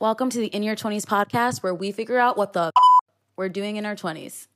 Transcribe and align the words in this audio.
Welcome 0.00 0.28
to 0.30 0.38
the 0.38 0.48
In 0.48 0.64
Your 0.64 0.74
20s 0.74 1.04
podcast 1.04 1.62
where 1.62 1.74
we 1.74 1.92
figure 1.92 2.18
out 2.18 2.36
what 2.36 2.52
the 2.52 2.72
we're 3.36 3.48
doing 3.48 3.76
in 3.76 3.86
our 3.86 3.94
20s. 3.94 4.48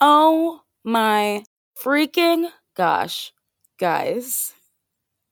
Oh 0.00 0.62
my 0.82 1.44
freaking 1.78 2.48
gosh, 2.74 3.32
guys. 3.78 4.54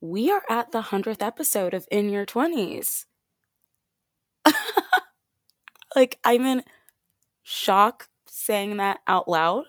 We 0.00 0.30
are 0.30 0.42
at 0.50 0.72
the 0.72 0.82
100th 0.82 1.22
episode 1.22 1.72
of 1.72 1.86
In 1.90 2.10
Your 2.10 2.26
20s. 2.26 3.06
like, 5.96 6.18
I'm 6.22 6.44
in 6.44 6.62
shock 7.42 8.08
saying 8.28 8.76
that 8.76 8.98
out 9.06 9.26
loud 9.26 9.64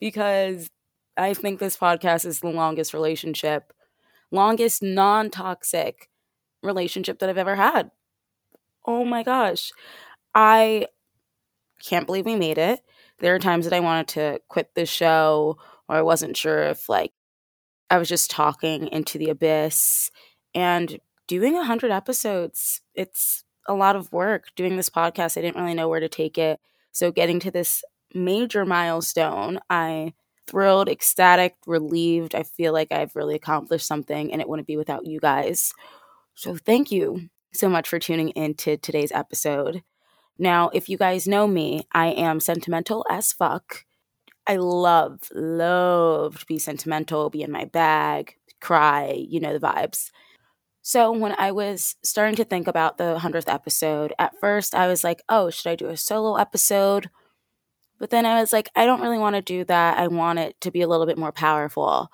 because 0.00 0.68
I 1.16 1.34
think 1.34 1.60
this 1.60 1.76
podcast 1.76 2.26
is 2.26 2.40
the 2.40 2.48
longest 2.48 2.92
relationship, 2.92 3.72
longest 4.32 4.82
non 4.82 5.30
toxic 5.30 6.08
relationship 6.64 7.20
that 7.20 7.28
I've 7.28 7.38
ever 7.38 7.54
had. 7.54 7.92
Oh 8.86 9.04
my 9.04 9.22
gosh. 9.22 9.72
I 10.34 10.86
can't 11.82 12.06
believe 12.06 12.26
we 12.26 12.36
made 12.36 12.58
it. 12.58 12.80
There 13.18 13.34
are 13.34 13.38
times 13.38 13.64
that 13.66 13.74
I 13.74 13.80
wanted 13.80 14.08
to 14.08 14.40
quit 14.48 14.70
the 14.74 14.86
show 14.86 15.58
or 15.88 15.96
I 15.96 16.02
wasn't 16.02 16.36
sure 16.36 16.62
if 16.64 16.88
like 16.88 17.12
I 17.90 17.98
was 17.98 18.08
just 18.08 18.30
talking 18.30 18.88
into 18.88 19.18
the 19.18 19.30
abyss 19.30 20.10
and 20.54 20.98
doing 21.28 21.54
100 21.54 21.90
episodes. 21.90 22.80
It's 22.94 23.44
a 23.68 23.74
lot 23.74 23.96
of 23.96 24.12
work 24.12 24.46
doing 24.56 24.76
this 24.76 24.90
podcast. 24.90 25.38
I 25.38 25.42
didn't 25.42 25.60
really 25.60 25.74
know 25.74 25.88
where 25.88 26.00
to 26.00 26.08
take 26.08 26.38
it. 26.38 26.60
So 26.92 27.12
getting 27.12 27.40
to 27.40 27.50
this 27.50 27.84
major 28.14 28.64
milestone, 28.64 29.60
I 29.70 30.14
thrilled, 30.46 30.88
ecstatic, 30.88 31.56
relieved. 31.66 32.34
I 32.34 32.42
feel 32.42 32.72
like 32.72 32.92
I've 32.92 33.16
really 33.16 33.34
accomplished 33.34 33.86
something 33.86 34.32
and 34.32 34.40
it 34.40 34.48
wouldn't 34.48 34.68
be 34.68 34.76
without 34.76 35.06
you 35.06 35.20
guys. 35.20 35.72
So 36.34 36.56
thank 36.56 36.92
you 36.92 37.28
so 37.54 37.68
much 37.68 37.88
for 37.88 37.98
tuning 37.98 38.30
in 38.30 38.54
to 38.54 38.76
today's 38.76 39.12
episode. 39.12 39.82
Now, 40.38 40.70
if 40.72 40.88
you 40.88 40.98
guys 40.98 41.28
know 41.28 41.46
me, 41.46 41.86
I 41.92 42.08
am 42.08 42.40
sentimental 42.40 43.06
as 43.08 43.32
fuck. 43.32 43.84
I 44.46 44.56
love, 44.56 45.20
love 45.32 46.40
to 46.40 46.46
be 46.46 46.58
sentimental, 46.58 47.30
be 47.30 47.42
in 47.42 47.52
my 47.52 47.64
bag, 47.64 48.36
cry, 48.60 49.24
you 49.28 49.40
know 49.40 49.56
the 49.56 49.66
vibes. 49.66 50.10
So, 50.82 51.12
when 51.12 51.34
I 51.38 51.52
was 51.52 51.96
starting 52.02 52.34
to 52.36 52.44
think 52.44 52.66
about 52.66 52.98
the 52.98 53.18
100th 53.18 53.48
episode, 53.52 54.12
at 54.18 54.38
first 54.40 54.74
I 54.74 54.86
was 54.86 55.02
like, 55.02 55.22
oh, 55.28 55.48
should 55.48 55.70
I 55.70 55.76
do 55.76 55.88
a 55.88 55.96
solo 55.96 56.36
episode? 56.36 57.08
But 57.98 58.10
then 58.10 58.26
I 58.26 58.40
was 58.40 58.52
like, 58.52 58.68
I 58.74 58.84
don't 58.84 59.00
really 59.00 59.18
want 59.18 59.36
to 59.36 59.42
do 59.42 59.64
that. 59.64 59.98
I 59.98 60.08
want 60.08 60.40
it 60.40 60.60
to 60.60 60.70
be 60.70 60.82
a 60.82 60.88
little 60.88 61.06
bit 61.06 61.16
more 61.16 61.32
powerful. 61.32 62.10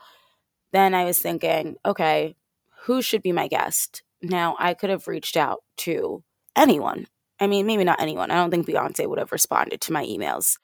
Then 0.72 0.94
I 0.94 1.04
was 1.04 1.18
thinking, 1.18 1.76
okay, 1.84 2.36
who 2.82 3.02
should 3.02 3.22
be 3.22 3.32
my 3.32 3.48
guest? 3.48 4.02
Now, 4.22 4.56
I 4.58 4.74
could 4.74 4.90
have 4.90 5.08
reached 5.08 5.36
out 5.36 5.62
to 5.78 6.22
anyone. 6.54 7.06
I 7.38 7.46
mean, 7.46 7.66
maybe 7.66 7.84
not 7.84 8.00
anyone. 8.00 8.30
I 8.30 8.34
don't 8.34 8.50
think 8.50 8.66
Beyonce 8.66 9.08
would 9.08 9.18
have 9.18 9.32
responded 9.32 9.80
to 9.82 9.92
my 9.92 10.04
emails. 10.04 10.58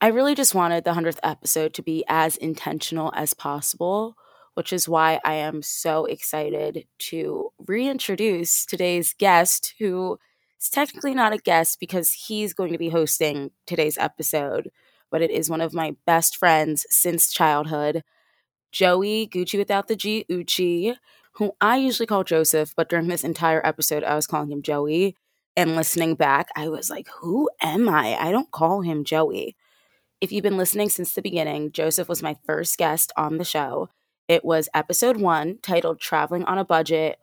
I 0.00 0.08
really 0.08 0.34
just 0.34 0.54
wanted 0.54 0.82
the 0.82 0.92
100th 0.92 1.20
episode 1.22 1.74
to 1.74 1.82
be 1.82 2.04
as 2.08 2.36
intentional 2.36 3.12
as 3.14 3.34
possible, 3.34 4.16
which 4.54 4.72
is 4.72 4.88
why 4.88 5.20
I 5.24 5.34
am 5.34 5.62
so 5.62 6.06
excited 6.06 6.86
to 6.98 7.52
reintroduce 7.64 8.66
today's 8.66 9.14
guest, 9.16 9.74
who 9.78 10.18
is 10.60 10.68
technically 10.68 11.14
not 11.14 11.32
a 11.32 11.38
guest 11.38 11.78
because 11.78 12.12
he's 12.12 12.52
going 12.52 12.72
to 12.72 12.78
be 12.78 12.88
hosting 12.88 13.52
today's 13.64 13.96
episode, 13.96 14.72
but 15.10 15.22
it 15.22 15.30
is 15.30 15.48
one 15.48 15.60
of 15.60 15.72
my 15.72 15.94
best 16.04 16.36
friends 16.36 16.84
since 16.90 17.32
childhood, 17.32 18.02
Joey 18.72 19.28
Gucci 19.28 19.56
without 19.56 19.86
the 19.86 19.94
G 19.94 20.26
Uchi, 20.28 20.96
who 21.32 21.52
I 21.60 21.76
usually 21.76 22.06
call 22.06 22.24
Joseph, 22.24 22.74
but 22.76 22.88
during 22.88 23.08
this 23.08 23.24
entire 23.24 23.64
episode, 23.66 24.04
I 24.04 24.14
was 24.14 24.26
calling 24.26 24.50
him 24.50 24.62
Joey. 24.62 25.16
And 25.56 25.76
listening 25.76 26.14
back, 26.14 26.48
I 26.56 26.68
was 26.68 26.88
like, 26.88 27.08
who 27.20 27.50
am 27.60 27.88
I? 27.88 28.16
I 28.18 28.30
don't 28.30 28.50
call 28.50 28.80
him 28.80 29.04
Joey. 29.04 29.56
If 30.20 30.32
you've 30.32 30.42
been 30.42 30.56
listening 30.56 30.88
since 30.88 31.14
the 31.14 31.20
beginning, 31.22 31.72
Joseph 31.72 32.08
was 32.08 32.22
my 32.22 32.36
first 32.46 32.78
guest 32.78 33.12
on 33.16 33.38
the 33.38 33.44
show. 33.44 33.88
It 34.28 34.44
was 34.44 34.68
episode 34.72 35.18
one 35.18 35.58
titled 35.62 36.00
Traveling 36.00 36.44
on 36.44 36.58
a 36.58 36.64
Budget, 36.64 37.18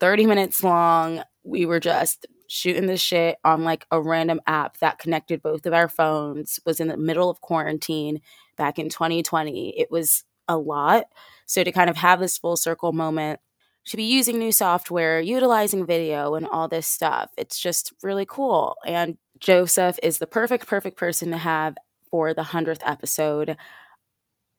30 0.00 0.26
minutes 0.26 0.62
long. 0.62 1.22
We 1.42 1.66
were 1.66 1.80
just 1.80 2.26
shooting 2.48 2.86
the 2.86 2.96
shit 2.96 3.38
on 3.44 3.64
like 3.64 3.86
a 3.90 4.00
random 4.00 4.40
app 4.46 4.78
that 4.78 4.98
connected 4.98 5.42
both 5.42 5.66
of 5.66 5.72
our 5.72 5.88
phones, 5.88 6.60
was 6.64 6.78
in 6.78 6.88
the 6.88 6.96
middle 6.96 7.30
of 7.30 7.40
quarantine 7.40 8.20
back 8.56 8.78
in 8.78 8.88
2020. 8.88 9.78
It 9.78 9.90
was 9.90 10.24
a 10.46 10.56
lot. 10.56 11.06
So 11.46 11.64
to 11.64 11.72
kind 11.72 11.90
of 11.90 11.96
have 11.96 12.20
this 12.20 12.38
full 12.38 12.56
circle 12.56 12.92
moment, 12.92 13.40
to 13.86 13.96
be 13.96 14.04
using 14.04 14.38
new 14.38 14.52
software, 14.52 15.20
utilizing 15.20 15.86
video, 15.86 16.34
and 16.34 16.46
all 16.46 16.68
this 16.68 16.86
stuff, 16.86 17.30
it's 17.36 17.58
just 17.58 17.92
really 18.02 18.26
cool. 18.26 18.76
And 18.86 19.16
Joseph 19.38 19.98
is 20.02 20.18
the 20.18 20.26
perfect, 20.26 20.66
perfect 20.66 20.96
person 20.96 21.30
to 21.30 21.36
have 21.38 21.76
for 22.10 22.34
the 22.34 22.42
100th 22.42 22.82
episode. 22.84 23.56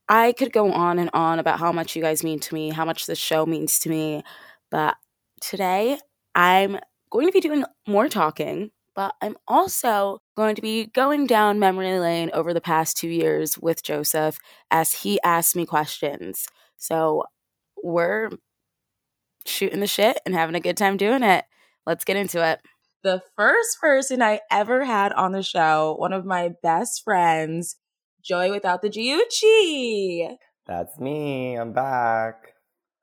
I 0.10 0.32
could 0.32 0.54
go 0.54 0.72
on 0.72 1.00
and 1.00 1.10
on 1.14 1.40
about 1.40 1.60
how 1.60 1.72
much 1.72 1.96
you 1.96 2.02
guys 2.02 2.24
mean 2.24 2.40
to 2.40 2.54
me, 2.54 2.70
how 2.70 2.86
much 2.86 3.06
this 3.06 3.20
show 3.20 3.46
means 3.46 3.80
to 3.80 3.90
me, 3.90 4.24
but 4.72 4.96
today 5.42 5.98
I'm 6.34 6.80
going 7.10 7.28
to 7.28 7.34
be 7.34 7.42
doing 7.42 7.66
more 7.86 8.08
talking, 8.08 8.72
but 8.96 9.14
I'm 9.22 9.36
also 9.48 10.20
going 10.38 10.56
to 10.56 10.62
be 10.62 10.88
going 10.88 11.28
down 11.28 11.60
memory 11.60 12.00
lane 12.00 12.32
over 12.34 12.54
the 12.54 12.62
past 12.62 12.96
two 12.96 13.10
years 13.10 13.58
with 13.58 13.84
Joseph 13.84 14.38
as 14.72 14.94
he 14.94 15.20
asks 15.24 15.56
me 15.56 15.66
questions. 15.66 16.48
So 16.78 17.26
we're 17.84 18.30
shooting 19.48 19.80
the 19.80 19.88
shit 19.88 20.20
and 20.26 20.36
having 20.36 20.56
a 20.56 20.60
good 20.60 20.78
time 20.78 20.98
doing 20.98 21.24
it. 21.24 21.46
Let's 21.86 22.04
get 22.04 22.18
into 22.18 22.46
it 22.46 22.60
the 23.08 23.22
first 23.38 23.80
person 23.80 24.22
I 24.22 24.42
ever 24.52 24.84
had 24.84 25.14
on 25.14 25.32
the 25.32 25.42
show, 25.42 25.96
one 25.98 26.12
of 26.12 26.26
my 26.26 26.52
best 26.62 27.04
friends, 27.06 27.78
Joy 28.22 28.52
without 28.52 28.82
the 28.82 28.90
Giucci. 28.90 30.36
That's 30.66 31.00
me. 31.00 31.56
I'm 31.56 31.72
back. 31.72 32.54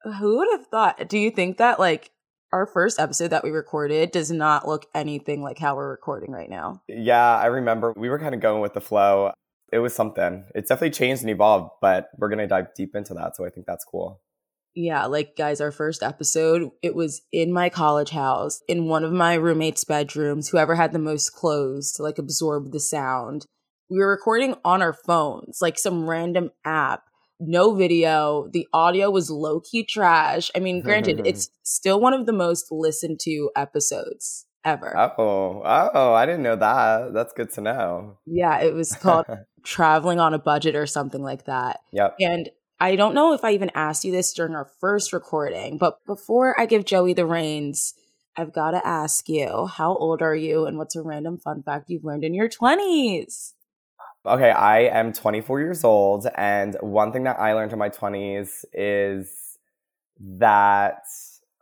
Who 0.02 0.36
would 0.36 0.48
have 0.52 0.66
thought? 0.66 1.08
Do 1.08 1.18
you 1.18 1.30
think 1.30 1.56
that 1.56 1.80
like 1.80 2.10
our 2.52 2.66
first 2.66 3.00
episode 3.00 3.28
that 3.28 3.42
we 3.42 3.50
recorded 3.50 4.10
does 4.10 4.30
not 4.30 4.68
look 4.68 4.84
anything 4.94 5.42
like 5.42 5.58
how 5.58 5.74
we're 5.74 5.90
recording 5.90 6.30
right 6.30 6.50
now? 6.50 6.82
Yeah, 6.86 7.38
I 7.38 7.46
remember 7.46 7.94
we 7.96 8.10
were 8.10 8.18
kind 8.18 8.34
of 8.34 8.42
going 8.42 8.60
with 8.60 8.74
the 8.74 8.82
flow. 8.82 9.32
It 9.72 9.78
was 9.78 9.94
something. 9.94 10.44
It's 10.54 10.68
definitely 10.68 10.90
changed 10.90 11.22
and 11.22 11.30
evolved, 11.30 11.70
but 11.80 12.08
we're 12.18 12.28
going 12.28 12.38
to 12.40 12.46
dive 12.46 12.74
deep 12.76 12.94
into 12.94 13.14
that. 13.14 13.36
So 13.36 13.46
I 13.46 13.48
think 13.48 13.64
that's 13.66 13.84
cool 13.86 14.20
yeah, 14.74 15.06
like 15.06 15.36
guys, 15.36 15.60
our 15.60 15.70
first 15.70 16.02
episode, 16.02 16.70
it 16.82 16.94
was 16.94 17.22
in 17.32 17.52
my 17.52 17.68
college 17.68 18.10
house, 18.10 18.62
in 18.68 18.86
one 18.86 19.04
of 19.04 19.12
my 19.12 19.34
roommates' 19.34 19.84
bedrooms, 19.84 20.48
whoever 20.48 20.74
had 20.74 20.92
the 20.92 20.98
most 20.98 21.30
clothes 21.30 21.92
to 21.92 22.02
like 22.02 22.18
absorb 22.18 22.72
the 22.72 22.80
sound. 22.80 23.46
We 23.88 23.98
were 23.98 24.10
recording 24.10 24.56
on 24.64 24.82
our 24.82 24.92
phones, 24.92 25.58
like 25.60 25.78
some 25.78 26.08
random 26.08 26.50
app, 26.64 27.04
no 27.38 27.74
video. 27.74 28.48
The 28.52 28.66
audio 28.72 29.10
was 29.10 29.30
low 29.30 29.60
key 29.60 29.84
trash. 29.84 30.50
I 30.56 30.58
mean, 30.58 30.80
granted, 30.80 31.22
it's 31.26 31.50
still 31.62 32.00
one 32.00 32.14
of 32.14 32.26
the 32.26 32.32
most 32.32 32.72
listened 32.72 33.20
to 33.20 33.50
episodes 33.54 34.46
ever. 34.64 34.96
Oh, 34.96 35.62
oh, 35.64 36.14
I 36.14 36.26
didn't 36.26 36.42
know 36.42 36.56
that. 36.56 37.12
That's 37.12 37.32
good 37.32 37.52
to 37.52 37.60
know. 37.60 38.18
Yeah, 38.26 38.60
it 38.60 38.74
was 38.74 38.94
called 38.96 39.26
Traveling 39.62 40.18
on 40.18 40.34
a 40.34 40.38
Budget 40.38 40.74
or 40.74 40.86
something 40.86 41.22
like 41.22 41.44
that. 41.44 41.80
Yep. 41.92 42.16
And 42.20 42.50
I 42.84 42.96
don't 42.96 43.14
know 43.14 43.32
if 43.32 43.42
I 43.44 43.52
even 43.52 43.70
asked 43.74 44.04
you 44.04 44.12
this 44.12 44.34
during 44.34 44.54
our 44.54 44.66
first 44.78 45.14
recording, 45.14 45.78
but 45.78 46.04
before 46.04 46.60
I 46.60 46.66
give 46.66 46.84
Joey 46.84 47.14
the 47.14 47.24
reins, 47.24 47.94
I've 48.36 48.52
got 48.52 48.72
to 48.72 48.86
ask 48.86 49.26
you, 49.26 49.64
how 49.64 49.96
old 49.96 50.20
are 50.20 50.34
you 50.34 50.66
and 50.66 50.76
what's 50.76 50.94
a 50.94 51.00
random 51.00 51.38
fun 51.38 51.62
fact 51.62 51.88
you've 51.88 52.04
learned 52.04 52.24
in 52.24 52.34
your 52.34 52.46
20s? 52.46 53.54
Okay, 54.26 54.50
I 54.50 54.80
am 54.80 55.14
24 55.14 55.60
years 55.60 55.82
old. 55.82 56.26
And 56.36 56.76
one 56.82 57.10
thing 57.10 57.22
that 57.24 57.40
I 57.40 57.54
learned 57.54 57.72
in 57.72 57.78
my 57.78 57.88
20s 57.88 58.66
is 58.74 59.56
that, 60.20 61.04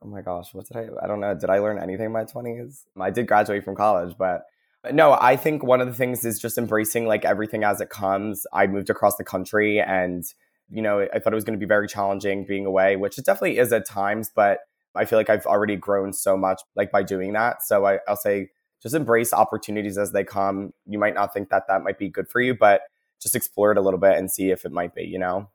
oh 0.02 0.08
my 0.08 0.22
gosh, 0.22 0.52
what 0.52 0.66
did 0.66 0.76
I, 0.76 0.88
I 1.04 1.06
don't 1.06 1.20
know, 1.20 1.36
did 1.36 1.50
I 1.50 1.60
learn 1.60 1.78
anything 1.78 2.06
in 2.06 2.12
my 2.12 2.24
20s? 2.24 2.82
I 3.00 3.10
did 3.10 3.28
graduate 3.28 3.64
from 3.64 3.76
college, 3.76 4.16
but 4.18 4.42
no, 4.90 5.16
I 5.20 5.36
think 5.36 5.62
one 5.62 5.80
of 5.80 5.86
the 5.86 5.94
things 5.94 6.25
is 6.25 6.40
just 6.40 6.58
embracing 6.58 7.06
like 7.06 7.25
everything 7.25 7.62
as 7.62 7.80
it 7.80 7.90
comes. 7.90 8.44
I 8.52 8.66
moved 8.66 8.90
across 8.90 9.14
the 9.14 9.25
country 9.25 9.80
and 9.80 10.25
you 10.72 10.82
know, 10.82 11.06
I 11.12 11.19
thought 11.19 11.32
it 11.32 11.36
was 11.36 11.44
going 11.44 11.58
to 11.58 11.64
be 11.64 11.69
very 11.69 11.86
challenging 11.86 12.46
being 12.46 12.64
away, 12.64 12.96
which 12.96 13.19
it 13.19 13.24
definitely 13.24 13.58
is 13.58 13.72
at 13.72 13.86
times, 13.86 14.30
but 14.34 14.60
I 14.94 15.04
feel 15.04 15.19
like 15.19 15.30
I've 15.30 15.46
already 15.46 15.76
grown 15.76 16.12
so 16.12 16.36
much 16.36 16.60
like 16.74 16.90
by 16.90 17.02
doing 17.02 17.32
that. 17.34 17.62
So 17.62 17.86
I, 17.86 17.98
I'll 18.08 18.16
say 18.16 18.48
just 18.82 18.94
embrace 18.94 19.32
opportunities 19.32 19.98
as 19.98 20.12
they 20.12 20.24
come. 20.24 20.72
You 20.86 20.98
might 20.98 21.14
not 21.14 21.32
think 21.32 21.50
that 21.50 21.64
that 21.69 21.82
might 21.82 21.98
be 21.98 22.08
good 22.08 22.28
for 22.28 22.40
you, 22.40 22.54
but 22.54 22.82
just 23.20 23.36
explore 23.36 23.70
it 23.70 23.78
a 23.78 23.80
little 23.80 24.00
bit 24.00 24.16
and 24.16 24.30
see 24.30 24.50
if 24.50 24.64
it 24.64 24.72
might 24.72 24.94
be, 24.94 25.04
you 25.04 25.19
know? 25.19 25.48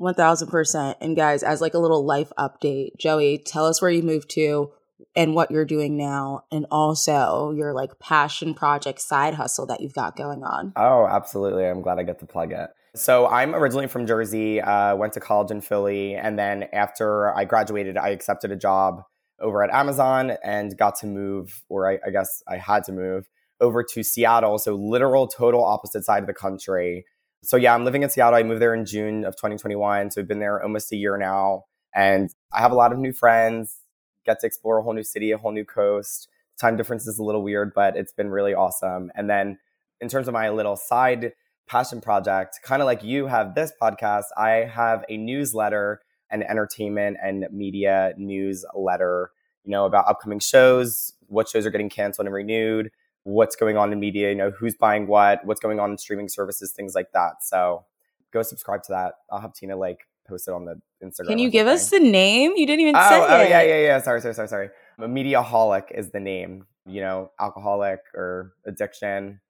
1000%. 0.00 0.94
And 1.00 1.16
guys, 1.16 1.42
as 1.42 1.60
like 1.60 1.74
a 1.74 1.78
little 1.78 2.04
life 2.04 2.32
update, 2.38 2.96
Joey, 2.98 3.38
tell 3.38 3.66
us 3.66 3.80
where 3.80 3.90
you 3.90 4.02
moved 4.02 4.28
to 4.30 4.72
and 5.16 5.34
what 5.34 5.50
you're 5.50 5.64
doing 5.64 5.96
now 5.96 6.44
and 6.50 6.66
also 6.70 7.52
your 7.52 7.72
like 7.72 7.98
passion 7.98 8.54
project 8.54 9.00
side 9.00 9.34
hustle 9.34 9.66
that 9.66 9.80
you've 9.80 9.94
got 9.94 10.16
going 10.16 10.42
on. 10.42 10.72
Oh, 10.76 11.06
absolutely. 11.06 11.66
I'm 11.66 11.82
glad 11.82 11.98
I 11.98 12.02
get 12.02 12.18
to 12.20 12.26
plug 12.26 12.52
it. 12.52 12.70
So 12.94 13.26
I'm 13.26 13.54
originally 13.54 13.86
from 13.86 14.06
Jersey, 14.06 14.60
uh, 14.60 14.94
went 14.96 15.14
to 15.14 15.20
college 15.20 15.50
in 15.50 15.62
Philly, 15.62 16.14
and 16.14 16.38
then 16.38 16.64
after 16.74 17.34
I 17.34 17.46
graduated, 17.46 17.96
I 17.96 18.10
accepted 18.10 18.52
a 18.52 18.56
job 18.56 19.02
over 19.40 19.62
at 19.62 19.70
Amazon 19.70 20.32
and 20.44 20.76
got 20.76 20.96
to 20.96 21.06
move, 21.06 21.62
or 21.70 21.90
I, 21.90 21.98
I 22.06 22.10
guess 22.10 22.42
I 22.46 22.58
had 22.58 22.84
to 22.84 22.92
move 22.92 23.30
over 23.62 23.82
to 23.82 24.02
Seattle. 24.02 24.58
So, 24.58 24.74
literal 24.74 25.26
total 25.26 25.64
opposite 25.64 26.04
side 26.04 26.22
of 26.22 26.26
the 26.26 26.34
country. 26.34 27.06
So, 27.42 27.56
yeah, 27.56 27.74
I'm 27.74 27.84
living 27.86 28.02
in 28.02 28.10
Seattle. 28.10 28.38
I 28.38 28.42
moved 28.42 28.60
there 28.60 28.74
in 28.74 28.84
June 28.84 29.24
of 29.24 29.36
2021. 29.36 30.10
So, 30.10 30.20
I've 30.20 30.28
been 30.28 30.40
there 30.40 30.62
almost 30.62 30.92
a 30.92 30.96
year 30.96 31.16
now. 31.16 31.64
And 31.94 32.30
I 32.52 32.60
have 32.60 32.72
a 32.72 32.76
lot 32.76 32.92
of 32.92 32.98
new 32.98 33.12
friends, 33.12 33.78
get 34.26 34.40
to 34.40 34.46
explore 34.46 34.78
a 34.78 34.82
whole 34.82 34.94
new 34.94 35.02
city, 35.02 35.30
a 35.30 35.38
whole 35.38 35.52
new 35.52 35.64
coast. 35.64 36.28
Time 36.60 36.76
difference 36.76 37.06
is 37.06 37.18
a 37.18 37.22
little 37.22 37.42
weird, 37.42 37.72
but 37.74 37.96
it's 37.96 38.12
been 38.12 38.30
really 38.30 38.52
awesome. 38.52 39.10
And 39.14 39.30
then, 39.30 39.58
in 40.00 40.08
terms 40.08 40.28
of 40.28 40.34
my 40.34 40.50
little 40.50 40.76
side 40.76 41.32
passion 41.66 42.00
project, 42.00 42.60
kind 42.62 42.82
of 42.82 42.86
like 42.86 43.02
you 43.02 43.26
have 43.26 43.54
this 43.54 43.72
podcast, 43.80 44.24
I 44.36 44.50
have 44.72 45.04
a 45.08 45.16
newsletter 45.16 46.00
and 46.30 46.42
entertainment 46.42 47.18
and 47.22 47.46
media 47.50 48.14
newsletter, 48.16 49.30
you 49.64 49.70
know, 49.70 49.84
about 49.84 50.06
upcoming 50.08 50.38
shows, 50.38 51.12
what 51.26 51.48
shows 51.48 51.66
are 51.66 51.70
getting 51.70 51.90
canceled 51.90 52.26
and 52.26 52.34
renewed, 52.34 52.90
what's 53.24 53.56
going 53.56 53.76
on 53.76 53.92
in 53.92 54.00
media, 54.00 54.30
you 54.30 54.34
know, 54.34 54.50
who's 54.50 54.74
buying 54.74 55.06
what, 55.06 55.44
what's 55.44 55.60
going 55.60 55.78
on 55.78 55.90
in 55.90 55.98
streaming 55.98 56.28
services, 56.28 56.72
things 56.72 56.94
like 56.94 57.12
that. 57.12 57.42
So 57.42 57.84
go 58.32 58.42
subscribe 58.42 58.82
to 58.84 58.92
that. 58.92 59.14
I'll 59.30 59.40
have 59.40 59.54
Tina 59.54 59.76
like 59.76 60.00
post 60.26 60.48
it 60.48 60.54
on 60.54 60.64
the 60.64 60.80
Instagram. 61.04 61.28
Can 61.28 61.38
you 61.38 61.50
give 61.50 61.66
us 61.66 61.90
the 61.90 62.00
name? 62.00 62.52
You 62.56 62.66
didn't 62.66 62.80
even 62.80 62.96
oh, 62.96 63.08
say 63.08 63.20
oh, 63.20 63.40
it. 63.40 63.50
yeah, 63.50 63.62
yeah, 63.62 63.80
yeah. 63.80 64.00
Sorry, 64.00 64.20
sorry, 64.20 64.34
sorry, 64.34 64.48
sorry. 64.48 64.70
Mediaholic 65.00 65.90
is 65.94 66.10
the 66.10 66.20
name, 66.20 66.66
you 66.86 67.00
know, 67.00 67.30
alcoholic 67.40 68.00
or 68.14 68.52
addiction 68.66 69.40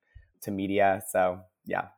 to 0.43 0.51
media. 0.51 1.03
So 1.11 1.41
yeah. 1.65 1.89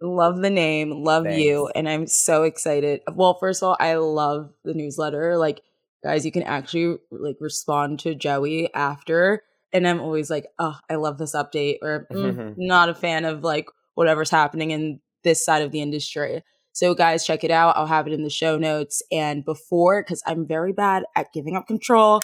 Love 0.00 0.38
the 0.38 0.50
name, 0.50 0.90
love 1.04 1.24
Thanks. 1.24 1.40
you, 1.40 1.70
and 1.74 1.88
I'm 1.88 2.06
so 2.06 2.42
excited. 2.42 3.00
Well, 3.12 3.34
first 3.34 3.62
of 3.62 3.68
all, 3.68 3.76
I 3.78 3.94
love 3.94 4.52
the 4.64 4.74
newsletter. 4.74 5.38
Like, 5.38 5.62
guys, 6.02 6.26
you 6.26 6.32
can 6.32 6.42
actually 6.42 6.98
like 7.10 7.36
respond 7.40 8.00
to 8.00 8.14
Joey 8.14 8.72
after, 8.74 9.42
and 9.72 9.86
I'm 9.86 10.00
always 10.00 10.30
like, 10.30 10.46
oh, 10.58 10.76
I 10.90 10.96
love 10.96 11.18
this 11.18 11.34
update, 11.34 11.78
or 11.80 12.06
mm, 12.12 12.54
not 12.58 12.88
a 12.88 12.94
fan 12.94 13.24
of 13.24 13.44
like 13.44 13.68
whatever's 13.94 14.30
happening 14.30 14.72
in 14.72 15.00
this 15.22 15.44
side 15.44 15.62
of 15.62 15.70
the 15.70 15.80
industry. 15.80 16.42
So, 16.72 16.92
guys, 16.92 17.24
check 17.24 17.44
it 17.44 17.52
out. 17.52 17.76
I'll 17.76 17.86
have 17.86 18.08
it 18.08 18.12
in 18.12 18.24
the 18.24 18.30
show 18.30 18.58
notes. 18.58 19.00
And 19.12 19.44
before, 19.44 20.02
because 20.02 20.22
I'm 20.26 20.44
very 20.44 20.72
bad 20.72 21.04
at 21.14 21.32
giving 21.32 21.56
up 21.56 21.68
control, 21.68 22.20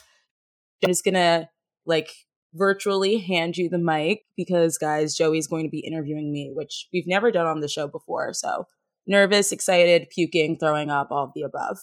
I'm 0.82 0.90
just 0.90 1.04
gonna 1.04 1.48
like 1.86 2.10
virtually 2.54 3.18
hand 3.18 3.56
you 3.56 3.68
the 3.68 3.78
mic 3.78 4.24
because, 4.36 4.78
guys, 4.78 5.16
Joey's 5.16 5.46
going 5.46 5.64
to 5.64 5.70
be 5.70 5.80
interviewing 5.80 6.32
me, 6.32 6.50
which 6.52 6.88
we've 6.92 7.06
never 7.06 7.30
done 7.30 7.46
on 7.46 7.60
the 7.60 7.68
show 7.68 7.86
before. 7.86 8.32
So 8.34 8.66
nervous, 9.06 9.52
excited, 9.52 10.08
puking, 10.10 10.58
throwing 10.58 10.90
up, 10.90 11.08
all 11.10 11.24
of 11.24 11.32
the 11.34 11.42
above. 11.42 11.78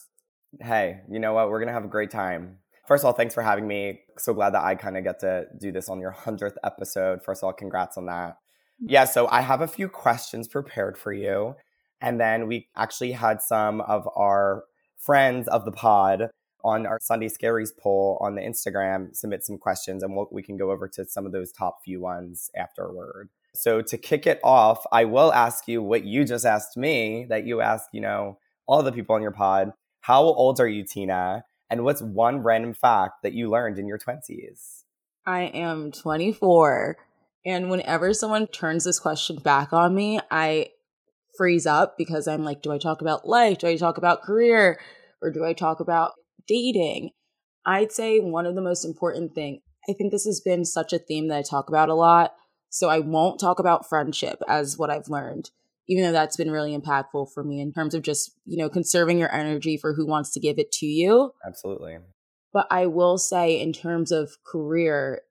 Hey, 0.62 1.02
you 1.10 1.20
know 1.20 1.34
what? 1.34 1.50
We're 1.50 1.60
going 1.60 1.68
to 1.68 1.74
have 1.74 1.86
a 1.86 1.90
great 1.90 2.12
time. 2.12 2.58
First 2.88 3.04
of 3.04 3.08
all, 3.08 3.14
thanks 3.14 3.34
for 3.34 3.44
having 3.44 3.68
me. 3.68 4.02
So 4.18 4.34
glad 4.34 4.54
that 4.54 4.64
I 4.64 4.76
kind 4.76 4.98
of 4.98 5.04
get 5.04 5.20
to 5.20 5.46
do 5.60 5.72
this 5.72 5.90
on 5.90 6.00
your 6.00 6.14
100th 6.14 6.56
episode. 6.64 7.22
First 7.24 7.44
of 7.44 7.48
all, 7.48 7.54
congrats 7.54 7.98
on 7.98 8.06
that. 8.06 8.38
Mm. 8.82 8.88
Yeah, 8.90 9.06
so 9.06 9.28
I 9.28 9.42
have 9.42 9.62
a 9.62 9.68
few 9.68 9.90
questions 9.90 10.48
prepared 10.48 10.98
for 10.98 11.12
you. 11.12 11.56
And 12.00 12.20
then 12.20 12.48
we 12.48 12.70
actually 12.76 13.12
had 13.12 13.42
some 13.42 13.82
of 13.82 14.08
our 14.16 14.64
friends 14.98 15.48
of 15.48 15.66
the 15.66 15.72
pod 15.72 16.30
on 16.68 16.86
our 16.86 17.00
Sunday 17.02 17.30
Scaries 17.30 17.70
poll 17.76 18.18
on 18.20 18.36
the 18.36 18.42
Instagram, 18.42 19.16
submit 19.16 19.46
some 19.46 19.58
questions 19.58 20.04
and 20.04 20.14
we'll, 20.14 20.28
we 20.32 20.44
can 20.44 20.58
go 20.58 20.70
over 20.70 20.88
to 20.90 21.06
some 21.06 21.26
of 21.26 21.32
those 21.32 21.54
top 21.54 21.80
few 21.84 22.02
ones 22.02 22.52
afterward. 22.58 23.30
So 23.56 23.82
to 23.82 23.98
kick 23.98 24.28
it 24.28 24.42
off, 24.44 24.86
I 24.92 25.06
will 25.06 25.32
ask 25.32 25.68
you 25.70 25.82
what 25.82 26.04
you 26.04 26.26
just 26.26 26.46
asked 26.46 26.76
me 26.76 27.26
that 27.30 27.46
you 27.46 27.62
asked, 27.62 27.90
you 27.94 28.02
know, 28.02 28.38
all 28.68 28.84
the 28.84 28.92
people 28.92 29.16
on 29.16 29.22
your 29.22 29.32
pod. 29.32 29.72
How 30.02 30.22
old 30.22 30.60
are 30.60 30.68
you, 30.68 30.84
Tina? 30.84 31.46
And 31.70 31.86
what's 31.86 32.02
one 32.02 32.44
random 32.44 32.74
fact 32.74 33.24
that 33.24 33.34
you 33.34 33.50
learned 33.50 33.80
in 33.80 33.88
your 33.88 33.98
20s? 33.98 34.84
I 35.26 35.44
am 35.44 35.92
24. 35.92 36.98
And 37.46 37.70
whenever 37.70 38.14
someone 38.14 38.46
turns 38.48 38.84
this 38.84 39.00
question 39.00 39.38
back 39.38 39.72
on 39.72 39.96
me, 39.96 40.20
I 40.30 40.72
freeze 41.38 41.66
up 41.66 41.98
because 41.98 42.28
I'm 42.28 42.44
like, 42.44 42.62
do 42.62 42.74
I 42.74 42.78
talk 42.78 43.00
about 43.00 43.26
life? 43.26 43.60
Do 43.60 43.68
I 43.68 43.78
talk 43.78 43.98
about 43.98 44.22
career? 44.22 44.80
Or 45.22 45.32
do 45.32 45.46
I 45.46 45.54
talk 45.54 45.80
about 45.80 46.12
dating, 46.48 47.12
I'd 47.66 47.92
say 47.92 48.20
one 48.20 48.46
of 48.46 48.56
the 48.56 48.62
most 48.62 48.86
important 48.86 49.36
thing, 49.36 49.62
I 49.90 49.94
think 49.94 50.12
this 50.12 50.26
has 50.26 50.42
been 50.42 50.66
such 50.66 50.94
a 50.94 51.00
theme 51.00 51.28
that 51.28 51.38
I 51.38 51.42
talk 51.42 51.70
about 51.70 51.90
a 51.90 51.96
lot. 51.96 52.34
So 52.70 52.90
I 52.90 53.00
won't 53.00 53.40
talk 53.40 53.60
about 53.60 53.88
friendship 53.88 54.42
as 54.48 54.78
what 54.78 54.90
I've 54.90 55.10
learned, 55.10 55.52
even 55.88 56.04
though 56.04 56.12
that's 56.12 56.38
been 56.38 56.52
really 56.52 56.78
impactful 56.78 57.32
for 57.34 57.44
me 57.44 57.62
in 57.62 57.72
terms 57.72 57.94
of 57.94 58.02
just, 58.02 58.32
you 58.46 58.58
know, 58.58 58.70
conserving 58.70 59.20
your 59.20 59.34
energy 59.34 59.78
for 59.78 59.94
who 59.94 60.06
wants 60.06 60.32
to 60.32 60.40
give 60.40 60.60
it 60.60 60.72
to 60.74 60.86
you. 60.86 61.32
Absolutely. 61.46 61.98
But 62.54 62.68
I 62.70 62.88
will 62.88 63.18
say, 63.18 63.60
in 63.60 63.72
terms 63.72 64.12
of 64.12 64.38
career, 64.46 65.22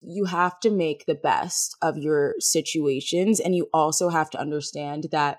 you 0.00 0.26
have 0.26 0.60
to 0.60 0.70
make 0.70 1.06
the 1.06 1.14
best 1.14 1.76
of 1.80 1.96
your 1.96 2.34
situations. 2.38 3.40
And 3.40 3.56
you 3.56 3.68
also 3.72 4.10
have 4.10 4.30
to 4.30 4.40
understand 4.40 5.08
that 5.10 5.38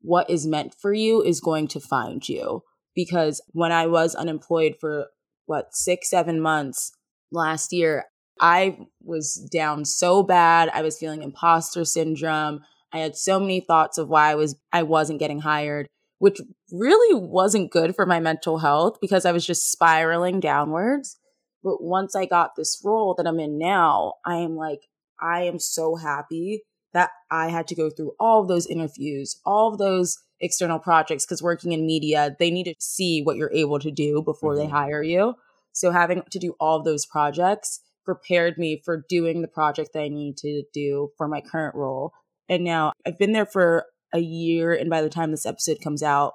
what 0.00 0.28
is 0.28 0.46
meant 0.46 0.74
for 0.78 0.92
you 0.92 1.22
is 1.22 1.40
going 1.40 1.68
to 1.68 1.80
find 1.80 2.28
you 2.28 2.64
because 2.94 3.42
when 3.52 3.72
I 3.72 3.86
was 3.86 4.14
unemployed 4.14 4.76
for 4.80 5.08
what, 5.46 5.74
six, 5.74 6.10
seven 6.10 6.40
months 6.40 6.92
last 7.30 7.72
year, 7.72 8.04
I 8.40 8.78
was 9.02 9.34
down 9.52 9.84
so 9.84 10.22
bad. 10.22 10.70
I 10.72 10.82
was 10.82 10.98
feeling 10.98 11.22
imposter 11.22 11.84
syndrome. 11.84 12.60
I 12.92 12.98
had 12.98 13.16
so 13.16 13.38
many 13.40 13.60
thoughts 13.60 13.98
of 13.98 14.08
why 14.08 14.30
I 14.30 14.34
was 14.34 14.56
I 14.72 14.82
wasn't 14.82 15.18
getting 15.18 15.40
hired, 15.40 15.86
which 16.18 16.40
really 16.70 17.14
wasn't 17.14 17.70
good 17.70 17.94
for 17.94 18.06
my 18.06 18.20
mental 18.20 18.58
health 18.58 18.98
because 19.00 19.24
I 19.24 19.32
was 19.32 19.46
just 19.46 19.70
spiraling 19.70 20.40
downwards. 20.40 21.18
But 21.62 21.82
once 21.82 22.16
I 22.16 22.26
got 22.26 22.56
this 22.56 22.80
role 22.84 23.14
that 23.16 23.26
I'm 23.26 23.40
in 23.40 23.58
now, 23.58 24.14
I 24.26 24.36
am 24.36 24.56
like 24.56 24.80
I 25.20 25.42
am 25.42 25.58
so 25.58 25.96
happy 25.96 26.62
that 26.92 27.10
I 27.30 27.48
had 27.48 27.66
to 27.68 27.74
go 27.74 27.88
through 27.90 28.12
all 28.20 28.42
of 28.42 28.48
those 28.48 28.66
interviews, 28.66 29.40
all 29.46 29.72
of 29.72 29.78
those 29.78 30.18
external 30.42 30.78
projects 30.78 31.24
because 31.24 31.42
working 31.42 31.72
in 31.72 31.86
media, 31.86 32.36
they 32.38 32.50
need 32.50 32.64
to 32.64 32.74
see 32.78 33.22
what 33.22 33.36
you're 33.36 33.52
able 33.52 33.78
to 33.78 33.90
do 33.90 34.22
before 34.22 34.54
mm-hmm. 34.54 34.64
they 34.64 34.68
hire 34.68 35.02
you. 35.02 35.34
So 35.72 35.90
having 35.90 36.22
to 36.30 36.38
do 36.38 36.54
all 36.60 36.82
those 36.82 37.06
projects 37.06 37.80
prepared 38.04 38.58
me 38.58 38.82
for 38.84 39.04
doing 39.08 39.40
the 39.40 39.48
project 39.48 39.90
that 39.94 40.02
I 40.02 40.08
need 40.08 40.36
to 40.38 40.64
do 40.74 41.10
for 41.16 41.28
my 41.28 41.40
current 41.40 41.74
role. 41.74 42.12
And 42.48 42.64
now 42.64 42.92
I've 43.06 43.18
been 43.18 43.32
there 43.32 43.46
for 43.46 43.86
a 44.12 44.18
year 44.18 44.74
and 44.74 44.90
by 44.90 45.00
the 45.00 45.08
time 45.08 45.30
this 45.30 45.46
episode 45.46 45.78
comes 45.82 46.02
out, 46.02 46.34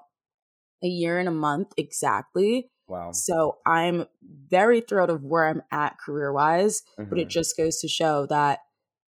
a 0.84 0.88
year 0.88 1.20
and 1.20 1.28
a 1.28 1.32
month 1.32 1.74
exactly. 1.76 2.70
Wow. 2.88 3.12
So 3.12 3.58
I'm 3.66 4.06
very 4.50 4.82
thrilled 4.82 5.10
of 5.10 5.24
where 5.24 5.48
I'm 5.48 5.62
at 5.72 5.98
career 6.00 6.32
wise, 6.32 6.84
mm-hmm. 6.98 7.10
but 7.10 7.20
it 7.20 7.24
mm-hmm. 7.24 7.30
just 7.30 7.58
goes 7.58 7.80
to 7.82 7.88
show 7.88 8.26
that 8.28 8.60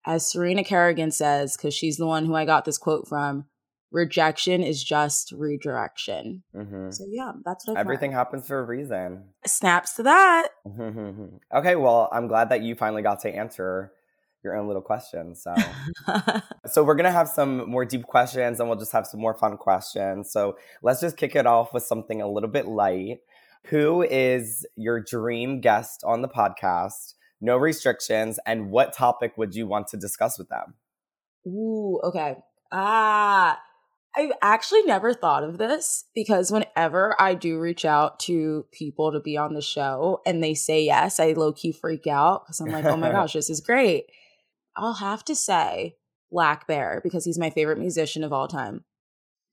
as 0.05 0.29
Serena 0.29 0.63
Kerrigan 0.63 1.11
says, 1.11 1.55
because 1.55 1.73
she's 1.73 1.97
the 1.97 2.07
one 2.07 2.25
who 2.25 2.35
I 2.35 2.45
got 2.45 2.65
this 2.65 2.77
quote 2.77 3.07
from, 3.07 3.45
rejection 3.91 4.63
is 4.63 4.83
just 4.83 5.31
redirection. 5.31 6.43
Mm-hmm. 6.55 6.91
So 6.91 7.05
yeah, 7.09 7.31
that's 7.43 7.67
what 7.67 7.77
I 7.77 7.79
everything 7.79 8.11
happens 8.11 8.47
for 8.47 8.59
a 8.59 8.63
reason. 8.63 9.23
Snaps 9.45 9.95
to 9.95 10.03
that. 10.03 10.49
okay, 11.55 11.75
well, 11.75 12.09
I'm 12.11 12.27
glad 12.27 12.49
that 12.49 12.61
you 12.61 12.75
finally 12.75 13.01
got 13.01 13.19
to 13.21 13.29
answer 13.29 13.91
your 14.43 14.55
own 14.55 14.67
little 14.67 14.81
questions. 14.81 15.43
So, 15.43 15.53
so 16.67 16.83
we're 16.83 16.95
gonna 16.95 17.11
have 17.11 17.27
some 17.29 17.69
more 17.69 17.85
deep 17.85 18.03
questions, 18.03 18.59
and 18.59 18.69
we'll 18.69 18.79
just 18.79 18.91
have 18.91 19.07
some 19.07 19.19
more 19.19 19.33
fun 19.33 19.57
questions. 19.57 20.31
So 20.31 20.57
let's 20.81 21.01
just 21.01 21.17
kick 21.17 21.35
it 21.35 21.45
off 21.45 21.73
with 21.73 21.83
something 21.83 22.21
a 22.21 22.29
little 22.29 22.49
bit 22.49 22.67
light. 22.67 23.19
Who 23.65 24.03
is 24.03 24.65
your 24.75 25.01
dream 25.01 25.59
guest 25.59 26.03
on 26.05 26.21
the 26.21 26.29
podcast? 26.29 27.15
No 27.41 27.57
restrictions, 27.57 28.39
and 28.45 28.71
what 28.71 28.93
topic 28.93 29.37
would 29.37 29.55
you 29.55 29.67
want 29.67 29.87
to 29.89 29.97
discuss 29.97 30.37
with 30.37 30.49
them? 30.49 30.75
Ooh, 31.47 31.99
okay. 32.03 32.37
Ah, 32.71 33.59
I've 34.15 34.31
actually 34.41 34.83
never 34.83 35.13
thought 35.13 35.43
of 35.43 35.57
this 35.57 36.05
because 36.15 36.51
whenever 36.51 37.15
I 37.21 37.35
do 37.35 37.59
reach 37.59 37.85
out 37.85 38.19
to 38.21 38.65
people 38.71 39.11
to 39.11 39.19
be 39.19 39.37
on 39.37 39.53
the 39.53 39.61
show 39.61 40.21
and 40.25 40.43
they 40.43 40.55
say 40.55 40.83
yes, 40.83 41.19
I 41.19 41.33
low 41.33 41.53
key 41.53 41.71
freak 41.71 42.07
out 42.07 42.45
because 42.45 42.59
I'm 42.59 42.71
like, 42.71 42.85
oh 42.85 42.97
my 42.97 43.11
gosh, 43.13 43.33
this 43.33 43.49
is 43.49 43.61
great. 43.61 44.05
I'll 44.75 44.95
have 44.95 45.23
to 45.25 45.35
say 45.35 45.95
blackbear 46.33 47.03
because 47.03 47.25
he's 47.25 47.37
my 47.37 47.49
favorite 47.49 47.79
musician 47.79 48.23
of 48.23 48.33
all 48.33 48.47
time. 48.47 48.83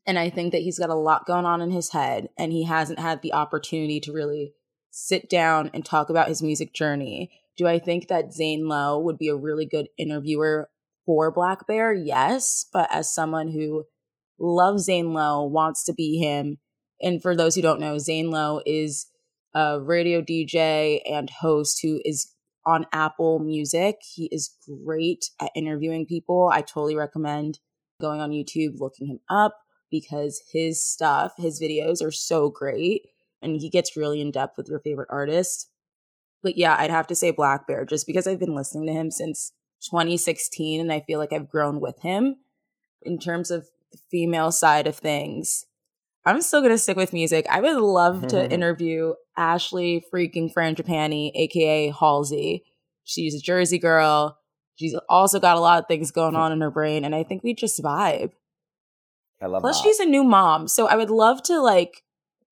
And 0.06 0.18
I 0.18 0.30
think 0.30 0.52
that 0.52 0.62
he's 0.62 0.78
got 0.78 0.90
a 0.90 0.94
lot 0.94 1.26
going 1.26 1.44
on 1.44 1.60
in 1.60 1.70
his 1.70 1.90
head 1.90 2.28
and 2.38 2.52
he 2.52 2.64
hasn't 2.64 3.00
had 3.00 3.22
the 3.22 3.34
opportunity 3.34 4.00
to 4.00 4.12
really 4.12 4.54
sit 4.90 5.28
down 5.28 5.70
and 5.74 5.84
talk 5.84 6.08
about 6.08 6.28
his 6.28 6.42
music 6.42 6.72
journey. 6.72 7.30
Do 7.56 7.66
I 7.66 7.78
think 7.78 8.08
that 8.08 8.32
Zane 8.32 8.68
Lowe 8.68 8.98
would 9.00 9.18
be 9.18 9.28
a 9.28 9.36
really 9.36 9.66
good 9.66 9.88
interviewer 9.98 10.70
for 11.04 11.34
blackbear? 11.34 11.94
Yes. 12.02 12.66
But 12.72 12.88
as 12.92 13.12
someone 13.12 13.48
who 13.48 13.84
loves 14.38 14.84
Zane 14.84 15.12
Lowe, 15.12 15.44
wants 15.44 15.84
to 15.84 15.92
be 15.92 16.18
him. 16.18 16.58
And 17.00 17.20
for 17.20 17.36
those 17.36 17.54
who 17.54 17.62
don't 17.62 17.80
know, 17.80 17.98
Zane 17.98 18.30
Lowe 18.30 18.60
is 18.64 19.06
a 19.54 19.80
radio 19.80 20.20
DJ 20.20 21.00
and 21.06 21.30
host 21.30 21.80
who 21.82 22.00
is 22.04 22.32
on 22.64 22.86
Apple 22.92 23.38
Music. 23.38 23.96
He 24.02 24.28
is 24.32 24.54
great 24.84 25.26
at 25.40 25.52
interviewing 25.54 26.06
people. 26.06 26.50
I 26.52 26.60
totally 26.62 26.96
recommend 26.96 27.60
going 28.00 28.20
on 28.20 28.30
YouTube, 28.30 28.80
looking 28.80 29.06
him 29.06 29.20
up 29.30 29.56
because 29.90 30.42
his 30.52 30.84
stuff, 30.84 31.32
his 31.38 31.60
videos 31.60 32.04
are 32.04 32.10
so 32.10 32.50
great 32.50 33.06
and 33.40 33.60
he 33.60 33.70
gets 33.70 33.96
really 33.96 34.20
in 34.20 34.30
depth 34.30 34.56
with 34.56 34.68
your 34.68 34.80
favorite 34.80 35.08
artists. 35.10 35.70
But 36.42 36.56
yeah, 36.56 36.76
I'd 36.78 36.90
have 36.90 37.06
to 37.08 37.14
say 37.14 37.32
blackbear 37.32 37.88
just 37.88 38.06
because 38.06 38.26
I've 38.26 38.40
been 38.40 38.54
listening 38.54 38.86
to 38.86 38.92
him 38.92 39.10
since 39.10 39.52
2016 39.90 40.80
and 40.80 40.92
I 40.92 41.00
feel 41.00 41.18
like 41.18 41.32
I've 41.32 41.50
grown 41.50 41.80
with 41.80 42.00
him. 42.02 42.36
In 43.02 43.18
terms 43.18 43.50
of 43.50 43.68
female 44.10 44.52
side 44.52 44.86
of 44.86 44.96
things, 44.96 45.66
I'm 46.24 46.42
still 46.42 46.62
gonna 46.62 46.78
stick 46.78 46.96
with 46.96 47.12
music. 47.12 47.46
I 47.50 47.60
would 47.60 47.76
love 47.76 48.26
to 48.28 48.36
mm-hmm. 48.36 48.52
interview 48.52 49.14
Ashley 49.36 50.04
freaking 50.12 50.52
Frangipane, 50.52 51.32
aka 51.34 51.90
Halsey. 51.90 52.64
She's 53.04 53.34
a 53.34 53.40
Jersey 53.40 53.78
girl. 53.78 54.38
She's 54.74 54.96
also 55.08 55.40
got 55.40 55.56
a 55.56 55.60
lot 55.60 55.78
of 55.78 55.86
things 55.86 56.10
going 56.10 56.34
mm-hmm. 56.34 56.42
on 56.42 56.52
in 56.52 56.60
her 56.60 56.70
brain, 56.70 57.04
and 57.04 57.14
I 57.14 57.22
think 57.22 57.42
we 57.42 57.54
just 57.54 57.82
vibe. 57.82 58.32
I 59.40 59.46
love 59.46 59.62
Plus, 59.62 59.80
that. 59.80 59.82
she's 59.88 60.00
a 60.00 60.06
new 60.06 60.24
mom, 60.24 60.68
so 60.68 60.86
I 60.86 60.96
would 60.96 61.10
love 61.10 61.42
to 61.44 61.60
like 61.60 62.02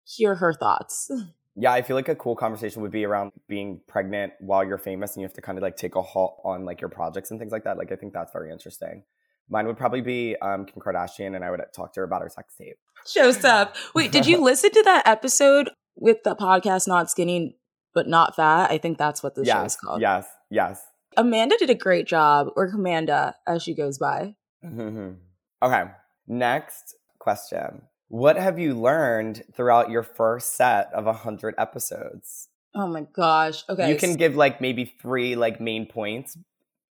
hear 0.05 0.37
her 0.37 0.53
thoughts. 0.53 1.11
Yeah, 1.57 1.73
I 1.73 1.83
feel 1.83 1.95
like 1.95 2.09
a 2.09 2.17
cool 2.17 2.35
conversation 2.35 2.83
would 2.83 2.91
be 2.91 3.05
around 3.05 3.31
being 3.47 3.81
pregnant 3.87 4.33
while 4.41 4.65
you're 4.65 4.77
famous 4.77 5.15
and 5.15 5.23
you 5.23 5.27
have 5.27 5.35
to 5.35 5.41
kind 5.41 5.57
of 5.57 5.63
like 5.63 5.77
take 5.77 5.95
a 5.95 6.03
halt 6.03 6.41
on 6.45 6.65
like 6.65 6.81
your 6.81 6.91
projects 6.91 7.31
and 7.31 7.39
things 7.39 7.53
like 7.53 7.63
that. 7.63 7.79
Like 7.79 7.93
I 7.93 7.97
think 7.97 8.13
that's 8.13 8.33
very 8.33 8.51
interesting. 8.51 9.05
Mine 9.49 9.67
would 9.67 9.77
probably 9.77 10.01
be 10.01 10.37
um, 10.41 10.65
Kim 10.67 10.81
Kardashian, 10.83 11.37
and 11.37 11.45
I 11.45 11.51
would 11.51 11.61
talk 11.75 11.93
to 11.95 12.01
her 12.01 12.05
about 12.05 12.23
her 12.23 12.29
sex 12.29 12.55
tape. 12.57 12.79
Shows 13.07 13.45
up. 13.45 13.77
Wait, 13.95 14.11
did 14.13 14.27
you 14.27 14.39
listen 14.43 14.71
to 14.71 14.83
that 14.85 15.07
episode 15.07 15.71
with 15.97 16.23
the 16.25 16.35
podcast 16.35 16.89
Not 16.89 17.11
Skinny 17.11 17.57
but 17.95 18.09
Not 18.09 18.35
Fat? 18.37 18.71
I 18.71 18.79
think 18.79 18.99
that's 18.99 19.23
what 19.23 19.35
the 19.35 19.45
show 19.45 19.63
is 19.65 19.77
called. 19.77 20.01
yes, 20.01 20.27
yes. 20.51 20.83
Amanda 21.17 21.57
did 21.59 21.71
a 21.71 21.75
great 21.75 22.07
job, 22.07 22.49
or 22.57 22.65
Amanda 22.67 23.37
as 23.47 23.63
she 23.63 23.75
goes 23.75 23.99
by. 23.99 24.35
Okay, 25.63 25.85
next 26.27 26.95
question. 27.19 27.83
What 28.09 28.37
have 28.37 28.59
you 28.59 28.79
learned 28.79 29.45
throughout 29.55 29.89
your 29.91 30.03
first 30.03 30.57
set 30.57 30.93
of 30.93 31.07
100 31.07 31.55
episodes? 31.57 32.49
Oh 32.75 32.87
my 32.87 33.07
gosh. 33.13 33.65
Okay. 33.69 33.89
You 33.89 33.97
can 33.97 34.17
give 34.17 34.37
like 34.37 34.61
maybe 34.61 34.85
three 35.01 35.37
like 35.37 35.61
main 35.61 35.87
points 35.87 36.37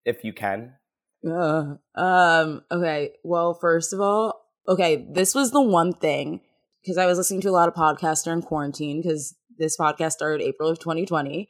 if 0.06 0.24
you 0.24 0.34
can. 0.34 0.74
Ugh. 1.26 1.80
Um, 1.96 2.62
okay. 2.72 3.12
Well, 3.24 3.54
first 3.54 3.94
of 3.94 4.02
all, 4.02 4.46
okay, 4.68 5.08
this 5.10 5.34
was 5.34 5.52
the 5.52 5.62
one 5.62 5.94
thing 5.94 6.42
because 6.82 6.98
I 6.98 7.06
was 7.06 7.18
listening 7.18 7.42
to 7.42 7.50
a 7.50 7.52
lot 7.52 7.68
of 7.68 7.74
podcasts 7.74 8.24
during 8.24 8.42
quarantine 8.42 9.02
because 9.02 9.36
this 9.58 9.78
podcast 9.78 10.12
started 10.12 10.44
April 10.44 10.70
of 10.70 10.80
2020. 10.80 11.48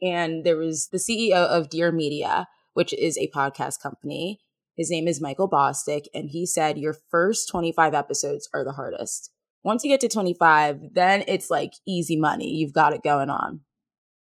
And 0.00 0.44
there 0.44 0.56
was 0.56 0.88
the 0.92 0.98
CEO 0.98 1.32
of 1.32 1.70
Dear 1.70 1.90
Media, 1.90 2.48
which 2.74 2.92
is 2.92 3.16
a 3.16 3.30
podcast 3.34 3.80
company. 3.82 4.40
His 4.76 4.90
name 4.90 5.08
is 5.08 5.20
Michael 5.20 5.50
Bosstick, 5.50 6.04
and 6.14 6.30
he 6.30 6.46
said 6.46 6.78
your 6.78 6.94
first 7.10 7.48
25 7.48 7.94
episodes 7.94 8.48
are 8.54 8.64
the 8.64 8.72
hardest. 8.72 9.32
Once 9.64 9.82
you 9.82 9.90
get 9.90 10.00
to 10.00 10.08
25, 10.08 10.94
then 10.94 11.24
it's 11.26 11.50
like 11.50 11.72
easy 11.84 12.16
money. 12.16 12.48
You've 12.48 12.72
got 12.72 12.92
it 12.92 13.02
going 13.02 13.28
on. 13.28 13.62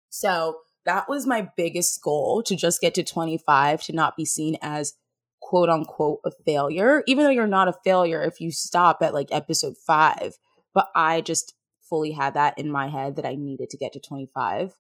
So 0.09 0.57
that 0.87 1.07
was 1.07 1.27
my 1.27 1.49
biggest 1.55 2.01
goal 2.01 2.41
to 2.43 2.55
just 2.55 2.81
get 2.81 2.95
to 2.95 3.03
25 3.03 3.83
to 3.83 3.93
not 3.93 4.15
be 4.15 4.25
seen 4.25 4.57
as 4.61 4.93
quote 5.41 5.69
unquote 5.69 6.19
a 6.25 6.31
failure, 6.45 7.03
even 7.07 7.23
though 7.23 7.29
you're 7.29 7.45
not 7.45 7.67
a 7.67 7.73
failure 7.83 8.23
if 8.23 8.41
you 8.41 8.51
stop 8.51 8.99
at 9.01 9.13
like 9.13 9.27
episode 9.31 9.75
five. 9.77 10.37
But 10.73 10.87
I 10.95 11.21
just 11.21 11.53
fully 11.81 12.11
had 12.11 12.33
that 12.33 12.57
in 12.57 12.71
my 12.71 12.87
head 12.87 13.17
that 13.17 13.25
I 13.25 13.35
needed 13.35 13.69
to 13.69 13.77
get 13.77 13.93
to 13.93 13.99
25. 13.99 14.75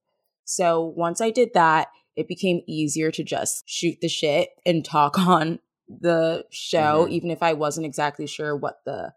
So 0.45 0.81
once 0.95 1.21
I 1.21 1.29
did 1.29 1.53
that, 1.53 1.89
it 2.15 2.27
became 2.27 2.61
easier 2.67 3.11
to 3.11 3.23
just 3.23 3.63
shoot 3.69 3.97
the 4.01 4.07
shit 4.09 4.49
and 4.65 4.83
talk 4.83 5.19
on 5.35 5.59
the 5.89 6.45
show, 6.49 7.05
Mhm. 7.05 7.09
even 7.11 7.31
if 7.31 7.43
I 7.43 7.53
wasn't 7.53 7.85
exactly 7.85 8.27
sure 8.27 8.55
what 8.55 8.79
the 8.85 9.13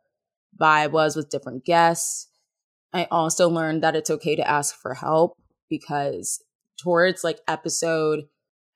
vibe 0.61 0.91
was 0.91 1.17
with 1.17 1.31
different 1.31 1.65
guests. 1.65 2.29
I 2.93 3.07
also 3.13 3.49
learned 3.49 3.83
that 3.85 3.95
it's 3.97 4.11
okay 4.11 4.35
to 4.35 4.49
ask 4.49 4.75
for 4.75 4.95
help 4.95 5.37
because 5.69 6.43
towards 6.83 7.25
like 7.25 7.41
episode, 7.49 8.21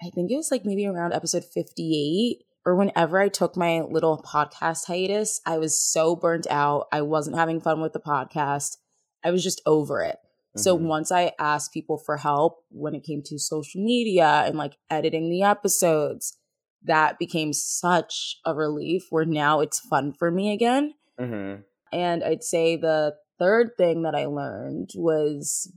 I 0.02 0.10
think 0.10 0.30
it 0.30 0.36
was 0.36 0.50
like 0.50 0.64
maybe 0.64 0.86
around 0.86 1.12
episode 1.12 1.44
58 1.44 2.38
or 2.66 2.76
whenever 2.76 3.20
I 3.20 3.28
took 3.28 3.56
my 3.56 3.80
little 3.82 4.22
podcast 4.26 4.86
hiatus, 4.86 5.40
I 5.46 5.58
was 5.58 5.78
so 5.80 6.16
burnt 6.16 6.46
out. 6.50 6.86
I 6.92 7.02
wasn't 7.02 7.36
having 7.36 7.60
fun 7.60 7.80
with 7.80 7.92
the 7.92 8.00
podcast. 8.00 8.76
I 9.22 9.30
was 9.30 9.42
just 9.42 9.60
over 9.66 10.02
it. 10.02 10.16
So 10.56 10.78
Mhm. 10.78 10.86
once 10.86 11.10
I 11.12 11.32
asked 11.38 11.72
people 11.72 11.98
for 11.98 12.16
help 12.18 12.64
when 12.70 12.94
it 12.94 13.02
came 13.02 13.22
to 13.24 13.38
social 13.38 13.82
media 13.82 14.44
and 14.46 14.56
like 14.56 14.76
editing 14.88 15.28
the 15.28 15.42
episodes, 15.42 16.38
that 16.82 17.18
became 17.18 17.52
such 17.52 18.38
a 18.44 18.54
relief 18.54 19.06
where 19.10 19.24
now 19.24 19.60
it's 19.60 19.80
fun 19.80 20.12
for 20.12 20.30
me 20.30 20.52
again. 20.52 20.94
Mhm. 21.18 21.64
And 21.92 22.22
I'd 22.22 22.44
say 22.44 22.76
the 22.76 23.16
third 23.38 23.72
thing 23.76 24.02
that 24.02 24.14
I 24.14 24.26
learned 24.26 24.90
was 24.94 25.72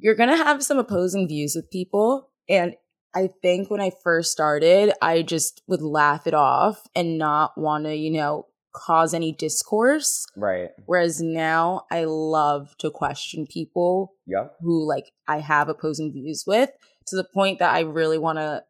you're 0.00 0.14
going 0.14 0.30
to 0.30 0.36
have 0.36 0.62
some 0.62 0.78
opposing 0.78 1.28
views 1.28 1.54
with 1.54 1.70
people. 1.70 2.30
And 2.48 2.74
I 3.14 3.28
think 3.42 3.70
when 3.70 3.80
I 3.80 3.90
first 4.02 4.30
started, 4.30 4.92
I 5.02 5.22
just 5.22 5.62
would 5.66 5.82
laugh 5.82 6.26
it 6.26 6.34
off 6.34 6.86
and 6.94 7.18
not 7.18 7.58
want 7.58 7.84
to, 7.84 7.94
you 7.94 8.10
know, 8.10 8.46
cause 8.72 9.14
any 9.14 9.32
discourse. 9.32 10.26
Right. 10.36 10.70
Whereas 10.86 11.20
now 11.20 11.86
I 11.90 12.04
love 12.04 12.76
to 12.78 12.90
question 12.90 13.46
people 13.46 14.12
Yep. 14.26 14.56
who 14.60 14.86
like 14.86 15.10
I 15.26 15.40
have 15.40 15.68
opposing 15.68 16.12
views 16.12 16.44
with 16.46 16.70
to 17.08 17.16
the 17.16 17.24
point 17.24 17.58
that 17.58 17.74
I 17.74 17.80
really 17.80 18.18
want 18.18 18.38
to 18.38 18.62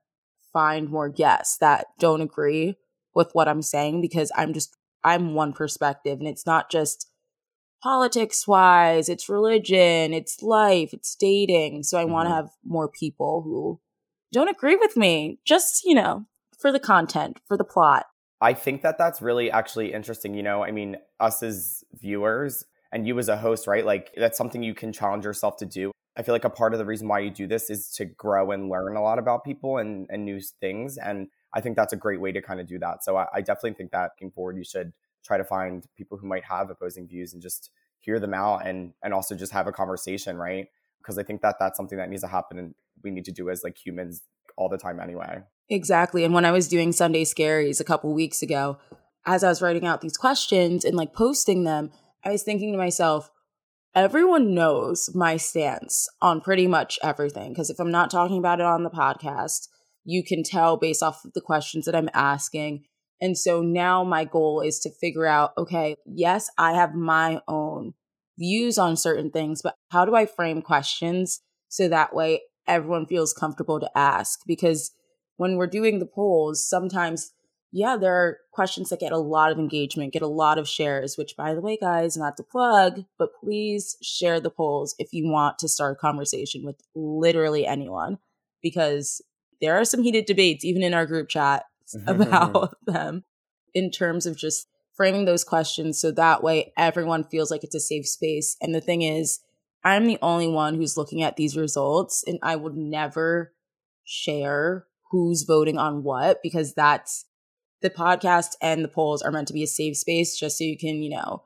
find 0.52 0.88
more 0.88 1.08
guests 1.10 1.58
that 1.58 1.86
don't 1.98 2.22
agree 2.22 2.76
with 3.14 3.28
what 3.34 3.46
I'm 3.46 3.62
saying 3.62 4.00
because 4.00 4.32
I'm 4.34 4.54
just 4.54 4.76
I'm 5.04 5.34
one 5.34 5.52
perspective 5.52 6.18
and 6.18 6.28
it's 6.28 6.46
not 6.46 6.70
just 6.70 7.09
politics 7.82 8.46
wise, 8.46 9.08
it's 9.08 9.28
religion, 9.28 10.12
it's 10.12 10.42
life, 10.42 10.92
it's 10.92 11.14
dating. 11.14 11.82
So 11.84 11.98
I 11.98 12.04
want 12.04 12.26
to 12.28 12.30
Mhm. 12.30 12.34
have 12.34 12.50
more 12.64 12.88
people 12.88 13.42
who 13.42 13.80
don't 14.32 14.48
agree 14.48 14.76
with 14.76 14.96
me 14.96 15.38
just, 15.44 15.84
you 15.84 15.94
know, 15.94 16.26
for 16.58 16.70
the 16.72 16.80
content, 16.80 17.40
for 17.46 17.56
the 17.56 17.64
plot. 17.64 18.06
I 18.40 18.54
think 18.54 18.82
that 18.82 18.98
that's 18.98 19.20
really 19.20 19.50
actually 19.50 19.92
interesting. 19.92 20.34
You 20.34 20.42
know, 20.42 20.64
I 20.64 20.70
mean, 20.70 20.96
us 21.18 21.42
as 21.42 21.84
viewers 22.00 22.64
and 22.92 23.06
you 23.06 23.18
as 23.18 23.28
a 23.28 23.36
host, 23.36 23.66
right? 23.66 23.84
Like, 23.84 24.12
that's 24.16 24.38
something 24.38 24.62
you 24.62 24.74
can 24.74 24.92
challenge 24.92 25.24
yourself 25.24 25.56
to 25.58 25.66
do. 25.66 25.90
I 26.16 26.22
feel 26.22 26.34
like 26.34 26.44
a 26.44 26.50
part 26.50 26.72
of 26.72 26.78
the 26.78 26.84
reason 26.86 27.06
why 27.06 27.20
you 27.20 27.30
do 27.30 27.46
this 27.46 27.70
is 27.70 27.88
to 27.96 28.04
grow 28.04 28.50
and 28.50 28.68
learn 28.68 28.96
a 28.96 29.02
lot 29.02 29.18
about 29.18 29.44
people 29.44 29.78
and, 29.78 30.06
and 30.10 30.24
new 30.24 30.40
things. 30.60 30.98
And 30.98 31.28
I 31.54 31.60
think 31.60 31.76
that's 31.76 31.92
a 31.92 31.96
great 31.96 32.20
way 32.20 32.32
to 32.32 32.42
kind 32.42 32.60
of 32.60 32.66
do 32.66 32.78
that. 32.80 33.04
So 33.04 33.16
I, 33.16 33.26
I 33.34 33.40
definitely 33.40 33.74
think 33.74 33.92
that 33.92 34.12
looking 34.16 34.30
forward, 34.32 34.56
you 34.56 34.64
should 34.64 34.92
try 35.24 35.38
to 35.38 35.44
find 35.44 35.86
people 35.96 36.18
who 36.18 36.26
might 36.26 36.44
have 36.44 36.70
opposing 36.70 37.06
views 37.06 37.32
and 37.32 37.42
just 37.42 37.70
hear 37.98 38.18
them 38.18 38.34
out 38.34 38.66
and 38.66 38.92
and 39.02 39.12
also 39.12 39.34
just 39.34 39.52
have 39.52 39.66
a 39.66 39.72
conversation, 39.72 40.36
right? 40.36 40.68
Because 40.98 41.18
I 41.18 41.22
think 41.22 41.42
that 41.42 41.56
that's 41.58 41.76
something 41.76 41.98
that 41.98 42.08
needs 42.08 42.22
to 42.22 42.28
happen 42.28 42.58
and 42.58 42.74
we 43.02 43.10
need 43.10 43.24
to 43.26 43.32
do 43.32 43.50
as 43.50 43.62
like 43.64 43.78
humans 43.78 44.22
all 44.56 44.68
the 44.68 44.78
time 44.78 45.00
anyway. 45.00 45.42
Exactly. 45.68 46.24
And 46.24 46.34
when 46.34 46.44
I 46.44 46.50
was 46.50 46.68
doing 46.68 46.92
Sunday 46.92 47.24
Scaries 47.24 47.80
a 47.80 47.84
couple 47.84 48.12
weeks 48.12 48.42
ago, 48.42 48.78
as 49.26 49.44
I 49.44 49.48
was 49.48 49.62
writing 49.62 49.86
out 49.86 50.00
these 50.00 50.16
questions 50.16 50.84
and 50.84 50.96
like 50.96 51.14
posting 51.14 51.64
them, 51.64 51.90
I 52.24 52.32
was 52.32 52.42
thinking 52.42 52.72
to 52.72 52.78
myself, 52.78 53.30
everyone 53.94 54.54
knows 54.54 55.10
my 55.14 55.36
stance 55.36 56.08
on 56.20 56.40
pretty 56.40 56.66
much 56.66 56.98
everything. 57.02 57.50
Because 57.50 57.70
if 57.70 57.78
I'm 57.78 57.90
not 57.90 58.10
talking 58.10 58.38
about 58.38 58.60
it 58.60 58.66
on 58.66 58.82
the 58.82 58.90
podcast, 58.90 59.68
you 60.04 60.24
can 60.24 60.42
tell 60.42 60.76
based 60.76 61.02
off 61.02 61.24
of 61.24 61.32
the 61.32 61.40
questions 61.40 61.86
that 61.86 61.96
I'm 61.96 62.10
asking. 62.14 62.84
And 63.20 63.36
so 63.36 63.62
now 63.62 64.02
my 64.04 64.24
goal 64.24 64.60
is 64.60 64.78
to 64.80 64.90
figure 64.90 65.26
out 65.26 65.52
okay, 65.58 65.96
yes, 66.06 66.50
I 66.58 66.72
have 66.72 66.94
my 66.94 67.40
own 67.46 67.94
views 68.38 68.78
on 68.78 68.96
certain 68.96 69.30
things, 69.30 69.60
but 69.62 69.74
how 69.90 70.04
do 70.04 70.14
I 70.14 70.26
frame 70.26 70.62
questions 70.62 71.40
so 71.68 71.88
that 71.88 72.14
way 72.14 72.40
everyone 72.66 73.06
feels 73.06 73.32
comfortable 73.32 73.78
to 73.80 73.98
ask? 73.98 74.40
Because 74.46 74.92
when 75.36 75.56
we're 75.56 75.66
doing 75.66 75.98
the 75.98 76.06
polls, 76.06 76.66
sometimes, 76.66 77.32
yeah, 77.72 77.96
there 77.96 78.14
are 78.14 78.38
questions 78.52 78.88
that 78.88 79.00
get 79.00 79.12
a 79.12 79.18
lot 79.18 79.52
of 79.52 79.58
engagement, 79.58 80.12
get 80.12 80.22
a 80.22 80.26
lot 80.26 80.58
of 80.58 80.68
shares, 80.68 81.16
which, 81.16 81.34
by 81.36 81.54
the 81.54 81.60
way, 81.60 81.76
guys, 81.80 82.16
not 82.16 82.36
to 82.36 82.42
plug, 82.42 83.04
but 83.18 83.30
please 83.42 83.96
share 84.02 84.40
the 84.40 84.50
polls 84.50 84.94
if 84.98 85.12
you 85.12 85.30
want 85.30 85.58
to 85.58 85.68
start 85.68 85.96
a 85.96 86.00
conversation 86.00 86.62
with 86.64 86.76
literally 86.94 87.66
anyone, 87.66 88.18
because 88.62 89.22
there 89.60 89.78
are 89.78 89.84
some 89.84 90.02
heated 90.02 90.24
debates, 90.24 90.64
even 90.64 90.82
in 90.82 90.94
our 90.94 91.06
group 91.06 91.28
chat, 91.28 91.64
about 92.06 92.76
them 92.86 93.24
in 93.74 93.90
terms 93.90 94.26
of 94.26 94.36
just 94.36 94.66
framing 94.96 95.24
those 95.24 95.44
questions 95.44 96.00
so 96.00 96.10
that 96.10 96.42
way 96.42 96.72
everyone 96.76 97.24
feels 97.24 97.50
like 97.50 97.64
it's 97.64 97.74
a 97.74 97.80
safe 97.80 98.06
space. 98.06 98.56
And 98.60 98.74
the 98.74 98.80
thing 98.80 99.02
is, 99.02 99.40
I'm 99.82 100.06
the 100.06 100.18
only 100.20 100.48
one 100.48 100.74
who's 100.74 100.96
looking 100.96 101.22
at 101.22 101.36
these 101.36 101.56
results, 101.56 102.22
and 102.26 102.38
I 102.42 102.56
would 102.56 102.76
never 102.76 103.54
share 104.04 104.86
who's 105.10 105.44
voting 105.44 105.78
on 105.78 106.02
what 106.02 106.40
because 106.42 106.74
that's 106.74 107.26
the 107.80 107.90
podcast 107.90 108.56
and 108.60 108.84
the 108.84 108.88
polls 108.88 109.22
are 109.22 109.32
meant 109.32 109.48
to 109.48 109.54
be 109.54 109.62
a 109.62 109.66
safe 109.66 109.96
space 109.96 110.38
just 110.38 110.58
so 110.58 110.64
you 110.64 110.76
can, 110.76 111.02
you 111.02 111.10
know, 111.10 111.42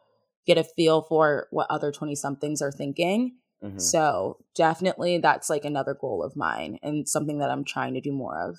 get 0.46 0.58
a 0.58 0.64
feel 0.64 1.02
for 1.02 1.46
what 1.50 1.66
other 1.70 1.92
20 1.92 2.14
somethings 2.16 2.60
are 2.60 2.72
thinking. 2.72 3.36
Mhm. 3.62 3.80
So, 3.80 4.38
definitely 4.54 5.18
that's 5.18 5.48
like 5.48 5.64
another 5.64 5.94
goal 5.94 6.22
of 6.22 6.36
mine 6.36 6.78
and 6.82 7.08
something 7.08 7.38
that 7.38 7.50
I'm 7.50 7.64
trying 7.64 7.94
to 7.94 8.00
do 8.00 8.12
more 8.12 8.36
of. 8.36 8.56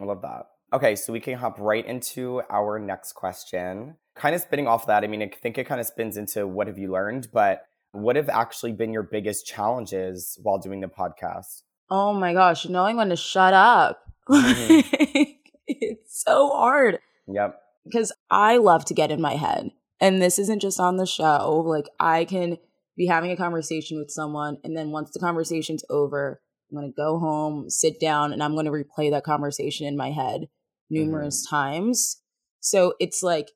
I 0.00 0.04
love 0.04 0.22
that. 0.22 0.46
Okay, 0.72 0.96
so 0.96 1.12
we 1.12 1.20
can 1.20 1.34
hop 1.38 1.58
right 1.58 1.84
into 1.86 2.42
our 2.50 2.78
next 2.78 3.12
question. 3.12 3.96
Kind 4.14 4.34
of 4.34 4.40
spinning 4.42 4.66
off 4.66 4.86
that, 4.86 5.02
I 5.04 5.06
mean, 5.06 5.22
I 5.22 5.28
think 5.28 5.56
it 5.56 5.64
kind 5.64 5.80
of 5.80 5.86
spins 5.86 6.16
into 6.16 6.46
what 6.46 6.66
have 6.66 6.76
you 6.78 6.90
learned, 6.92 7.28
but 7.32 7.62
what 7.92 8.16
have 8.16 8.28
actually 8.28 8.72
been 8.72 8.92
your 8.92 9.02
biggest 9.02 9.46
challenges 9.46 10.38
while 10.42 10.58
doing 10.58 10.80
the 10.80 10.88
podcast? 10.88 11.62
oh 11.90 12.12
my 12.12 12.34
gosh, 12.34 12.68
knowing 12.68 12.96
when 12.98 13.08
to 13.08 13.16
shut 13.16 13.54
up. 13.54 14.02
Mhm. 14.28 15.36
it's 15.66 16.22
so 16.22 16.50
hard 16.50 16.98
Yep. 17.26 17.58
because 17.86 18.12
I 18.30 18.58
love 18.58 18.84
to 18.86 18.94
get 18.94 19.10
in 19.10 19.22
my 19.22 19.36
head. 19.36 19.70
And 19.98 20.20
this 20.20 20.38
isn't 20.38 20.60
just 20.60 20.78
on 20.78 20.98
the 20.98 21.06
show. 21.06 21.62
Like, 21.66 21.86
I 21.98 22.26
can 22.26 22.58
be 22.94 23.06
having 23.06 23.30
a 23.30 23.36
conversation 23.38 23.98
with 23.98 24.10
someone, 24.10 24.58
and 24.64 24.76
then 24.76 24.90
once 24.90 25.10
the 25.12 25.18
conversation's 25.18 25.82
over, 25.88 26.42
I'm 26.70 26.76
going 26.78 26.92
to 26.92 26.94
go 26.94 27.18
home, 27.18 27.70
sit 27.70 27.98
down, 27.98 28.34
and 28.34 28.42
I'm 28.42 28.52
going 28.54 28.66
to 28.66 28.70
replay 28.70 29.10
that 29.10 29.24
conversation 29.24 29.86
in 29.86 29.96
my 29.96 30.10
head 30.10 30.48
Mm-hmm. 30.90 31.04
numerous 31.04 31.46
times. 31.46 32.22
So 32.60 32.94
it's 32.98 33.22
like, 33.22 33.50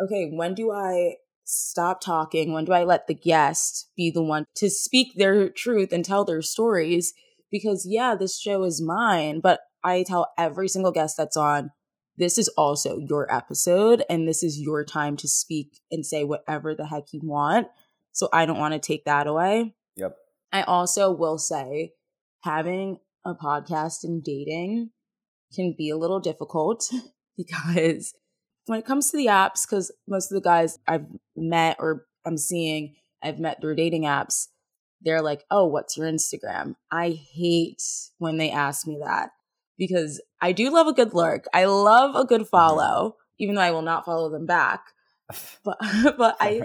okay, 0.00 0.28
when 0.32 0.54
do 0.54 0.72
I 0.72 1.16
stop 1.44 2.00
talking? 2.00 2.52
When 2.52 2.64
do 2.64 2.72
I 2.72 2.82
let 2.82 3.06
the 3.06 3.14
guest 3.14 3.90
be 3.96 4.10
the 4.10 4.22
one 4.22 4.44
to 4.56 4.68
speak 4.68 5.12
their 5.16 5.48
truth 5.48 5.92
and 5.92 6.04
tell 6.04 6.24
their 6.24 6.42
stories? 6.42 7.14
Because, 7.50 7.86
yeah, 7.88 8.16
this 8.16 8.40
show 8.40 8.64
is 8.64 8.82
mine, 8.82 9.38
but 9.40 9.60
I 9.84 10.02
tell 10.02 10.32
every 10.36 10.66
single 10.66 10.90
guest 10.90 11.16
that's 11.16 11.36
on, 11.36 11.70
this 12.16 12.38
is 12.38 12.48
also 12.56 12.98
your 12.98 13.32
episode 13.32 14.02
and 14.10 14.26
this 14.26 14.42
is 14.42 14.58
your 14.58 14.84
time 14.84 15.16
to 15.18 15.28
speak 15.28 15.80
and 15.92 16.04
say 16.04 16.24
whatever 16.24 16.74
the 16.74 16.86
heck 16.86 17.12
you 17.12 17.20
want. 17.22 17.68
So 18.12 18.28
I 18.32 18.46
don't 18.46 18.58
want 18.58 18.74
to 18.74 18.80
take 18.80 19.04
that 19.04 19.28
away. 19.28 19.74
Yep. 19.96 20.16
I 20.52 20.62
also 20.62 21.12
will 21.12 21.38
say 21.38 21.92
having 22.42 22.98
a 23.24 23.34
podcast 23.34 24.02
and 24.02 24.24
dating 24.24 24.90
can 25.54 25.74
be 25.76 25.90
a 25.90 25.96
little 25.96 26.20
difficult 26.20 26.90
because 27.36 28.14
when 28.66 28.78
it 28.78 28.86
comes 28.86 29.10
to 29.10 29.16
the 29.16 29.26
apps, 29.26 29.68
because 29.68 29.92
most 30.08 30.30
of 30.30 30.34
the 30.34 30.46
guys 30.46 30.78
I've 30.86 31.06
met 31.36 31.76
or 31.78 32.06
I'm 32.24 32.38
seeing, 32.38 32.94
I've 33.22 33.38
met 33.38 33.60
through 33.60 33.76
dating 33.76 34.04
apps, 34.04 34.48
they're 35.02 35.22
like, 35.22 35.44
oh, 35.50 35.66
what's 35.66 35.96
your 35.96 36.06
Instagram? 36.06 36.74
I 36.90 37.10
hate 37.10 37.82
when 38.18 38.38
they 38.38 38.50
ask 38.50 38.86
me 38.86 38.98
that 39.04 39.30
because 39.76 40.20
I 40.40 40.52
do 40.52 40.70
love 40.70 40.86
a 40.86 40.92
good 40.92 41.14
lurk. 41.14 41.46
I 41.52 41.66
love 41.66 42.14
a 42.14 42.24
good 42.24 42.42
mm-hmm. 42.42 42.48
follow, 42.48 43.16
even 43.38 43.54
though 43.54 43.60
I 43.60 43.70
will 43.70 43.82
not 43.82 44.04
follow 44.04 44.30
them 44.30 44.46
back. 44.46 44.84
But 45.64 45.78
but 46.18 46.36
I 46.38 46.60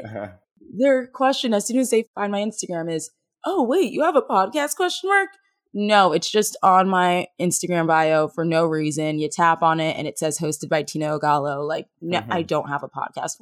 their 0.77 1.07
question 1.07 1.53
as 1.53 1.65
soon 1.65 1.79
as 1.79 1.89
they 1.89 2.05
find 2.13 2.29
my 2.29 2.41
Instagram 2.41 2.91
is, 2.91 3.09
"Oh, 3.45 3.63
wait, 3.63 3.93
you 3.93 4.03
have 4.03 4.17
a 4.17 4.21
podcast?" 4.21 4.75
question 4.75 5.09
mark. 5.09 5.29
No, 5.73 6.13
it's 6.13 6.29
just 6.31 6.57
on 6.63 6.89
my 6.89 7.27
Instagram 7.39 7.87
bio 7.87 8.27
for 8.27 8.43
no 8.43 8.65
reason. 8.65 9.19
You 9.19 9.29
tap 9.29 9.61
on 9.61 9.79
it 9.79 9.95
and 9.97 10.07
it 10.07 10.17
says 10.17 10.39
hosted 10.39 10.67
by 10.69 10.83
Tina 10.83 11.17
Ogallo. 11.19 11.67
Like, 11.67 11.87
no, 12.01 12.19
I 12.29 12.43
Mhm. 12.43 12.47
don't 12.47 12.69
have 12.69 12.83
a 12.83 12.89
podcast. 12.89 13.33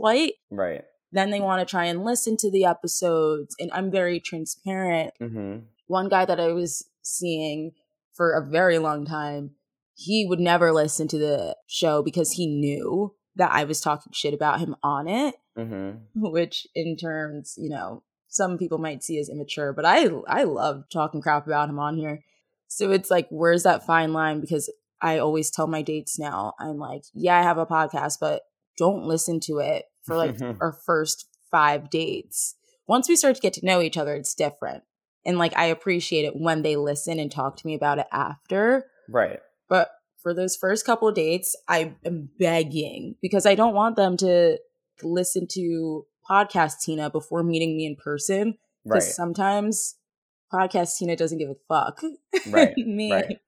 Right. 0.51 0.83
Then 1.11 1.29
they 1.31 1.39
want 1.39 1.65
to 1.65 1.69
try 1.69 1.85
and 1.85 2.03
listen 2.03 2.35
to 2.37 2.51
the 2.51 2.65
episodes, 2.65 3.55
and 3.59 3.71
I'm 3.71 3.89
very 3.89 4.19
transparent. 4.19 5.13
Mm-hmm. 5.21 5.59
One 5.87 6.09
guy 6.09 6.25
that 6.25 6.39
I 6.39 6.51
was 6.51 6.89
seeing 7.01 7.71
for 8.13 8.33
a 8.33 8.45
very 8.45 8.77
long 8.77 9.05
time, 9.05 9.51
he 9.95 10.25
would 10.27 10.39
never 10.41 10.73
listen 10.73 11.07
to 11.07 11.17
the 11.17 11.55
show 11.65 12.03
because 12.03 12.33
he 12.33 12.45
knew 12.45 13.15
that 13.37 13.51
I 13.53 13.63
was 13.63 13.79
talking 13.79 14.11
shit 14.13 14.33
about 14.33 14.59
him 14.59 14.75
on 14.83 15.07
it 15.07 15.35
Mm-hmm. 15.57 16.21
which 16.29 16.67
in 16.75 16.95
terms, 16.97 17.55
you 17.57 17.69
know, 17.69 18.03
some 18.27 18.57
people 18.57 18.77
might 18.77 19.03
see 19.03 19.17
as 19.19 19.29
immature, 19.29 19.73
but 19.73 19.85
I 19.85 20.09
I 20.27 20.43
love 20.43 20.85
talking 20.91 21.21
crap 21.21 21.47
about 21.47 21.69
him 21.69 21.79
on 21.79 21.97
here. 21.97 22.23
So 22.67 22.91
it's 22.91 23.09
like, 23.09 23.27
where's 23.29 23.63
that 23.63 23.85
fine 23.85 24.13
line? 24.13 24.41
Because 24.41 24.71
I 25.01 25.19
always 25.19 25.49
tell 25.49 25.67
my 25.67 25.81
dates 25.81 26.19
now, 26.19 26.53
I'm 26.59 26.77
like, 26.77 27.03
yeah, 27.13 27.37
I 27.37 27.43
have 27.43 27.57
a 27.57 27.65
podcast, 27.65 28.15
but 28.19 28.43
don't 28.77 29.05
listen 29.05 29.39
to 29.41 29.59
it 29.59 29.85
for 30.03 30.15
like 30.15 30.41
our 30.61 30.73
first 30.85 31.27
five 31.49 31.89
dates. 31.89 32.55
Once 32.87 33.09
we 33.09 33.15
start 33.15 33.35
to 33.35 33.41
get 33.41 33.53
to 33.53 33.65
know 33.65 33.81
each 33.81 33.97
other, 33.97 34.15
it's 34.15 34.33
different. 34.33 34.83
And 35.25 35.37
like 35.37 35.55
I 35.57 35.65
appreciate 35.65 36.25
it 36.25 36.35
when 36.35 36.61
they 36.61 36.75
listen 36.75 37.19
and 37.19 37.31
talk 37.31 37.57
to 37.57 37.67
me 37.67 37.75
about 37.75 37.99
it 37.99 38.07
after. 38.11 38.85
Right. 39.09 39.39
But 39.67 39.89
for 40.21 40.33
those 40.33 40.55
first 40.55 40.85
couple 40.85 41.11
dates, 41.11 41.55
I 41.67 41.95
am 42.05 42.29
begging 42.39 43.15
because 43.21 43.45
I 43.45 43.55
don't 43.55 43.73
want 43.73 43.95
them 43.95 44.17
to 44.17 44.57
listen 45.03 45.47
to 45.51 46.05
podcast 46.29 46.81
Tina 46.81 47.09
before 47.09 47.43
meeting 47.43 47.77
me 47.77 47.85
in 47.85 47.95
person. 47.95 48.57
Right. 48.85 48.99
Because 48.99 49.15
sometimes 49.15 49.95
podcast 50.51 50.97
Tina 50.97 51.15
doesn't 51.15 51.37
give 51.37 51.49
a 51.49 51.55
fuck. 51.67 52.01
Right, 52.47 52.77
me, 52.77 53.11
right. 53.11 53.39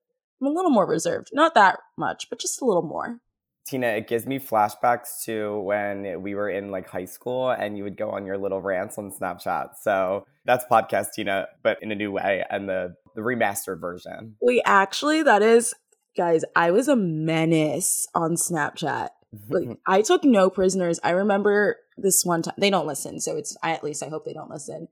I'm 0.42 0.48
a 0.48 0.52
little 0.52 0.72
more 0.72 0.88
reserved. 0.88 1.30
Not 1.34 1.54
that 1.56 1.80
much, 1.98 2.30
but 2.30 2.40
just 2.40 2.62
a 2.62 2.66
little 2.66 2.84
more. 2.84 3.20
Tina, 3.68 3.88
it 3.88 4.08
gives 4.08 4.26
me 4.26 4.40
flashbacks 4.40 5.24
to 5.26 5.60
when 5.60 6.24
we 6.24 6.34
were 6.34 6.50
in 6.50 6.72
like 6.72 6.90
high 6.90 7.06
school 7.06 7.52
and 7.52 7.78
you 7.78 7.84
would 7.84 7.98
go 7.98 8.10
on 8.10 8.26
your 8.26 8.38
little 8.38 8.62
rants 8.62 8.98
on 8.98 9.12
Snapchat. 9.12 9.76
So 9.82 10.26
that's 10.46 10.66
podcast 10.66 11.14
Tina, 11.14 11.48
but 11.62 11.78
in 11.84 11.92
a 11.92 11.96
new 11.96 12.12
way 12.12 12.44
and 12.50 12.68
the 12.68 12.96
the 13.16 13.22
remastered 13.22 13.80
version. 13.80 14.36
We 14.42 14.62
actually, 14.66 15.24
that 15.24 15.42
is, 15.42 15.74
guys, 16.16 16.44
I 16.56 16.72
was 16.72 16.88
a 16.88 16.96
menace 16.96 18.08
on 18.16 18.36
Snapchat. 18.36 19.10
Like 19.50 19.64
mm-hmm. 19.64 19.74
I 19.86 20.02
took 20.02 20.24
no 20.24 20.50
prisoners. 20.50 21.00
I 21.04 21.12
remember 21.12 21.78
this 21.98 22.26
one 22.26 22.42
time 22.42 22.56
they 22.58 22.70
don't 22.70 22.88
listen, 22.88 23.20
so 23.20 23.38
it's 23.38 23.56
I 23.64 23.72
at 23.72 23.84
least 23.84 24.04
I 24.04 24.10
hope 24.10 24.26
they 24.26 24.34
don't 24.34 24.50
listen. 24.50 24.88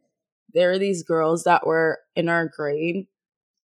There 0.54 0.72
are 0.72 0.80
these 0.80 1.04
girls 1.04 1.44
that 1.44 1.66
were 1.66 2.00
in 2.16 2.30
our 2.30 2.48
grade 2.48 3.08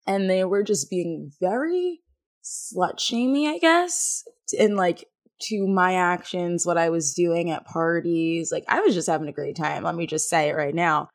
and 0.06 0.30
they 0.30 0.44
were 0.44 0.64
just 0.64 0.90
being 0.90 1.32
very 1.40 2.02
slut 2.44 3.00
shamey, 3.00 3.48
I 3.48 3.58
guess. 3.58 4.24
And 4.60 4.76
like 4.76 5.06
to 5.44 5.68
my 5.68 5.96
actions, 5.96 6.66
what 6.66 6.78
I 6.78 6.90
was 6.90 7.14
doing 7.14 7.52
at 7.52 7.66
parties. 7.66 8.52
Like 8.52 8.66
I 8.68 8.82
was 8.82 8.94
just 8.94 9.10
having 9.10 9.28
a 9.28 9.34
great 9.34 9.56
time. 9.56 9.84
Let 9.84 9.96
me 9.96 10.08
just 10.08 10.30
say 10.30 10.50
it 10.50 10.56
right 10.56 10.76
now. 10.76 11.10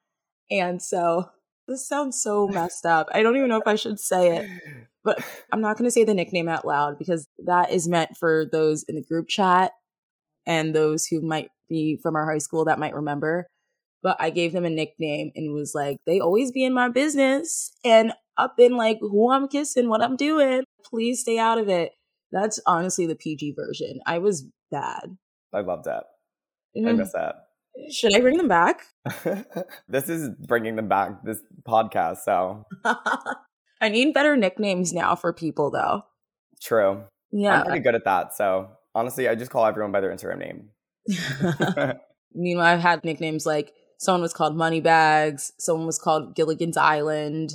And 0.50 0.82
so 0.82 1.30
this 1.68 1.86
sounds 1.86 2.20
so 2.20 2.48
messed 2.48 2.84
up. 2.86 3.08
I 3.12 3.22
don't 3.22 3.36
even 3.36 3.48
know 3.48 3.60
if 3.60 3.66
I 3.66 3.76
should 3.76 4.00
say 4.00 4.36
it 4.38 4.50
but 5.04 5.24
I'm 5.52 5.62
not 5.62 5.78
going 5.78 5.86
to 5.86 5.90
say 5.90 6.04
the 6.04 6.12
nickname 6.12 6.48
out 6.48 6.66
loud 6.66 6.98
because 6.98 7.26
that 7.46 7.70
is 7.70 7.88
meant 7.88 8.16
for 8.16 8.44
those 8.50 8.82
in 8.84 8.94
the 8.94 9.02
group 9.02 9.26
chat 9.28 9.72
and 10.46 10.74
those 10.74 11.06
who 11.06 11.22
might 11.22 11.48
be 11.68 11.98
from 12.02 12.14
our 12.14 12.30
high 12.30 12.38
school 12.38 12.66
that 12.66 12.78
might 12.78 12.94
remember. 12.94 13.46
But 14.02 14.16
I 14.20 14.28
gave 14.30 14.52
them 14.52 14.66
a 14.66 14.70
nickname 14.70 15.32
and 15.34 15.54
was 15.54 15.72
like, 15.74 15.96
they 16.06 16.20
always 16.20 16.52
be 16.52 16.62
in 16.62 16.74
my 16.74 16.90
business 16.90 17.72
and 17.84 18.12
up 18.36 18.56
in 18.58 18.76
like 18.76 18.98
who 19.00 19.32
I'm 19.32 19.48
kissing, 19.48 19.88
what 19.88 20.02
I'm 20.02 20.16
doing. 20.16 20.64
Please 20.84 21.20
stay 21.20 21.38
out 21.38 21.58
of 21.58 21.68
it. 21.68 21.92
That's 22.30 22.60
honestly 22.66 23.06
the 23.06 23.16
PG 23.16 23.54
version. 23.56 24.00
I 24.06 24.18
was 24.18 24.44
bad. 24.70 25.16
I 25.54 25.60
love 25.60 25.84
that. 25.84 26.04
I 26.76 26.80
Mm. 26.80 26.98
miss 26.98 27.12
that. 27.12 27.47
Should 27.90 28.14
I 28.14 28.20
bring 28.20 28.36
them 28.36 28.48
back? 28.48 28.82
this 29.88 30.08
is 30.08 30.30
bringing 30.46 30.76
them 30.76 30.88
back, 30.88 31.22
this 31.24 31.40
podcast. 31.66 32.18
So 32.24 32.64
I 33.80 33.88
need 33.88 34.14
better 34.14 34.36
nicknames 34.36 34.92
now 34.92 35.14
for 35.14 35.32
people 35.32 35.70
though. 35.70 36.02
true. 36.60 37.04
Yeah. 37.30 37.60
I'm 37.60 37.66
pretty 37.66 37.80
good 37.80 37.94
at 37.94 38.04
that. 38.04 38.34
So 38.34 38.68
honestly, 38.94 39.28
I 39.28 39.34
just 39.34 39.50
call 39.50 39.66
everyone 39.66 39.92
by 39.92 40.00
their 40.00 40.14
Instagram 40.14 40.38
name. 40.38 40.68
Meanwhile, 42.34 42.66
I've 42.66 42.80
had 42.80 43.04
nicknames 43.04 43.46
like 43.46 43.72
someone 43.98 44.22
was 44.22 44.34
called 44.34 44.56
Moneybags, 44.56 45.52
someone 45.58 45.86
was 45.86 45.98
called 45.98 46.34
Gilligan's 46.34 46.76
Island. 46.76 47.54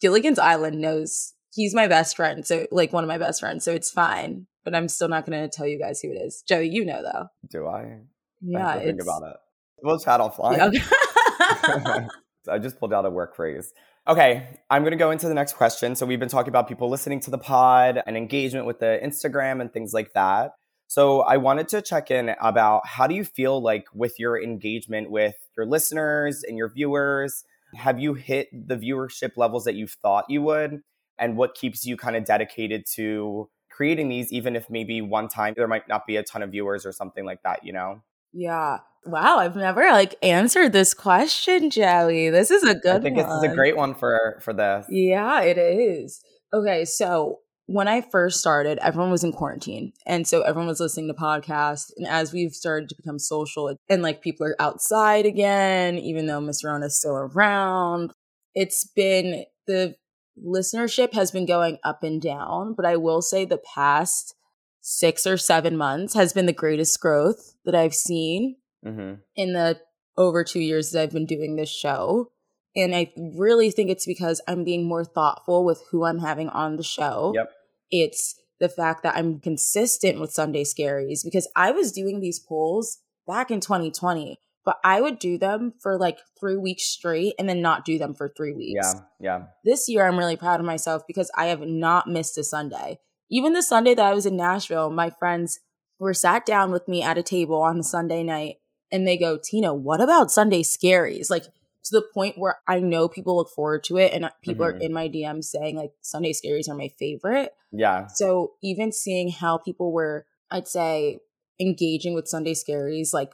Gilligan's 0.00 0.38
Island 0.38 0.80
knows 0.80 1.34
he's 1.52 1.74
my 1.74 1.88
best 1.88 2.16
friend, 2.16 2.46
so 2.46 2.66
like 2.70 2.92
one 2.92 3.04
of 3.04 3.08
my 3.08 3.18
best 3.18 3.40
friends, 3.40 3.64
so 3.64 3.72
it's 3.72 3.90
fine. 3.90 4.46
But 4.64 4.74
I'm 4.74 4.88
still 4.88 5.08
not 5.08 5.26
going 5.26 5.40
to 5.40 5.48
tell 5.48 5.66
you 5.66 5.78
guys 5.78 6.00
who 6.00 6.10
it 6.10 6.16
is. 6.16 6.42
Joey, 6.46 6.68
you 6.68 6.84
know 6.84 7.02
though. 7.02 7.26
Do 7.50 7.66
I? 7.66 7.80
I 7.80 8.00
Yeah, 8.40 8.74
to 8.74 8.80
think 8.80 9.02
about 9.02 9.22
it. 9.22 9.36
We'll 9.82 9.98
chat 9.98 10.20
offline. 10.20 10.72
Yeah. 10.72 12.08
I 12.48 12.58
just 12.58 12.78
pulled 12.78 12.92
out 12.92 13.04
a 13.04 13.10
work 13.10 13.36
phrase. 13.36 13.72
Okay, 14.06 14.60
I'm 14.70 14.82
going 14.82 14.92
to 14.92 14.96
go 14.96 15.10
into 15.10 15.28
the 15.28 15.34
next 15.34 15.54
question. 15.54 15.94
So, 15.94 16.06
we've 16.06 16.18
been 16.18 16.28
talking 16.28 16.48
about 16.48 16.66
people 16.68 16.88
listening 16.88 17.20
to 17.20 17.30
the 17.30 17.38
pod 17.38 18.02
and 18.06 18.16
engagement 18.16 18.66
with 18.66 18.78
the 18.78 18.98
Instagram 19.02 19.60
and 19.60 19.72
things 19.72 19.92
like 19.92 20.12
that. 20.14 20.52
So, 20.86 21.20
I 21.20 21.36
wanted 21.36 21.68
to 21.68 21.82
check 21.82 22.10
in 22.10 22.34
about 22.40 22.86
how 22.86 23.06
do 23.06 23.14
you 23.14 23.24
feel 23.24 23.60
like 23.60 23.86
with 23.92 24.18
your 24.18 24.40
engagement 24.42 25.10
with 25.10 25.34
your 25.56 25.66
listeners 25.66 26.42
and 26.46 26.56
your 26.56 26.70
viewers? 26.70 27.44
Have 27.74 28.00
you 28.00 28.14
hit 28.14 28.48
the 28.52 28.76
viewership 28.76 29.32
levels 29.36 29.64
that 29.64 29.74
you 29.74 29.86
thought 29.86 30.24
you 30.28 30.40
would? 30.42 30.80
And 31.18 31.36
what 31.36 31.54
keeps 31.54 31.84
you 31.84 31.96
kind 31.96 32.16
of 32.16 32.24
dedicated 32.24 32.84
to 32.94 33.50
creating 33.70 34.08
these, 34.08 34.32
even 34.32 34.56
if 34.56 34.70
maybe 34.70 35.02
one 35.02 35.28
time 35.28 35.52
there 35.56 35.68
might 35.68 35.86
not 35.86 36.06
be 36.06 36.16
a 36.16 36.22
ton 36.22 36.42
of 36.42 36.50
viewers 36.50 36.86
or 36.86 36.92
something 36.92 37.26
like 37.26 37.42
that, 37.42 37.64
you 37.64 37.72
know? 37.72 38.02
yeah. 38.32 38.78
Wow, 39.08 39.38
I've 39.38 39.56
never 39.56 39.90
like 39.90 40.16
answered 40.22 40.72
this 40.72 40.92
question, 40.92 41.70
Joey. 41.70 42.30
This 42.30 42.50
is 42.50 42.62
a 42.62 42.74
good 42.74 42.96
I 42.96 43.00
think 43.00 43.16
this 43.16 43.26
is 43.26 43.42
a 43.42 43.46
one. 43.48 43.56
great 43.56 43.76
one 43.76 43.94
for 43.94 44.38
for 44.42 44.52
this. 44.52 44.86
Yeah, 44.90 45.40
it 45.42 45.56
is. 45.56 46.20
Okay, 46.52 46.84
so 46.84 47.38
when 47.66 47.86
I 47.86 48.00
first 48.00 48.40
started, 48.40 48.78
everyone 48.78 49.10
was 49.10 49.24
in 49.24 49.32
quarantine. 49.32 49.92
And 50.06 50.26
so 50.26 50.40
everyone 50.40 50.68
was 50.68 50.80
listening 50.80 51.08
to 51.08 51.14
podcasts. 51.14 51.90
And 51.98 52.06
as 52.06 52.32
we've 52.32 52.54
started 52.54 52.88
to 52.88 52.96
become 52.96 53.18
social 53.18 53.76
and 53.90 54.02
like 54.02 54.22
people 54.22 54.46
are 54.46 54.56
outside 54.58 55.26
again, 55.26 55.98
even 55.98 56.26
though 56.26 56.40
Miss 56.40 56.64
Rona's 56.64 56.98
still 56.98 57.16
around, 57.16 58.12
it's 58.54 58.84
been 58.84 59.44
the 59.66 59.96
listenership 60.42 61.12
has 61.12 61.30
been 61.30 61.44
going 61.44 61.78
up 61.84 62.02
and 62.02 62.22
down. 62.22 62.72
But 62.74 62.86
I 62.86 62.96
will 62.96 63.20
say 63.20 63.44
the 63.44 63.60
past 63.74 64.34
six 64.80 65.26
or 65.26 65.36
seven 65.36 65.76
months 65.76 66.14
has 66.14 66.32
been 66.32 66.46
the 66.46 66.52
greatest 66.54 66.98
growth 67.00 67.54
that 67.66 67.74
I've 67.74 67.94
seen 67.94 68.56
hmm 68.84 69.14
in 69.36 69.52
the 69.52 69.78
over 70.18 70.44
two 70.44 70.60
years 70.60 70.90
that 70.90 71.02
I've 71.02 71.12
been 71.12 71.26
doing 71.26 71.56
this 71.56 71.70
show. 71.70 72.32
And 72.76 72.94
I 72.94 73.12
really 73.16 73.70
think 73.70 73.88
it's 73.88 74.04
because 74.04 74.42
I'm 74.46 74.64
being 74.64 74.86
more 74.86 75.04
thoughtful 75.04 75.64
with 75.64 75.82
who 75.90 76.04
I'm 76.04 76.18
having 76.18 76.48
on 76.48 76.76
the 76.76 76.82
show. 76.82 77.32
Yep. 77.34 77.50
It's 77.90 78.34
the 78.60 78.68
fact 78.68 79.04
that 79.04 79.16
I'm 79.16 79.40
consistent 79.40 80.20
with 80.20 80.32
Sunday 80.32 80.64
Scaries 80.64 81.20
because 81.24 81.48
I 81.56 81.70
was 81.70 81.92
doing 81.92 82.20
these 82.20 82.40
polls 82.40 82.98
back 83.26 83.50
in 83.50 83.60
2020, 83.60 84.38
but 84.64 84.76
I 84.84 85.00
would 85.00 85.18
do 85.18 85.38
them 85.38 85.74
for 85.80 85.96
like 85.96 86.18
three 86.38 86.56
weeks 86.56 86.84
straight 86.84 87.34
and 87.38 87.48
then 87.48 87.62
not 87.62 87.84
do 87.84 87.98
them 87.98 88.14
for 88.14 88.28
three 88.28 88.52
weeks. 88.52 88.94
Yeah, 88.94 89.00
yeah. 89.20 89.42
This 89.64 89.88
year, 89.88 90.06
I'm 90.06 90.18
really 90.18 90.36
proud 90.36 90.60
of 90.60 90.66
myself 90.66 91.02
because 91.06 91.30
I 91.36 91.46
have 91.46 91.60
not 91.60 92.08
missed 92.08 92.36
a 92.36 92.44
Sunday. 92.44 92.98
Even 93.30 93.52
the 93.52 93.62
Sunday 93.62 93.94
that 93.94 94.06
I 94.06 94.14
was 94.14 94.26
in 94.26 94.36
Nashville, 94.36 94.90
my 94.90 95.10
friends 95.10 95.60
were 95.98 96.14
sat 96.14 96.44
down 96.44 96.70
with 96.70 96.88
me 96.88 97.02
at 97.02 97.18
a 97.18 97.22
table 97.22 97.62
on 97.62 97.78
a 97.78 97.82
Sunday 97.82 98.22
night 98.22 98.56
and 98.90 99.06
they 99.06 99.16
go, 99.16 99.38
Tina, 99.42 99.74
what 99.74 100.00
about 100.00 100.30
Sunday 100.30 100.62
Scaries? 100.62 101.30
Like, 101.30 101.44
to 101.84 101.90
the 101.92 102.06
point 102.12 102.36
where 102.36 102.58
I 102.66 102.80
know 102.80 103.08
people 103.08 103.36
look 103.36 103.50
forward 103.50 103.84
to 103.84 103.96
it, 103.96 104.12
and 104.12 104.30
people 104.42 104.66
Mhm. 104.66 104.68
are 104.68 104.76
in 104.76 104.92
my 104.92 105.08
DMs 105.08 105.44
saying 105.44 105.76
like 105.76 105.92
Sunday 106.02 106.32
Scaries 106.32 106.68
are 106.68 106.74
my 106.74 106.88
favorite. 106.88 107.54
Yeah. 107.72 108.08
So 108.08 108.54
even 108.62 108.92
seeing 108.92 109.30
how 109.30 109.58
people 109.58 109.92
were, 109.92 110.26
I'd 110.50 110.68
say, 110.68 111.20
engaging 111.60 112.14
with 112.14 112.28
Sunday 112.28 112.54
Scaries, 112.54 113.14
like 113.14 113.32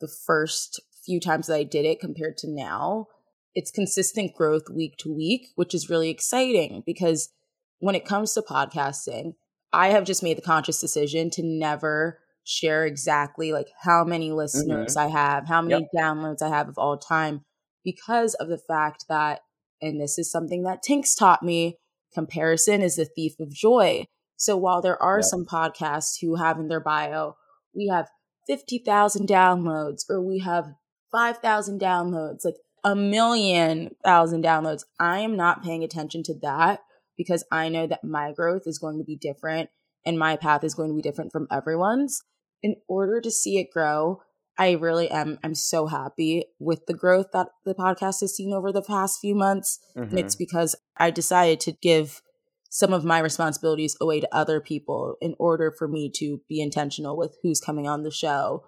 the 0.00 0.08
first 0.08 0.80
few 1.04 1.20
times 1.20 1.46
that 1.46 1.54
I 1.56 1.62
did 1.64 1.84
it 1.84 2.00
compared 2.00 2.36
to 2.38 2.50
now, 2.50 3.08
it's 3.54 3.70
consistent 3.70 4.34
growth 4.34 4.68
week 4.68 4.96
to 4.98 5.12
week, 5.12 5.48
which 5.54 5.74
is 5.74 5.88
really 5.88 6.10
exciting 6.10 6.82
because 6.84 7.30
when 7.78 7.94
it 7.94 8.04
comes 8.04 8.34
to 8.34 8.42
podcasting, 8.42 9.34
I 9.72 9.88
have 9.88 10.04
just 10.04 10.22
made 10.22 10.36
the 10.36 10.42
conscious 10.42 10.80
decision 10.80 11.30
to 11.30 11.42
never 11.42 12.20
share 12.44 12.84
exactly 12.84 13.52
like 13.52 13.68
how 13.82 14.04
many 14.04 14.28
mm-hmm. 14.28 14.38
listeners 14.38 14.96
I 14.96 15.08
have, 15.08 15.48
how 15.48 15.62
many 15.62 15.88
downloads 15.96 16.42
I 16.42 16.48
have 16.48 16.68
of 16.68 16.78
all 16.78 16.98
time, 16.98 17.42
because 17.84 18.34
of 18.34 18.48
the 18.48 18.58
fact 18.58 19.06
that, 19.08 19.40
and 19.80 20.00
this 20.00 20.18
is 20.18 20.30
something 20.30 20.62
that 20.62 20.82
Tinx 20.86 21.16
taught 21.18 21.42
me, 21.42 21.78
comparison 22.12 22.82
is 22.82 22.96
the 22.96 23.04
thief 23.04 23.34
of 23.40 23.52
joy. 23.52 24.04
So 24.36 24.56
while 24.56 24.82
there 24.82 25.02
are 25.02 25.18
Yep. 25.18 25.24
some 25.24 25.46
podcasts 25.46 26.20
who 26.20 26.36
have 26.36 26.58
in 26.58 26.68
their 26.68 26.80
bio, 26.80 27.36
we 27.74 27.88
have 27.88 28.08
50,000 28.46 29.26
downloads 29.26 30.02
or 30.08 30.20
we 30.20 30.40
have 30.40 30.74
5,000 31.10 31.80
downloads, 31.80 32.44
like 32.44 32.56
a 32.84 32.94
million 32.94 33.96
thousand 34.04 34.44
downloads, 34.44 34.84
I 35.00 35.20
am 35.20 35.36
not 35.36 35.64
paying 35.64 35.82
attention 35.82 36.22
to 36.24 36.34
that 36.42 36.80
because 37.16 37.44
I 37.50 37.70
know 37.70 37.86
that 37.86 38.04
my 38.04 38.32
growth 38.32 38.62
is 38.66 38.78
going 38.78 38.98
to 38.98 39.04
be 39.04 39.16
different 39.16 39.70
and 40.04 40.18
my 40.18 40.36
path 40.36 40.62
is 40.64 40.74
going 40.74 40.90
to 40.90 40.94
be 40.94 41.02
different 41.02 41.32
from 41.32 41.48
everyone's. 41.50 42.22
In 42.64 42.76
order 42.88 43.20
to 43.20 43.30
see 43.30 43.58
it 43.58 43.70
grow, 43.70 44.22
I 44.56 44.72
really 44.72 45.10
am 45.10 45.38
I'm 45.44 45.54
so 45.54 45.86
happy 45.86 46.46
with 46.58 46.86
the 46.86 46.94
growth 46.94 47.26
that 47.34 47.48
the 47.66 47.74
podcast 47.74 48.22
has 48.22 48.34
seen 48.34 48.54
over 48.54 48.72
the 48.72 48.80
past 48.80 49.20
few 49.20 49.34
months. 49.34 49.78
And 49.94 50.12
Mhm. 50.12 50.18
it's 50.20 50.34
because 50.34 50.74
I 50.96 51.10
decided 51.10 51.60
to 51.60 51.72
give 51.72 52.22
some 52.70 52.94
of 52.94 53.04
my 53.04 53.18
responsibilities 53.18 53.98
away 54.00 54.20
to 54.20 54.34
other 54.34 54.62
people 54.62 55.16
in 55.20 55.34
order 55.38 55.70
for 55.70 55.86
me 55.86 56.10
to 56.16 56.40
be 56.48 56.58
intentional 56.62 57.18
with 57.18 57.36
who's 57.42 57.60
coming 57.60 57.86
on 57.86 58.02
the 58.02 58.10
show, 58.10 58.64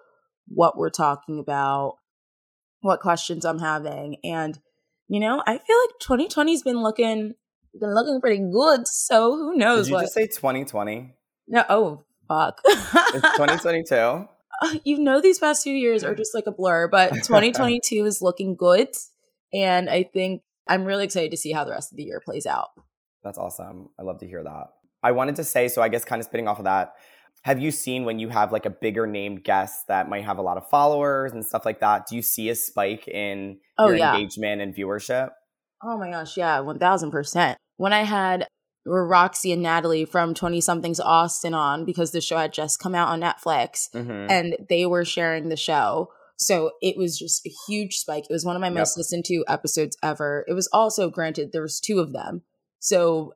what 0.46 0.76
we're 0.76 0.90
talking 0.90 1.38
about, 1.38 1.96
what 2.82 3.00
questions 3.00 3.46
I'm 3.46 3.60
having. 3.60 4.18
And, 4.22 4.60
you 5.08 5.20
know, 5.20 5.42
I 5.46 5.56
feel 5.56 5.76
like 5.78 5.98
2020's 6.00 6.62
been 6.62 6.82
looking 6.82 7.32
been 7.80 7.94
looking 7.94 8.20
pretty 8.20 8.44
good. 8.52 8.86
So 8.86 9.36
who 9.36 9.56
knows 9.56 9.86
Did 9.86 9.90
you 9.90 9.94
what 9.94 10.02
just 10.02 10.14
say 10.14 10.26
2020? 10.26 11.14
No 11.48 11.64
oh 11.70 12.05
fuck. 12.28 12.60
It's 12.64 13.36
2022. 13.36 14.28
you 14.84 14.98
know 14.98 15.20
these 15.20 15.38
past 15.38 15.62
few 15.62 15.74
years 15.74 16.02
are 16.04 16.14
just 16.14 16.34
like 16.34 16.46
a 16.46 16.52
blur, 16.52 16.88
but 16.88 17.08
2022 17.14 18.04
is 18.06 18.22
looking 18.22 18.54
good. 18.56 18.88
And 19.52 19.88
I 19.88 20.02
think 20.04 20.42
I'm 20.68 20.84
really 20.84 21.04
excited 21.04 21.30
to 21.30 21.36
see 21.36 21.52
how 21.52 21.64
the 21.64 21.70
rest 21.72 21.92
of 21.92 21.96
the 21.96 22.04
year 22.04 22.20
plays 22.24 22.46
out. 22.46 22.68
That's 23.22 23.38
awesome. 23.38 23.90
I 23.98 24.02
love 24.02 24.18
to 24.20 24.26
hear 24.26 24.42
that. 24.42 24.68
I 25.02 25.12
wanted 25.12 25.36
to 25.36 25.44
say, 25.44 25.68
so 25.68 25.82
I 25.82 25.88
guess 25.88 26.04
kind 26.04 26.20
of 26.20 26.26
spitting 26.26 26.48
off 26.48 26.58
of 26.58 26.64
that, 26.64 26.94
have 27.42 27.60
you 27.60 27.70
seen 27.70 28.04
when 28.04 28.18
you 28.18 28.28
have 28.28 28.50
like 28.50 28.66
a 28.66 28.70
bigger 28.70 29.06
named 29.06 29.44
guest 29.44 29.86
that 29.88 30.08
might 30.08 30.24
have 30.24 30.38
a 30.38 30.42
lot 30.42 30.56
of 30.56 30.68
followers 30.68 31.32
and 31.32 31.44
stuff 31.44 31.64
like 31.64 31.80
that? 31.80 32.06
Do 32.08 32.16
you 32.16 32.22
see 32.22 32.48
a 32.48 32.54
spike 32.54 33.06
in 33.06 33.58
Oh, 33.78 33.86
your 33.88 33.96
yeah. 33.96 34.14
engagement 34.14 34.62
and 34.62 34.74
viewership? 34.74 35.30
Oh 35.82 35.96
my 35.98 36.10
gosh, 36.10 36.36
yeah, 36.36 36.58
1000%. 36.58 37.54
When 37.76 37.92
I 37.92 38.02
had 38.02 38.48
Roxy 38.86 39.52
and 39.52 39.62
Natalie 39.62 40.04
from 40.04 40.34
Twentysomethings: 40.34 41.00
Austin 41.00 41.54
on 41.54 41.84
because 41.84 42.12
the 42.12 42.20
show 42.20 42.38
had 42.38 42.52
just 42.52 42.78
come 42.78 42.94
out 42.94 43.08
on 43.08 43.20
Netflix 43.20 43.90
Mm-hmm. 43.92 44.30
and 44.30 44.56
they 44.68 44.86
were 44.86 45.04
sharing 45.04 45.48
the 45.48 45.56
show. 45.56 46.10
So 46.38 46.72
it 46.82 46.96
was 46.96 47.18
just 47.18 47.46
a 47.46 47.52
huge 47.66 47.96
spike. 47.96 48.24
It 48.28 48.32
was 48.32 48.44
one 48.44 48.56
of 48.56 48.60
my 48.60 48.68
Yep. 48.68 48.76
most 48.76 48.96
listened 48.98 49.24
to 49.26 49.44
episodes 49.48 49.96
ever. 50.02 50.44
It 50.48 50.52
was 50.52 50.68
also 50.72 51.08
granted 51.10 51.50
there 51.52 51.62
was 51.62 51.80
two 51.80 51.98
of 51.98 52.12
them. 52.12 52.42
So 52.78 53.32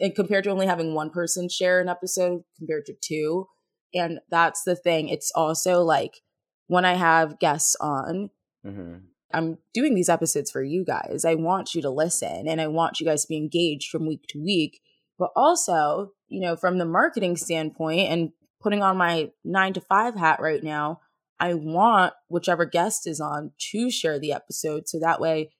and 0.00 0.14
compared 0.14 0.44
to 0.44 0.50
only 0.50 0.66
having 0.66 0.94
one 0.94 1.10
person 1.10 1.48
share 1.48 1.80
an 1.80 1.88
episode 1.88 2.42
compared 2.58 2.86
to 2.86 2.94
two, 3.00 3.46
and 3.94 4.20
that's 4.30 4.62
the 4.62 4.76
thing. 4.76 5.08
It's 5.08 5.30
also 5.34 5.82
like 5.82 6.20
when 6.66 6.84
I 6.86 6.94
have 6.94 7.38
guests 7.38 7.76
on, 7.80 8.30
mm-hmm. 8.64 8.96
I'm 9.34 9.58
doing 9.74 9.94
these 9.94 10.08
episodes 10.08 10.50
for 10.50 10.62
you 10.62 10.84
guys. 10.84 11.24
I 11.26 11.34
want 11.34 11.74
you 11.74 11.82
to 11.82 11.90
listen 11.90 12.46
and 12.46 12.60
I 12.60 12.68
want 12.68 13.00
you 13.00 13.06
guys 13.06 13.22
to 13.22 13.28
be 13.28 13.36
engaged 13.36 13.90
from 13.90 14.06
week 14.06 14.24
to 14.28 14.42
week. 14.42 14.80
But 15.18 15.30
also, 15.36 16.12
you 16.28 16.40
know, 16.40 16.56
from 16.56 16.78
the 16.78 16.84
marketing 16.84 17.36
standpoint 17.36 18.10
and 18.10 18.30
putting 18.60 18.82
on 18.82 18.96
my 18.96 19.30
nine 19.44 19.72
to 19.74 19.80
five 19.80 20.14
hat 20.14 20.40
right 20.40 20.62
now, 20.62 21.00
I 21.38 21.54
want 21.54 22.14
whichever 22.28 22.64
guest 22.64 23.06
is 23.06 23.20
on 23.20 23.52
to 23.72 23.90
share 23.90 24.18
the 24.18 24.32
episode 24.32 24.88
so 24.88 24.98
that 25.00 25.20
way 25.20 25.50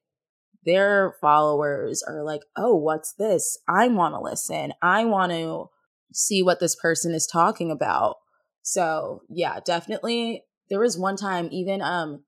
their 0.65 1.17
followers 1.21 2.03
are 2.03 2.23
like, 2.23 2.43
oh, 2.57 2.75
what's 2.75 3.13
this? 3.15 3.59
I 3.69 3.89
want 3.89 4.15
to 4.15 4.21
listen. 4.21 4.73
I 4.81 5.05
want 5.05 5.33
to 5.33 5.67
see 6.13 6.43
what 6.43 6.61
this 6.61 6.77
person 6.77 7.13
is 7.13 7.27
talking 7.27 7.71
about. 7.71 8.17
So, 8.63 9.23
yeah, 9.29 9.59
definitely. 9.65 10.45
There 10.71 10.81
was 10.81 10.97
one 10.97 11.17
time, 11.17 11.49
even 11.51 11.83
um, 11.83 12.25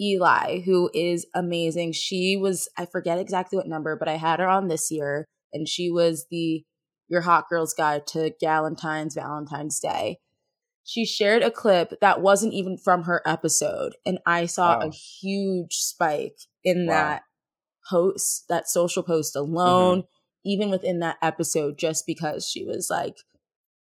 Eli, 0.00 0.60
who 0.60 0.90
is 0.92 1.26
amazing. 1.34 1.92
She 1.92 2.36
was, 2.36 2.68
I 2.76 2.86
forget 2.86 3.18
exactly 3.18 3.56
what 3.56 3.68
number, 3.68 3.96
but 3.96 4.08
I 4.08 4.16
had 4.16 4.40
her 4.40 4.48
on 4.48 4.68
this 4.68 4.90
year, 4.90 5.24
and 5.52 5.68
she 5.68 5.90
was 5.90 6.26
the 6.30 6.64
Your 7.08 7.22
Hot 7.22 7.48
Girls 7.48 7.74
Guide 7.74 8.06
to 8.08 8.32
Galentine's 8.42 9.14
Valentine's 9.14 9.78
Day. 9.80 10.18
She 10.84 11.04
shared 11.04 11.42
a 11.42 11.50
clip 11.50 11.94
that 12.00 12.20
wasn't 12.20 12.54
even 12.54 12.78
from 12.78 13.04
her 13.04 13.22
episode, 13.26 13.94
and 14.04 14.18
I 14.26 14.46
saw 14.46 14.78
Wow. 14.78 14.86
a 14.86 14.90
huge 14.90 15.74
spike 15.74 16.38
in 16.62 16.86
Wow. 16.86 16.92
that 16.92 17.22
post, 17.90 18.44
that 18.48 18.68
social 18.68 19.02
post 19.02 19.34
alone, 19.36 20.02
mm-hmm. 20.02 20.06
even 20.44 20.70
within 20.70 21.00
that 21.00 21.16
episode, 21.22 21.78
just 21.78 22.06
because 22.06 22.46
she 22.48 22.64
was 22.64 22.88
like, 22.90 23.16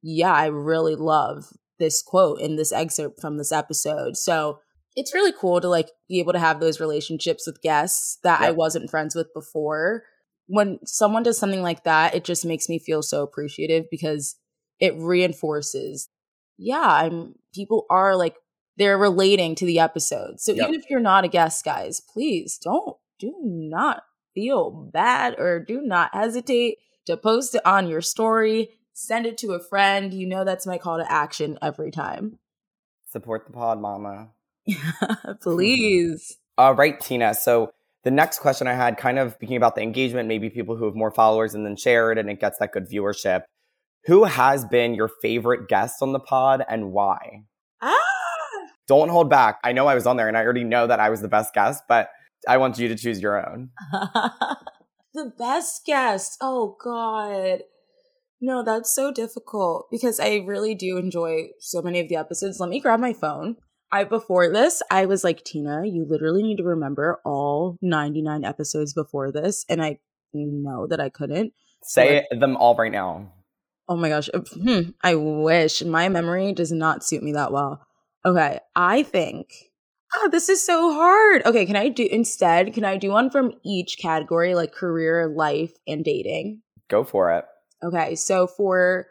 Yeah, 0.03 0.33
I 0.33 0.47
really 0.47 0.95
love 0.95 1.53
this 1.79 2.03
quote 2.03 2.41
in 2.41 2.57
this 2.57 2.73
excerpt 2.73 3.21
from 3.21 3.37
this 3.39 3.53
episode. 3.53 4.17
So 4.17 4.61
it's 4.97 5.15
really 5.15 5.33
cool 5.33 5.61
to 5.61 5.69
like 5.69 5.91
be 6.09 6.19
able 6.19 6.33
to 6.33 6.39
have 6.39 6.59
those 6.61 6.81
relationships 6.81 7.47
with 7.47 7.63
guests 7.63 8.19
that 8.25 8.41
I 8.41 8.51
wasn't 8.51 8.91
friends 8.91 9.15
with 9.15 9.33
before. 9.33 10.03
When 10.49 10.79
someone 10.85 11.23
does 11.23 11.39
something 11.39 11.63
like 11.63 11.85
that, 11.85 12.15
it 12.15 12.25
just 12.25 12.45
makes 12.45 12.69
me 12.69 12.79
feel 12.79 13.03
so 13.03 13.23
appreciative 13.23 13.85
because 13.91 14.37
it 14.81 14.95
reinforces, 14.97 16.09
yeah, 16.57 16.81
I'm 16.81 17.35
people 17.55 17.87
are 17.91 18.17
like 18.17 18.35
they're 18.77 18.99
relating 18.99 19.55
to 19.57 19.67
the 19.67 19.79
episode. 19.79 20.41
So 20.41 20.53
Yep. 20.53 20.69
even 20.69 20.81
if 20.81 20.89
you're 20.91 21.01
not 21.01 21.25
a 21.25 21.29
guest, 21.29 21.65
guys, 21.65 22.01
please 22.01 22.59
don't 22.59 22.97
do 23.19 23.35
not 23.43 24.03
feel 24.35 24.71
bad 24.93 25.35
or 25.39 25.59
do 25.65 25.81
not 25.81 26.15
hesitate 26.15 26.79
to 27.07 27.17
post 27.17 27.55
it 27.55 27.67
on 27.67 27.89
your 27.89 28.01
story, 28.01 28.71
send 28.93 29.27
it 29.27 29.37
to 29.39 29.53
a 29.53 29.61
friend. 29.61 30.15
You 30.15 30.27
know 30.27 30.45
that's 30.45 30.67
my 30.67 30.79
call 30.79 30.99
to 30.99 31.11
action 31.11 31.59
every 31.61 31.91
time. 31.91 32.39
Support 33.07 33.47
the 33.47 33.53
pod, 33.53 33.81
mama. 33.81 34.29
please. 35.41 36.37
All 36.57 36.75
right, 36.75 36.99
Tina. 37.01 37.35
So 37.35 37.73
the 38.05 38.11
next 38.11 38.39
question 38.39 38.67
I 38.67 38.75
had, 38.75 38.97
kind 38.97 39.19
of 39.19 39.33
speaking 39.33 39.57
about 39.57 39.75
the 39.75 39.83
engagement, 39.83 40.29
maybe 40.29 40.51
people 40.51 40.77
who 40.77 40.85
have 40.85 40.95
more 40.95 41.11
followers 41.11 41.55
and 41.55 41.67
then 41.67 41.77
share 41.77 42.13
it 42.13 42.19
and 42.19 42.31
it 42.31 42.41
gets 42.41 42.59
that 42.59 42.73
good 42.73 42.89
viewership. 42.89 43.43
Who 44.05 44.25
has 44.25 44.65
been 44.65 44.95
your 44.95 45.11
favorite 45.21 45.69
guest 45.69 45.97
on 46.01 46.13
the 46.13 46.21
pod 46.21 46.65
and 46.69 46.93
why? 46.93 47.43
Ah! 47.83 47.95
Don't 48.87 49.11
hold 49.11 49.29
back. 49.29 49.59
I 49.65 49.73
know 49.73 49.87
I 49.87 49.95
was 49.95 50.07
on 50.07 50.17
there 50.17 50.29
and 50.29 50.37
I 50.37 50.45
already 50.45 50.65
know 50.65 50.87
that 50.87 51.01
I 51.01 51.11
was 51.11 51.21
the 51.21 51.29
best 51.29 51.53
guest, 51.53 51.83
but 51.89 52.09
I 52.47 52.57
want 52.57 52.79
you 52.79 52.89
to 52.89 52.97
choose 52.97 53.21
your 53.21 53.47
own. 53.47 53.71
the 55.13 55.33
best 55.37 55.85
guest. 55.85 56.39
Oh 56.41 56.77
God. 56.83 57.63
No, 58.41 58.63
that's 58.63 58.95
so 58.95 59.13
difficult 59.13 59.89
because 59.91 60.21
I 60.21 60.37
really 60.37 60.75
do 60.75 60.97
enjoy 60.97 61.49
so 61.59 61.83
many 61.83 61.99
of 61.99 62.09
the 62.09 62.17
episodes. 62.17 62.61
Let 62.61 62.71
me 62.71 62.81
grab 62.81 63.01
my 63.01 63.13
phone. 63.13 63.57
I 63.91 64.05
before 64.05 64.51
this, 64.53 64.83
I 64.91 65.07
was 65.07 65.25
like, 65.25 65.45
Tina, 65.45 65.87
you 65.87 66.05
literally 66.09 66.43
need 66.43 66.59
to 66.59 66.65
remember 66.65 67.21
all 67.25 67.79
99 67.81 68.45
episodes 68.45 68.93
before 68.93 69.33
this. 69.33 69.65
And 69.69 69.83
I 69.83 69.99
know 70.35 70.87
that 70.87 71.01
I 71.01 71.09
couldn't. 71.09 71.53
Say 71.83 72.27
them 72.31 72.57
all 72.57 72.75
right 72.75 72.93
now. 72.93 73.33
Oh 73.89 73.97
my 73.97 74.11
gosh. 74.11 74.29
uh, 74.35 74.41
Hmm, 74.41 74.91
I 75.03 75.15
wish. 75.15 75.83
My 75.83 76.09
memory 76.09 76.53
does 76.53 76.73
not 76.73 77.03
suit 77.03 77.23
me 77.23 77.33
that 77.33 77.53
well. 77.53 77.87
Okay. 78.27 78.61
I 78.77 79.03
think 79.03 79.53
oh, 80.17 80.29
this 80.31 80.49
is 80.49 80.65
so 80.65 80.93
hard. 80.93 81.45
Okay, 81.45 81.67
can 81.67 81.77
I 81.77 81.89
do 81.89 82.07
instead? 82.11 82.73
Can 82.75 82.85
I 82.85 82.97
do 82.97 83.11
one 83.11 83.31
from 83.31 83.53
each 83.65 83.99
category, 83.99 84.55
like 84.55 84.73
career, 84.73 85.29
life, 85.29 85.73
and 85.87 86.05
dating? 86.05 86.63
Go 86.89 87.05
for 87.05 87.33
it. 87.33 87.45
Okay, 87.83 88.15
so 88.15 88.47
for 88.47 89.07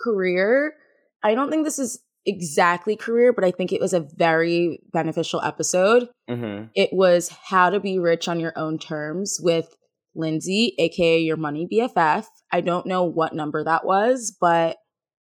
career, 0.00 0.74
I 1.22 1.34
don't 1.34 1.50
think 1.50 1.64
this 1.64 1.78
is 1.78 1.98
exactly 2.26 2.96
career, 2.96 3.32
but 3.32 3.44
I 3.44 3.50
think 3.50 3.72
it 3.72 3.80
was 3.80 3.92
a 3.92 4.00
very 4.00 4.80
beneficial 4.92 5.40
episode. 5.42 6.08
Mm-hmm. 6.28 6.66
It 6.74 6.90
was 6.92 7.28
how 7.28 7.70
to 7.70 7.80
be 7.80 7.98
rich 7.98 8.28
on 8.28 8.40
your 8.40 8.52
own 8.56 8.78
terms 8.78 9.38
with 9.40 9.76
Lindsay, 10.14 10.74
aka 10.78 11.18
your 11.18 11.36
money 11.36 11.68
BFF. 11.70 12.26
I 12.52 12.60
don't 12.60 12.86
know 12.86 13.04
what 13.04 13.34
number 13.34 13.62
that 13.62 13.84
was, 13.84 14.36
but 14.38 14.78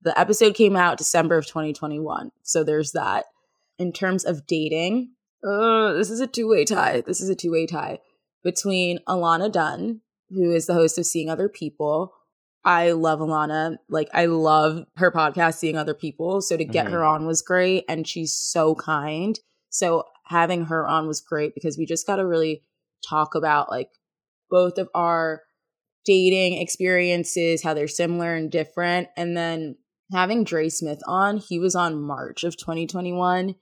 the 0.03 0.19
episode 0.19 0.55
came 0.55 0.77
out 0.77 0.99
December 0.99 1.37
of 1.37 1.47
2021. 1.47 2.31
So 2.43 2.65
there's 2.65 2.93
that. 2.93 3.27
In 3.79 3.93
terms 3.93 4.25
of 4.25 4.47
dating, 4.47 5.13
uh, 5.47 5.93
this 5.93 6.11
is 6.11 6.21
a 6.21 6.27
two 6.27 6.49
way 6.49 6.65
tie. 6.65 7.03
This 7.07 7.21
is 7.21 7.29
a 7.29 7.37
two 7.37 7.53
way 7.53 7.67
tie 7.67 8.01
between 8.43 8.99
Alana 9.09 9.51
Dunn, 9.51 10.01
who 10.31 10.51
is 10.53 10.67
the 10.67 10.75
host 10.75 10.99
of 10.99 11.07
Seeing 11.07 11.31
Other 11.31 11.49
People. 11.49 12.13
I 12.69 12.93
love 12.93 13.21
Alana. 13.21 13.79
Like, 13.89 14.11
I 14.13 14.27
love 14.27 14.85
her 14.97 15.11
podcast, 15.11 15.55
Seeing 15.55 15.79
Other 15.79 15.95
People. 15.95 16.43
So 16.43 16.55
to 16.55 16.67
get 16.67 16.87
Mhm. 16.87 16.91
her 16.91 17.03
on 17.03 17.27
was 17.27 17.41
great. 17.41 17.87
And 17.89 18.07
she's 18.07 18.35
so 18.35 18.75
kind. 18.75 19.41
So 19.71 20.05
having 20.27 20.67
her 20.67 20.87
on 20.87 21.07
was 21.09 21.23
great 21.23 21.55
because 21.55 21.79
we 21.79 21.87
just 21.87 22.07
got 22.07 22.17
to 22.17 22.27
really 22.27 22.63
talk 23.09 23.35
about 23.35 23.71
like 23.71 23.89
both 24.51 24.77
of 24.77 24.91
our 24.95 25.45
dating 26.05 26.61
experiences, 26.61 27.63
how 27.63 27.73
they're 27.73 27.89
similar 27.89 28.35
and 28.35 28.51
different. 28.51 29.09
And 29.17 29.35
then 29.35 29.77
having 30.13 30.45
Dre 30.45 30.69
Smith 30.69 31.01
on, 31.07 31.39
he 31.39 31.59
was 31.59 31.75
on 31.75 32.03
March 32.03 32.45
of 32.45 32.59
2021, 32.59 33.55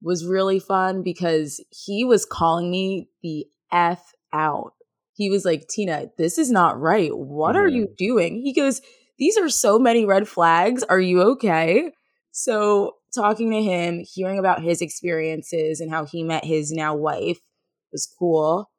was 0.00 0.24
really 0.24 0.60
fun 0.60 1.02
because 1.02 1.60
he 1.70 2.04
was 2.04 2.24
calling 2.24 2.70
me 2.70 3.10
the 3.24 3.46
F 3.72 4.12
out. 4.32 4.74
He 5.16 5.30
was 5.30 5.44
like, 5.44 5.66
Tina, 5.68 6.08
this 6.18 6.36
is 6.36 6.50
not 6.50 6.78
right. 6.78 7.10
What 7.16 7.56
are 7.56 7.68
you 7.68 7.88
doing? 7.96 8.42
He 8.42 8.52
goes, 8.52 8.82
These 9.18 9.38
are 9.38 9.48
so 9.48 9.78
many 9.78 10.04
red 10.04 10.28
flags. 10.28 10.82
Are 10.82 11.00
you 11.00 11.22
okay? 11.22 11.92
So, 12.32 12.96
talking 13.14 13.50
to 13.50 13.62
him, 13.62 14.04
hearing 14.06 14.38
about 14.38 14.62
his 14.62 14.82
experiences 14.82 15.80
and 15.80 15.90
how 15.90 16.04
he 16.04 16.22
met 16.22 16.44
his 16.44 16.70
now 16.70 16.94
wife 16.94 17.38
was 17.90 18.06
cool. 18.18 18.70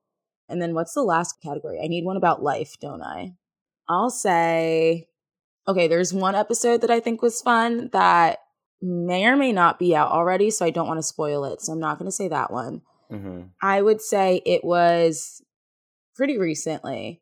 And 0.48 0.62
then 0.62 0.76
what's 0.76 0.94
the 0.94 1.02
last 1.02 1.42
category? 1.44 1.80
I 1.84 1.88
need 1.88 2.06
one 2.06 2.18
about 2.18 2.44
life, 2.44 2.76
don't 2.80 3.02
I? 3.02 3.34
I'll 3.90 4.12
say, 4.12 5.08
okay, 5.68 5.88
there's 5.88 6.14
one 6.14 6.36
episode 6.36 6.82
that 6.82 6.92
I 6.92 7.00
think 7.00 7.22
was 7.22 7.42
fun 7.42 7.90
that 7.94 8.40
may 8.80 9.26
or 9.26 9.36
may 9.36 9.52
not 9.52 9.80
be 9.80 9.96
out 9.96 10.12
already, 10.12 10.52
so 10.52 10.66
I 10.66 10.70
don't 10.70 10.88
want 10.88 11.00
to 11.00 11.04
spoil 11.04 11.46
it. 11.46 11.62
So 11.62 11.74
I'm 11.74 11.80
not 11.80 11.98
going 11.98 12.08
to 12.08 12.16
say 12.16 12.28
that 12.28 12.52
one. 12.52 12.82
Mm-hmm. 13.12 13.42
I 13.62 13.82
would 13.82 14.02
say 14.02 14.42
it 14.46 14.64
was 14.64 15.42
pretty 16.18 16.38
recently. 16.38 17.22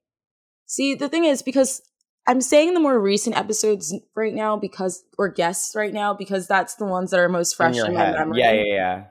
See, 0.65 0.95
the 0.95 1.09
thing 1.09 1.25
is, 1.25 1.43
because 1.43 1.81
I'm 2.27 2.41
saying 2.41 2.73
the 2.73 2.79
more 2.79 2.99
recent 2.99 3.37
episodes 3.37 3.93
right 4.15 4.33
now 4.33 4.57
because, 4.57 5.03
or 5.17 5.29
guests 5.29 5.75
right 5.75 5.93
now, 5.93 6.13
because 6.13 6.47
that's 6.47 6.75
the 6.75 6.85
ones 6.85 7.11
that 7.11 7.19
are 7.19 7.29
most 7.29 7.55
fresh 7.55 7.77
in, 7.77 7.93
my 7.93 8.11
memory. 8.11 8.39
Yeah, 8.39 8.51
yeah, 8.53 8.63
yeah. 8.65 9.03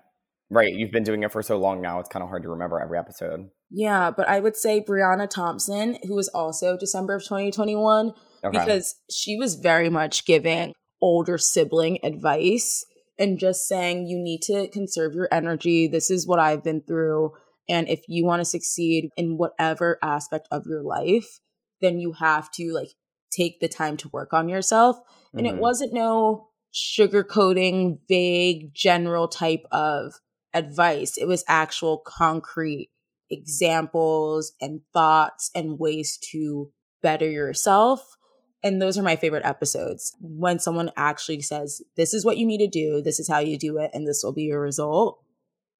Right. 0.50 0.74
You've 0.74 0.90
been 0.90 1.04
doing 1.04 1.22
it 1.22 1.32
for 1.32 1.42
so 1.42 1.56
long 1.58 1.80
now. 1.80 2.00
It's 2.00 2.08
kind 2.08 2.22
of 2.22 2.28
hard 2.28 2.42
to 2.42 2.48
remember 2.48 2.80
every 2.80 2.98
episode. 2.98 3.48
Yeah, 3.70 4.10
but 4.10 4.28
I 4.28 4.40
would 4.40 4.56
say 4.56 4.80
Brianna 4.80 5.28
Thompson, 5.28 5.98
who 6.04 6.14
was 6.14 6.28
also 6.28 6.76
December 6.76 7.14
of 7.14 7.22
2021, 7.22 8.12
Okay. 8.44 8.58
because 8.58 8.94
she 9.10 9.36
was 9.36 9.54
very 9.54 9.88
much 9.88 10.26
giving 10.26 10.74
older 11.00 11.38
sibling 11.38 11.98
advice 12.04 12.84
and 13.18 13.38
just 13.38 13.66
saying, 13.66 14.06
you 14.06 14.18
need 14.18 14.42
to 14.42 14.68
conserve 14.68 15.14
your 15.14 15.28
energy. 15.32 15.86
This 15.86 16.10
is 16.10 16.26
what 16.26 16.38
I've 16.38 16.62
been 16.62 16.82
through. 16.82 17.32
And 17.68 17.88
if 17.88 18.02
you 18.08 18.24
want 18.24 18.40
to 18.40 18.44
succeed 18.44 19.10
in 19.16 19.38
whatever 19.38 19.98
aspect 20.02 20.48
of 20.50 20.66
your 20.66 20.82
life, 20.82 21.40
then 21.80 21.98
you 21.98 22.12
have 22.12 22.50
to 22.52 22.72
like 22.72 22.90
take 23.30 23.60
the 23.60 23.68
time 23.68 23.96
to 23.98 24.08
work 24.08 24.32
on 24.32 24.48
yourself. 24.48 24.96
And 25.32 25.46
it 25.46 25.54
Mhm. 25.54 25.58
wasn't 25.58 25.92
no 25.92 26.48
sugarcoating, 26.72 27.98
vague, 28.08 28.74
general 28.74 29.28
type 29.28 29.64
of 29.70 30.20
advice. 30.52 31.16
It 31.16 31.26
was 31.26 31.44
actual 31.48 31.98
concrete 31.98 32.90
examples 33.30 34.52
and 34.60 34.80
thoughts 34.92 35.50
and 35.54 35.78
ways 35.78 36.18
to 36.30 36.72
better 37.02 37.28
yourself. 37.28 38.16
And 38.62 38.80
those 38.80 38.96
are 38.96 39.02
my 39.02 39.16
favorite 39.16 39.44
episodes 39.44 40.16
when 40.20 40.58
someone 40.58 40.90
actually 40.96 41.42
says, 41.42 41.82
This 41.96 42.14
is 42.14 42.24
what 42.24 42.38
you 42.38 42.46
need 42.46 42.58
to 42.58 42.68
do, 42.68 43.02
this 43.02 43.20
is 43.20 43.28
how 43.28 43.40
you 43.40 43.58
do 43.58 43.78
it, 43.78 43.90
and 43.92 44.06
this 44.06 44.22
will 44.22 44.32
be 44.32 44.44
your 44.44 44.60
result. 44.60 45.20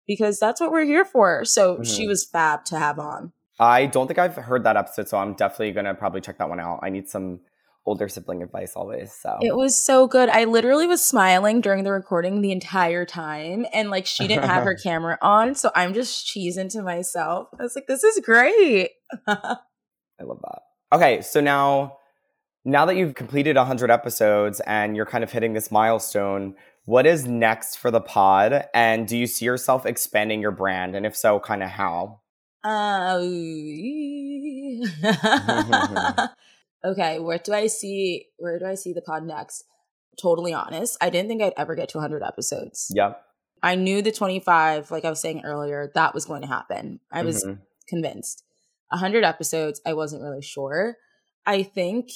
Because 0.07 0.39
that's 0.39 0.61
what 0.61 0.71
we're 0.71 0.85
here 0.85 1.05
for. 1.05 1.45
So 1.45 1.83
she 1.83 2.05
Mhm. 2.05 2.09
was 2.09 2.25
fab 2.25 2.65
to 2.67 2.79
have 2.79 2.99
on. 2.99 3.33
I 3.59 3.87
don't 3.87 4.07
think 4.07 4.19
I've 4.19 4.35
heard 4.37 4.65
that 4.65 4.77
episode, 4.77 5.09
so 5.09 5.17
I'm 5.19 5.35
definitely 5.35 5.73
gonna 5.73 5.95
probably 5.95 6.21
check 6.21 6.39
that 6.39 6.49
one 6.49 6.61
out. 6.61 6.81
I 6.83 6.91
need 6.91 7.09
some 7.09 7.41
older 7.87 8.09
sibling 8.09 8.43
advice 8.43 8.73
always. 8.77 9.13
So 9.13 9.37
It 9.43 9.55
was 9.55 9.77
so 9.77 10.07
good. 10.07 10.29
I 10.31 10.45
literally 10.45 10.87
was 10.87 11.05
smiling 11.05 11.61
during 11.61 11.85
the 11.85 11.93
recording 11.93 12.41
the 12.41 12.51
entire 12.51 13.05
time. 13.05 13.67
And 13.75 13.91
like 13.91 14.07
she 14.07 14.27
didn't 14.27 14.45
have 14.49 14.65
her 14.65 14.75
camera 14.83 15.19
on. 15.21 15.55
So 15.55 15.71
I'm 15.75 15.93
just 15.93 16.27
cheesing 16.27 16.71
to 16.73 16.83
myself. 16.83 17.49
I 17.59 17.63
was 17.63 17.75
like, 17.77 17.87
this 17.87 18.03
is 18.03 18.21
great. 18.25 18.91
I 19.27 19.57
love 20.23 20.41
that. 20.43 20.63
Okay, 20.93 21.21
so 21.23 21.41
now 21.41 21.99
now 22.65 22.87
that 22.87 22.97
you've 22.97 23.15
completed 23.15 23.57
100 23.57 23.91
episodes 23.91 24.61
and 24.61 24.97
you're 24.97 25.05
kind 25.05 25.23
of 25.23 25.31
hitting 25.31 25.53
this 25.53 25.71
milestone, 25.71 26.55
what 26.85 27.07
is 27.07 27.27
next 27.27 27.77
for 27.77 27.91
the 27.91 28.01
pod? 28.01 28.67
And 28.75 29.07
do 29.07 29.17
you 29.17 29.27
see 29.27 29.45
yourself 29.45 29.87
expanding 29.87 30.41
your 30.41 30.51
brand? 30.51 30.95
And 30.95 31.07
if 31.07 31.17
so, 31.17 31.41
kind 31.41 31.63
of 31.63 31.71
how? 31.71 32.21
Uh, 32.63 33.19
okay, 36.85 37.19
where 37.19 37.39
do 37.39 37.53
I 37.53 37.67
see 37.67 38.27
where 38.39 38.59
do 38.59 38.67
I 38.67 38.75
see 38.75 38.93
the 38.93 39.03
pod 39.03 39.25
next? 39.25 39.65
Totally 40.21 40.53
honest, 40.53 40.97
I 41.01 41.11
didn't 41.11 41.29
think 41.29 41.43
I'd 41.43 41.55
ever 41.57 41.75
get 41.75 41.89
to 41.91 41.99
100 41.99 42.23
episodes. 42.23 42.91
Yep. 42.95 43.21
I 43.63 43.75
knew 43.75 44.03
the 44.03 44.13
25, 44.13 44.91
like 44.91 45.05
I 45.05 45.11
was 45.11 45.21
saying 45.21 45.43
earlier, 45.45 45.91
that 45.95 46.15
was 46.15 46.25
going 46.25 46.43
to 46.43 46.49
happen. 46.49 47.01
I 47.11 47.23
was 47.23 47.45
Mhm. 47.45 47.61
convinced. 47.89 48.45
100 48.91 49.25
episodes, 49.25 49.81
I 49.85 49.95
wasn't 49.95 50.23
really 50.23 50.43
sure. 50.43 50.99
I 51.47 51.63
think 51.63 52.11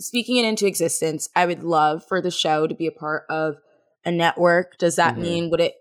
speaking 0.00 0.36
it 0.36 0.46
into 0.46 0.66
existence, 0.66 1.28
I 1.36 1.46
would 1.46 1.62
love 1.62 2.04
for 2.04 2.20
the 2.20 2.30
show 2.30 2.66
to 2.66 2.74
be 2.74 2.86
a 2.86 2.92
part 2.92 3.24
of 3.28 3.56
a 4.08 4.12
network. 4.12 4.78
Does 4.78 4.96
that 4.96 5.14
Mhm. 5.16 5.20
mean 5.20 5.50
would 5.50 5.60
it 5.60 5.74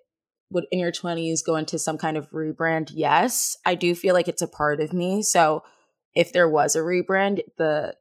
would 0.49 0.65
in 0.71 0.79
your 0.79 0.91
20s 0.93 1.41
go 1.41 1.57
into 1.57 1.77
some 1.77 1.97
kind 1.97 2.15
of 2.15 2.29
rebrand? 2.31 2.91
Yes. 2.93 3.57
I 3.65 3.75
do 3.75 3.93
feel 3.93 4.13
like 4.13 4.29
it's 4.29 4.41
a 4.41 4.47
part 4.47 4.79
of 4.79 4.93
me. 4.93 5.21
So 5.21 5.63
if 6.15 6.31
there 6.31 6.49
was 6.49 6.73
a 6.75 6.79
rebrand, 6.79 7.41
the 7.57 7.95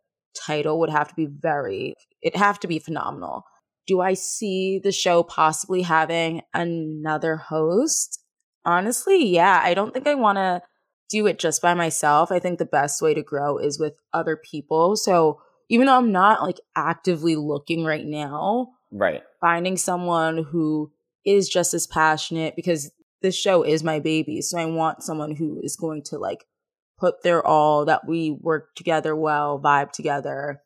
title 0.46 0.78
would 0.78 0.90
have 0.90 1.08
to 1.08 1.14
be 1.14 1.26
very 1.26 1.94
it'd 2.22 2.38
have 2.38 2.60
to 2.60 2.68
be 2.68 2.78
phenomenal. 2.78 3.44
Do 3.86 4.00
I 4.00 4.14
see 4.14 4.78
the 4.82 4.92
show 4.92 5.22
possibly 5.22 5.82
having 5.82 6.42
another 6.54 7.36
host? 7.36 8.20
Honestly, 8.64 9.24
yeah. 9.26 9.60
I 9.62 9.74
don't 9.74 9.92
think 9.94 10.06
I 10.06 10.14
want 10.14 10.36
to 10.38 10.62
do 11.08 11.26
it 11.26 11.38
just 11.38 11.62
by 11.62 11.74
myself. 11.74 12.32
I 12.32 12.38
think 12.40 12.58
the 12.58 12.64
best 12.64 13.00
way 13.00 13.14
to 13.14 13.22
grow 13.22 13.58
is 13.58 13.78
with 13.78 13.94
other 14.12 14.36
people. 14.36 14.96
So 14.96 15.40
even 15.68 15.86
though 15.86 15.96
I'm 15.96 16.10
not 16.12 16.42
like 16.42 16.60
actively 16.76 17.36
looking 17.36 17.84
right 17.84 18.04
now, 18.06 18.68
Right. 18.92 19.22
Finding 19.40 19.76
someone 19.76 20.44
who 20.44 20.92
is 21.24 21.48
just 21.48 21.74
as 21.74 21.86
passionate 21.86 22.54
because 22.56 22.90
this 23.22 23.36
show 23.36 23.62
is 23.62 23.82
my 23.82 23.98
baby. 24.00 24.40
So 24.42 24.58
I 24.58 24.66
want 24.66 25.02
someone 25.02 25.34
who 25.36 25.60
is 25.62 25.76
going 25.76 26.02
to 26.04 26.18
like 26.18 26.44
put 26.98 27.22
their 27.22 27.44
all, 27.46 27.84
that 27.86 28.06
we 28.06 28.30
work 28.30 28.74
together 28.74 29.14
well, 29.16 29.60
vibe 29.60 29.92
together. 29.92 30.62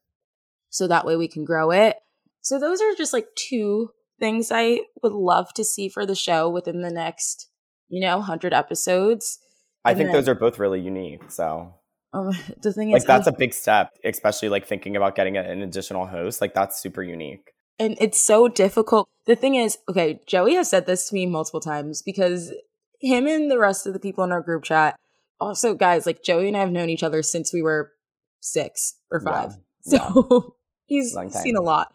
So 0.68 0.86
that 0.86 1.04
way 1.04 1.16
we 1.16 1.28
can 1.28 1.44
grow 1.44 1.70
it. 1.70 1.96
So 2.42 2.58
those 2.58 2.80
are 2.80 2.94
just 2.96 3.12
like 3.12 3.28
two 3.36 3.90
things 4.18 4.50
I 4.52 4.80
would 5.02 5.12
love 5.12 5.52
to 5.54 5.64
see 5.64 5.88
for 5.88 6.04
the 6.06 6.14
show 6.14 6.48
within 6.48 6.82
the 6.82 6.90
next, 6.90 7.48
you 7.88 8.00
know, 8.00 8.18
100 8.18 8.52
episodes. 8.52 9.38
I 9.84 9.90
And 9.90 9.98
think 9.98 10.08
then- 10.08 10.14
those 10.16 10.28
are 10.28 10.34
both 10.34 10.58
really 10.58 10.80
unique. 10.80 11.30
So 11.30 11.74
Um, 12.12 12.32
the 12.62 12.72
thing 12.72 12.90
like 12.90 12.98
is, 13.02 13.06
that's 13.06 13.26
I- 13.26 13.30
a 13.30 13.36
big 13.36 13.54
step, 13.54 13.90
especially 14.04 14.48
like 14.50 14.66
thinking 14.66 14.96
about 14.96 15.14
getting 15.16 15.36
an 15.36 15.62
additional 15.62 16.06
host. 16.06 16.40
Like 16.40 16.54
that's 16.54 16.80
super 16.80 17.02
unique. 17.02 17.49
And 17.80 17.96
it's 17.98 18.20
so 18.20 18.46
difficult. 18.46 19.08
The 19.24 19.34
thing 19.34 19.54
is, 19.54 19.78
okay, 19.88 20.20
Joey 20.26 20.54
has 20.54 20.68
said 20.68 20.86
this 20.86 21.08
to 21.08 21.14
me 21.14 21.24
multiple 21.24 21.60
times 21.60 22.02
because 22.02 22.52
him 23.00 23.26
and 23.26 23.50
the 23.50 23.58
rest 23.58 23.86
of 23.86 23.94
the 23.94 23.98
people 23.98 24.22
in 24.22 24.32
our 24.32 24.42
group 24.42 24.64
chat, 24.64 25.00
also 25.40 25.74
guys, 25.74 26.04
like 26.04 26.22
Joey 26.22 26.48
and 26.48 26.56
I 26.56 26.60
have 26.60 26.70
known 26.70 26.90
each 26.90 27.02
other 27.02 27.22
since 27.22 27.54
we 27.54 27.62
were 27.62 27.92
six 28.40 28.96
or 29.10 29.20
five. 29.20 29.56
Yeah. 29.86 30.12
So 30.12 30.56
he's 30.84 31.16
seen 31.30 31.56
a 31.56 31.62
lot. 31.62 31.94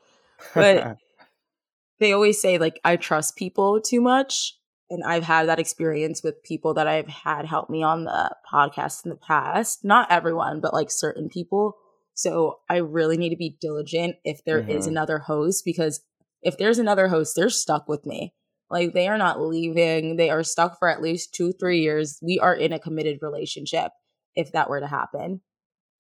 But 0.56 0.98
they 2.00 2.14
always 2.14 2.42
say 2.42 2.58
like 2.58 2.80
I 2.84 2.96
trust 2.96 3.36
people 3.36 3.80
too 3.80 4.02
much. 4.02 4.58
And 4.90 5.04
I've 5.04 5.24
had 5.24 5.48
that 5.48 5.60
experience 5.60 6.24
with 6.24 6.42
people 6.42 6.74
that 6.74 6.88
I've 6.88 7.08
had 7.08 7.46
help 7.46 7.70
me 7.70 7.84
on 7.84 8.06
the 8.06 8.36
podcast 8.52 9.06
in 9.06 9.12
the 9.12 9.18
past. 9.18 9.86
Not 9.86 10.12
everyone, 10.12 10.62
but 10.62 10.74
like 10.74 10.90
certain 10.90 11.30
people. 11.30 11.78
So 12.16 12.60
I 12.70 12.78
really 12.78 13.18
need 13.18 13.30
to 13.30 13.36
be 13.36 13.58
diligent 13.62 14.16
if 14.24 14.44
there 14.44 14.60
is 14.60 14.86
Mhm. 14.86 14.90
another 14.90 15.20
host 15.20 15.64
because 15.64 16.02
if 16.42 16.58
there's 16.58 16.80
another 16.80 17.10
host, 17.10 17.36
they're 17.36 17.50
stuck 17.50 17.88
with 17.88 18.06
me. 18.06 18.34
Like 18.70 18.94
they 18.94 19.08
are 19.08 19.18
not 19.18 19.42
leaving. 19.42 20.16
They 20.16 20.30
are 20.30 20.44
stuck 20.44 20.80
for 20.80 20.90
at 20.90 21.02
least 21.02 21.34
two, 21.34 21.52
three 21.52 21.82
years. 21.82 22.18
We 22.22 22.40
are 22.40 22.56
in 22.56 22.74
a 22.74 22.80
committed 22.80 23.20
relationship 23.22 23.92
if 24.36 24.52
that 24.54 24.70
were 24.70 24.80
to 24.80 24.88
happen. 24.88 25.42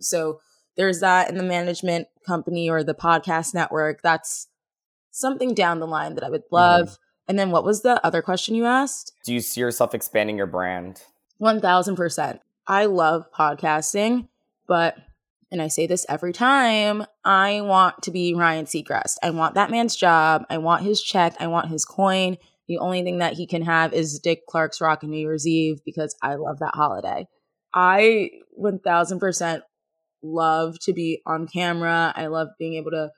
So 0.01 0.39
there's 0.77 0.99
that 1.01 1.29
in 1.29 1.37
the 1.37 1.43
management 1.43 2.07
company 2.25 2.69
or 2.69 2.83
the 2.83 2.95
podcast 2.95 3.53
network. 3.53 4.01
That's 4.01 4.47
something 5.11 5.53
down 5.53 5.79
the 5.79 5.87
line 5.87 6.15
that 6.15 6.23
I 6.23 6.29
would 6.29 6.43
love. 6.51 6.87
Mm-hmm. 6.87 7.01
And 7.27 7.39
then 7.39 7.51
what 7.51 7.63
was 7.63 7.81
the 7.81 8.03
other 8.05 8.21
question 8.21 8.55
you 8.55 8.65
asked? 8.65 9.13
Do 9.25 9.33
you 9.33 9.39
see 9.39 9.61
yourself 9.61 9.93
expanding 9.93 10.37
your 10.37 10.47
brand? 10.47 11.01
1000%. 11.41 12.39
I 12.67 12.85
love 12.85 13.25
podcasting, 13.31 14.27
but 14.67 14.97
and 15.55 15.61
I 15.61 15.69
say 15.69 15.87
this 15.87 16.05
every 16.09 16.33
time, 16.33 17.05
I 17.23 17.61
want 17.61 18.03
to 18.03 18.11
be 18.11 18.33
Ryan 18.33 18.65
Seacrest. 18.65 19.15
I 19.23 19.29
want 19.29 19.55
that 19.55 19.71
man's 19.71 19.95
job. 19.95 20.43
I 20.49 20.57
want 20.57 20.83
his 20.83 21.01
check. 21.01 21.33
I 21.39 21.47
want 21.47 21.69
his 21.69 21.85
coin. 21.85 22.35
The 22.67 22.79
only 22.79 23.03
thing 23.03 23.19
that 23.19 23.33
he 23.33 23.47
can 23.47 23.61
have 23.61 23.93
is 23.93 24.19
Dick 24.19 24.41
Clark's 24.49 24.81
Rockin' 24.81 25.09
New 25.09 25.17
Year's 25.17 25.47
Eve 25.47 25.77
because 25.85 26.13
I 26.21 26.35
love 26.35 26.59
that 26.59 26.73
holiday. 26.73 27.25
I 27.73 28.31
1000% 28.61 29.61
love 30.21 30.75
to 30.81 30.91
be 30.91 31.21
on 31.25 31.47
camera. 31.47 32.11
I 32.13 32.27
love 32.27 32.49
being 32.59 32.73
able 32.73 32.91
to 32.91 33.11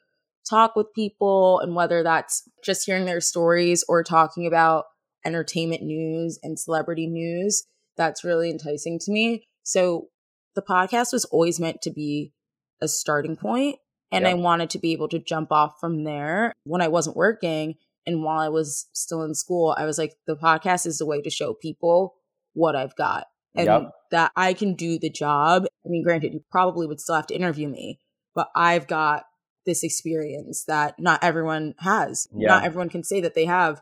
talk 0.48 0.76
with 0.76 0.94
people, 0.94 1.60
and 1.60 1.76
whether 1.76 2.04
that's 2.04 2.44
just 2.64 2.86
hearing 2.86 3.06
their 3.06 3.20
stories 3.20 3.84
or 3.90 4.04
talking 4.04 4.46
about 4.46 4.86
entertainment 5.26 5.82
news 5.82 6.38
and 6.44 6.60
celebrity 6.60 7.08
news, 7.08 7.66
that's 7.98 8.24
really 8.24 8.52
enticing 8.52 9.00
to 9.00 9.12
me. 9.12 9.48
So 9.64 10.10
the 10.58 10.64
podcast 10.64 11.14
was 11.14 11.24
always 11.26 11.60
meant 11.60 11.84
to 11.84 11.92
be 11.92 12.34
a 12.82 12.88
starting 12.88 13.36
point, 13.38 13.78
and 14.12 14.24
yep. 14.24 14.32
I 14.32 14.34
wanted 14.34 14.72
to 14.72 14.80
be 14.80 14.92
able 14.92 15.08
to 15.10 15.20
jump 15.20 15.52
off 15.52 15.80
from 15.80 16.04
there 16.04 16.52
when 16.64 16.82
I 16.82 16.88
wasn't 16.88 17.16
working. 17.16 17.76
And 18.08 18.24
while 18.24 18.40
I 18.40 18.50
was 18.50 18.88
still 18.94 19.22
in 19.22 19.36
school, 19.36 19.76
I 19.78 19.86
was 19.86 19.98
like, 19.98 20.14
the 20.26 20.36
podcast 20.36 20.88
is 20.88 21.00
a 21.00 21.06
way 21.06 21.22
to 21.22 21.30
show 21.30 21.54
people 21.54 22.16
what 22.54 22.76
I've 22.76 22.96
got 22.96 23.28
and 23.54 23.66
yep. 23.66 23.92
that 24.12 24.32
I 24.36 24.54
can 24.54 24.74
do 24.74 24.98
the 24.98 25.10
job. 25.10 25.66
I 25.86 25.90
mean, 25.90 26.04
granted, 26.04 26.34
you 26.34 26.44
probably 26.50 26.88
would 26.88 27.00
still 27.00 27.16
have 27.16 27.28
to 27.28 27.36
interview 27.36 27.68
me, 27.68 28.00
but 28.34 28.50
I've 28.56 28.88
got 28.88 29.26
this 29.66 29.84
experience 29.84 30.64
that 30.66 30.98
not 30.98 31.24
everyone 31.24 31.76
has. 31.80 32.28
Yeah. 32.34 32.48
Not 32.48 32.64
everyone 32.64 32.90
can 32.90 33.04
say 33.04 33.22
that 33.22 33.36
they 33.36 33.46
have 33.46 33.82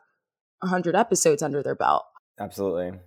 100 0.59 0.95
episodes 0.95 1.41
under 1.41 1.63
their 1.63 1.75
belt. 1.75 2.03
Absolutely. 2.39 2.99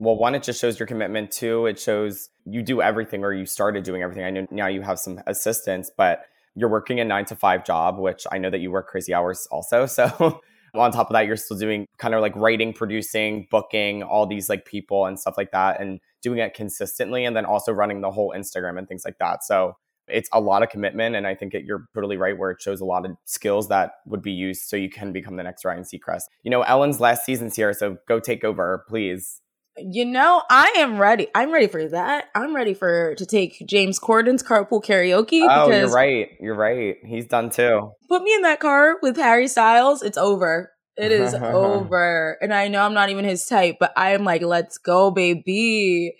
Well, 0.00 0.16
one, 0.16 0.34
it 0.34 0.42
just 0.42 0.58
shows 0.60 0.78
your 0.78 0.86
commitment. 0.86 1.30
Two, 1.30 1.66
it 1.66 1.78
shows 1.78 2.30
you 2.50 2.62
do 2.62 2.82
everything 2.82 3.24
or 3.24 3.32
you 3.32 3.46
started 3.46 3.84
doing 3.84 4.02
everything. 4.02 4.24
I 4.24 4.30
know 4.30 4.46
now 4.50 4.66
you 4.66 4.82
have 4.82 4.98
some 4.98 5.20
assistance, 5.26 5.90
but 5.94 6.24
you're 6.54 6.68
working 6.68 7.00
a 7.00 7.04
nine 7.04 7.24
to 7.26 7.36
five 7.36 7.64
job, 7.64 7.98
which 7.98 8.26
I 8.30 8.38
know 8.38 8.50
that 8.50 8.60
you 8.60 8.70
work 8.70 8.88
crazy 8.88 9.14
hours 9.14 9.46
also. 9.50 9.86
So 9.90 10.40
on 10.72 10.92
top 10.92 11.10
of 11.10 11.14
that, 11.14 11.26
you're 11.26 11.36
still 11.36 11.58
doing 11.58 11.86
kind 11.98 12.14
of 12.14 12.20
like 12.20 12.34
writing, 12.36 12.72
producing, 12.72 13.48
booking 13.50 14.04
all 14.04 14.24
these 14.24 14.48
like 14.48 14.64
people 14.64 15.06
and 15.06 15.18
stuff 15.18 15.34
like 15.36 15.50
that, 15.50 15.80
and 15.80 15.98
doing 16.22 16.38
it 16.38 16.54
consistently, 16.54 17.24
and 17.24 17.34
then 17.34 17.44
also 17.44 17.72
running 17.72 18.00
the 18.00 18.10
whole 18.10 18.32
Instagram 18.36 18.78
and 18.78 18.86
things 18.86 19.02
like 19.04 19.18
that. 19.18 19.42
So 19.42 19.76
it's 20.06 20.28
a 20.32 20.40
lot 20.40 20.62
of 20.62 20.68
commitment, 20.68 21.16
and 21.16 21.26
I 21.26 21.34
think 21.34 21.54
it, 21.54 21.64
you're 21.64 21.88
totally 21.92 22.16
right 22.16 22.38
where 22.38 22.52
it 22.52 22.60
shows 22.60 22.80
a 22.80 22.84
lot 22.84 23.04
of 23.04 23.16
skills 23.24 23.68
that 23.68 23.94
would 24.06 24.22
be 24.22 24.32
used 24.32 24.62
so 24.62 24.76
you 24.76 24.90
can 24.90 25.12
become 25.12 25.36
the 25.36 25.42
next 25.42 25.64
Ryan 25.64 25.82
Seacrest. 25.82 26.22
You 26.44 26.50
know, 26.50 26.62
Ellen's 26.62 27.00
last 27.00 27.24
season's 27.24 27.56
here, 27.56 27.72
so 27.72 27.98
go 28.06 28.20
take 28.20 28.44
over, 28.44 28.84
please. 28.88 29.40
You 29.82 30.04
know, 30.04 30.42
I 30.50 30.74
am 30.76 30.98
ready. 30.98 31.28
I'm 31.34 31.52
ready 31.52 31.66
for 31.66 31.86
that. 31.88 32.26
I'm 32.34 32.54
ready 32.54 32.74
for 32.74 33.14
to 33.16 33.26
take 33.26 33.62
James 33.66 33.98
Corden's 33.98 34.42
carpool 34.42 34.82
karaoke. 34.84 35.46
Oh, 35.48 35.70
you're 35.70 35.90
right. 35.90 36.30
You're 36.40 36.54
right. 36.54 36.96
He's 37.04 37.26
done 37.26 37.50
too. 37.50 37.92
Put 38.08 38.22
me 38.22 38.34
in 38.34 38.42
that 38.42 38.60
car 38.60 38.96
with 39.02 39.16
Harry 39.16 39.48
Styles. 39.48 40.02
It's 40.02 40.18
over. 40.18 40.72
It 40.96 41.12
is 41.12 41.34
over. 41.42 42.36
And 42.40 42.52
I 42.52 42.68
know 42.68 42.82
I'm 42.82 42.94
not 42.94 43.10
even 43.10 43.24
his 43.24 43.46
type, 43.46 43.76
but 43.80 43.92
I 43.96 44.12
am 44.12 44.24
like, 44.24 44.42
let's 44.42 44.78
go, 44.78 45.10
baby. 45.10 46.14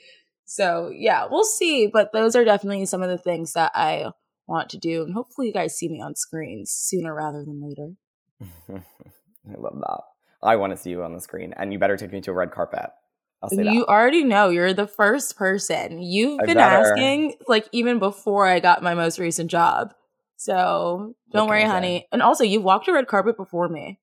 So 0.47 0.91
yeah, 0.95 1.27
we'll 1.31 1.45
see. 1.45 1.87
But 1.87 2.13
those 2.13 2.35
are 2.35 2.45
definitely 2.45 2.87
some 2.87 3.03
of 3.03 3.11
the 3.11 3.19
things 3.19 3.53
that 3.53 3.73
I 3.75 4.11
want 4.47 4.71
to 4.71 4.79
do. 4.79 5.03
And 5.05 5.15
hopefully 5.15 5.49
you 5.49 5.53
guys 5.53 5.77
see 5.77 5.89
me 5.89 6.01
on 6.01 6.17
screens 6.17 6.71
sooner 6.71 7.15
rather 7.15 7.45
than 7.45 7.63
later. 7.63 7.93
I 9.49 9.55
love 9.57 9.79
that. 9.81 10.01
I 10.43 10.57
want 10.57 10.73
to 10.73 10.77
see 10.77 10.91
you 10.91 11.03
on 11.03 11.13
the 11.13 11.21
screen. 11.21 11.55
And 11.57 11.73
you 11.73 11.79
better 11.79 11.97
take 11.97 12.13
me 12.13 12.21
to 12.23 12.31
a 12.31 12.35
red 12.35 12.51
carpet. 12.51 12.91
You 13.51 13.87
already 13.87 14.25
know 14.25 14.51
you're 14.51 14.75
the 14.75 14.87
first 14.87 15.37
person. 15.37 16.03
You've 16.03 16.41
I 16.41 16.47
been 16.47 16.57
better. 16.57 16.93
asking 16.93 17.35
like 17.49 17.69
even 17.73 17.99
before 17.99 18.47
I 18.47 18.61
got 18.61 18.83
my 18.83 18.95
most 18.95 19.19
recent 19.19 19.51
job. 19.51 19.95
So 20.37 21.15
don't 21.33 21.49
worry, 21.49 21.65
honey. 21.65 22.07
And 22.13 22.23
also, 22.23 22.45
you've 22.45 22.63
walked 22.63 22.89
a 22.89 22.93
red 22.93 23.07
carpet 23.07 23.37
before 23.37 23.69
me. 23.69 23.99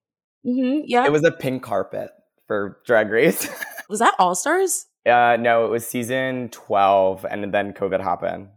Mm-hmm, 0.46 0.82
yeah. 0.86 1.06
It 1.06 1.12
was 1.12 1.24
a 1.24 1.32
pink 1.32 1.64
carpet 1.64 2.12
for 2.46 2.80
Drag 2.86 3.10
Race. 3.10 3.50
was 3.90 4.00
that 4.00 4.14
All 4.20 4.36
Stars? 4.36 4.86
Uh, 5.06 5.38
no, 5.40 5.66
it 5.66 5.70
was 5.70 5.88
season 5.88 6.50
12, 6.50 7.26
and 7.30 7.54
then 7.54 7.74
COVID 7.74 8.02
happened. 8.02 8.50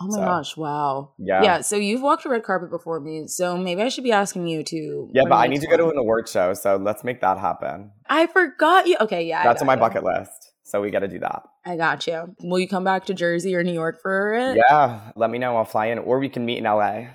Oh 0.00 0.06
my 0.08 0.14
so, 0.14 0.20
gosh, 0.20 0.56
wow. 0.56 1.12
Yeah. 1.18 1.42
Yeah, 1.42 1.60
so 1.60 1.76
you've 1.76 2.02
walked 2.02 2.24
a 2.24 2.28
red 2.28 2.42
carpet 2.42 2.70
before 2.70 2.98
me, 3.00 3.28
so 3.28 3.56
maybe 3.56 3.82
I 3.82 3.88
should 3.88 4.04
be 4.04 4.12
asking 4.12 4.48
you 4.48 4.64
to. 4.64 5.10
Yeah, 5.12 5.22
but 5.28 5.36
I 5.36 5.46
need 5.46 5.60
to 5.60 5.68
go 5.68 5.76
to 5.76 5.88
an 5.88 5.96
award 5.96 6.28
show, 6.28 6.52
so 6.54 6.76
let's 6.76 7.04
make 7.04 7.20
that 7.20 7.38
happen. 7.38 7.92
I 8.08 8.26
forgot 8.26 8.88
you. 8.88 8.96
Okay, 9.00 9.24
yeah. 9.24 9.44
That's 9.44 9.60
on 9.60 9.66
my 9.66 9.74
you. 9.74 9.80
bucket 9.80 10.02
list, 10.02 10.52
so 10.64 10.80
we 10.80 10.90
got 10.90 11.00
to 11.00 11.08
do 11.08 11.20
that. 11.20 11.42
I 11.64 11.76
got 11.76 12.06
you. 12.08 12.34
Will 12.40 12.58
you 12.58 12.66
come 12.66 12.82
back 12.82 13.06
to 13.06 13.14
Jersey 13.14 13.54
or 13.54 13.62
New 13.62 13.72
York 13.72 14.02
for 14.02 14.34
it? 14.34 14.58
Yeah, 14.68 15.12
let 15.14 15.30
me 15.30 15.38
know. 15.38 15.56
I'll 15.56 15.64
fly 15.64 15.86
in, 15.86 15.98
or 15.98 16.18
we 16.18 16.28
can 16.28 16.44
meet 16.44 16.58
in 16.58 16.64
LA. 16.64 17.06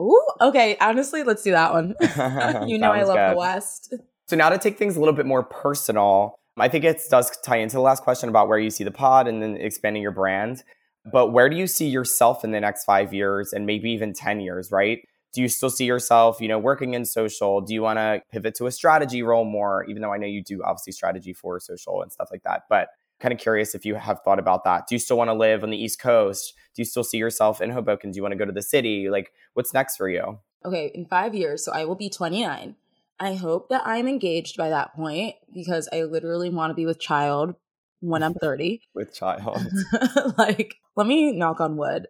Ooh, 0.00 0.26
okay. 0.40 0.76
Honestly, 0.80 1.22
let's 1.22 1.42
do 1.42 1.52
that 1.52 1.72
one. 1.72 1.94
you 2.68 2.78
know 2.78 2.92
I 2.92 3.02
love 3.02 3.16
good. 3.16 3.32
the 3.32 3.38
West. 3.38 3.94
So 4.28 4.36
now 4.36 4.48
to 4.48 4.58
take 4.58 4.78
things 4.78 4.96
a 4.96 5.00
little 5.00 5.14
bit 5.14 5.26
more 5.26 5.42
personal, 5.42 6.36
I 6.58 6.68
think 6.68 6.84
it 6.84 7.00
does 7.10 7.30
tie 7.44 7.56
into 7.56 7.76
the 7.76 7.82
last 7.82 8.02
question 8.02 8.28
about 8.28 8.48
where 8.48 8.58
you 8.58 8.70
see 8.70 8.84
the 8.84 8.90
pod 8.90 9.28
and 9.28 9.42
then 9.42 9.56
expanding 9.56 10.02
your 10.02 10.12
brand. 10.12 10.62
But 11.10 11.28
where 11.28 11.48
do 11.48 11.56
you 11.56 11.66
see 11.66 11.88
yourself 11.88 12.44
in 12.44 12.52
the 12.52 12.60
next 12.60 12.84
five 12.84 13.12
years 13.12 13.52
and 13.52 13.66
maybe 13.66 13.90
even 13.90 14.12
10 14.12 14.40
years, 14.40 14.70
right? 14.70 15.00
Do 15.32 15.40
you 15.40 15.48
still 15.48 15.70
see 15.70 15.86
yourself, 15.86 16.40
you 16.40 16.48
know, 16.48 16.58
working 16.58 16.94
in 16.94 17.04
social? 17.04 17.60
Do 17.60 17.72
you 17.72 17.82
want 17.82 17.98
to 17.98 18.22
pivot 18.30 18.54
to 18.56 18.66
a 18.66 18.70
strategy 18.70 19.22
role 19.22 19.44
more, 19.44 19.84
even 19.88 20.02
though 20.02 20.12
I 20.12 20.18
know 20.18 20.26
you 20.26 20.42
do 20.42 20.62
obviously 20.62 20.92
strategy 20.92 21.32
for 21.32 21.58
social 21.58 22.02
and 22.02 22.12
stuff 22.12 22.28
like 22.30 22.42
that? 22.42 22.64
But 22.68 22.88
kind 23.18 23.32
of 23.32 23.38
curious 23.38 23.74
if 23.74 23.86
you 23.86 23.94
have 23.94 24.20
thought 24.22 24.38
about 24.38 24.64
that. 24.64 24.86
Do 24.88 24.94
you 24.94 24.98
still 24.98 25.16
want 25.16 25.28
to 25.28 25.34
live 25.34 25.62
on 25.62 25.70
the 25.70 25.82
East 25.82 26.00
Coast? 26.00 26.54
Do 26.74 26.82
you 26.82 26.84
still 26.84 27.04
see 27.04 27.18
yourself 27.18 27.60
in 27.60 27.70
Hoboken? 27.70 28.10
Do 28.10 28.16
you 28.16 28.22
want 28.22 28.32
to 28.32 28.38
go 28.38 28.44
to 28.44 28.52
the 28.52 28.62
city? 28.62 29.08
Like, 29.08 29.32
what's 29.54 29.72
next 29.72 29.96
for 29.96 30.08
you? 30.08 30.40
Okay, 30.64 30.90
in 30.94 31.06
five 31.06 31.34
years, 31.34 31.64
so 31.64 31.72
I 31.72 31.84
will 31.84 31.94
be 31.94 32.10
29. 32.10 32.76
I 33.20 33.34
hope 33.34 33.68
that 33.68 33.82
I'm 33.86 34.08
engaged 34.08 34.56
by 34.56 34.70
that 34.70 34.94
point 34.94 35.36
because 35.54 35.88
I 35.92 36.02
literally 36.02 36.50
want 36.50 36.70
to 36.70 36.74
be 36.74 36.86
with 36.86 36.98
child 36.98 37.54
when 38.02 38.22
I'm 38.22 38.34
30. 38.40 38.82
with 38.94 39.14
child. 39.14 39.66
like, 40.38 40.74
let 40.96 41.06
me 41.06 41.32
knock 41.32 41.60
on 41.60 41.76
wood. 41.76 42.08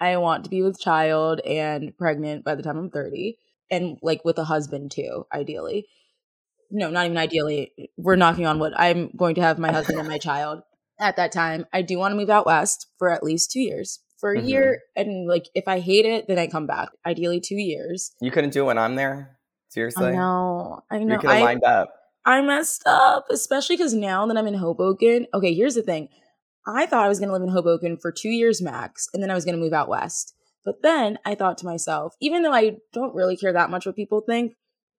I 0.00 0.16
want 0.18 0.44
to 0.44 0.50
be 0.50 0.62
with 0.62 0.78
child 0.78 1.40
and 1.40 1.96
pregnant 1.96 2.44
by 2.44 2.54
the 2.54 2.62
time 2.62 2.76
I'm 2.76 2.90
30 2.90 3.36
and 3.70 3.98
like 4.02 4.24
with 4.24 4.38
a 4.38 4.44
husband 4.44 4.90
too, 4.90 5.26
ideally. 5.32 5.86
No, 6.70 6.90
not 6.90 7.06
even 7.06 7.16
ideally. 7.16 7.72
We're 7.96 8.16
knocking 8.16 8.46
on 8.46 8.58
wood. 8.58 8.74
I'm 8.76 9.10
going 9.16 9.34
to 9.36 9.40
have 9.40 9.58
my 9.58 9.72
husband 9.72 9.98
and 9.98 10.08
my 10.08 10.18
child 10.18 10.60
at 11.00 11.16
that 11.16 11.32
time. 11.32 11.66
I 11.72 11.82
do 11.82 11.98
want 11.98 12.12
to 12.12 12.16
move 12.16 12.30
out 12.30 12.46
west 12.46 12.86
for 12.98 13.10
at 13.10 13.22
least 13.22 13.50
two 13.50 13.60
years. 13.60 14.00
For 14.20 14.32
a 14.32 14.38
mm-hmm. 14.38 14.48
year, 14.48 14.82
and 14.96 15.28
like 15.28 15.44
if 15.54 15.68
I 15.68 15.78
hate 15.78 16.04
it, 16.04 16.26
then 16.26 16.40
I 16.40 16.48
come 16.48 16.66
back. 16.66 16.88
Ideally, 17.06 17.40
two 17.40 17.56
years. 17.56 18.10
You 18.20 18.32
couldn't 18.32 18.50
do 18.50 18.62
it 18.62 18.66
when 18.66 18.76
I'm 18.76 18.96
there. 18.96 19.38
Seriously, 19.68 20.08
I 20.08 20.12
know. 20.16 20.80
I 20.90 20.98
know. 20.98 21.14
We 21.14 21.20
could 21.20 21.30
have 21.30 21.42
lined 21.42 21.62
up. 21.62 21.88
I 22.28 22.42
messed 22.42 22.82
up, 22.84 23.28
especially 23.30 23.78
because 23.78 23.94
now 23.94 24.26
that 24.26 24.36
I'm 24.36 24.46
in 24.46 24.52
Hoboken. 24.52 25.26
Okay, 25.32 25.54
here's 25.54 25.76
the 25.76 25.82
thing. 25.82 26.10
I 26.66 26.84
thought 26.84 27.06
I 27.06 27.08
was 27.08 27.18
going 27.18 27.30
to 27.30 27.32
live 27.32 27.42
in 27.42 27.48
Hoboken 27.48 27.96
for 27.96 28.12
two 28.12 28.28
years 28.28 28.60
max, 28.60 29.08
and 29.14 29.22
then 29.22 29.30
I 29.30 29.34
was 29.34 29.46
going 29.46 29.54
to 29.56 29.60
move 29.60 29.72
out 29.72 29.88
west. 29.88 30.34
But 30.62 30.82
then 30.82 31.18
I 31.24 31.34
thought 31.34 31.56
to 31.58 31.66
myself, 31.66 32.12
even 32.20 32.42
though 32.42 32.52
I 32.52 32.76
don't 32.92 33.14
really 33.14 33.34
care 33.34 33.54
that 33.54 33.70
much 33.70 33.86
what 33.86 33.96
people 33.96 34.20
think, 34.20 34.52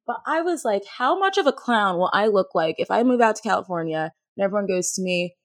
but 0.07 0.15
I 0.25 0.41
was 0.41 0.65
like, 0.65 0.81
how 0.97 1.19
much 1.19 1.37
of 1.37 1.45
a 1.45 1.51
clown 1.51 1.99
will 1.99 2.09
I 2.13 2.25
look 2.25 2.55
like 2.55 2.77
if 2.79 2.89
I 2.89 3.03
move 3.03 3.21
out 3.21 3.35
to 3.35 3.43
California 3.43 4.11
and 4.35 4.43
everyone 4.43 4.65
goes 4.65 4.91
to 4.93 5.03
me, 5.03 5.35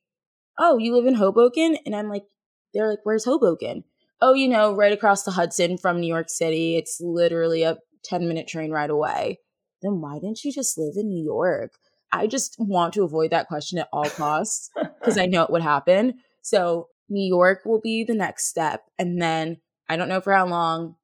oh, 0.58 0.78
you 0.78 0.96
live 0.96 1.04
in 1.04 1.16
Hoboken? 1.16 1.76
And 1.84 1.94
I'm 1.94 2.08
like, 2.08 2.24
they're 2.72 2.88
like, 2.88 3.00
where's 3.02 3.26
Hoboken? 3.26 3.84
Oh, 4.22 4.32
you 4.32 4.48
know, 4.48 4.74
right 4.74 4.94
across 4.94 5.24
the 5.24 5.32
Hudson 5.32 5.76
from 5.76 6.00
New 6.00 6.06
York 6.06 6.30
City. 6.30 6.78
It's 6.78 6.96
literally 6.98 7.62
a 7.62 7.76
10 8.04 8.26
minute 8.26 8.48
train 8.48 8.70
ride 8.70 8.88
away 8.88 9.40
then 9.84 10.00
why 10.00 10.18
didn't 10.18 10.42
you 10.44 10.50
just 10.50 10.78
live 10.78 10.94
in 10.96 11.08
New 11.08 11.22
York? 11.22 11.72
I 12.14 12.26
just 12.26 12.56
want 12.58 12.94
to 12.94 13.02
avoid 13.02 13.30
that 13.30 13.48
question 13.48 13.78
at 13.78 13.88
all 13.92 14.08
costs 14.08 14.70
because 15.00 15.18
I 15.18 15.26
know 15.26 15.42
it 15.42 15.50
would 15.50 15.62
happen. 15.62 16.14
So 16.42 16.88
New 17.08 17.26
York 17.26 17.62
will 17.64 17.80
be 17.80 18.04
the 18.04 18.14
next 18.14 18.46
step. 18.46 18.84
And 18.98 19.20
then 19.20 19.58
I 19.88 19.96
don't 19.96 20.08
know 20.08 20.20
for 20.20 20.32
how 20.32 20.46
long, 20.46 20.96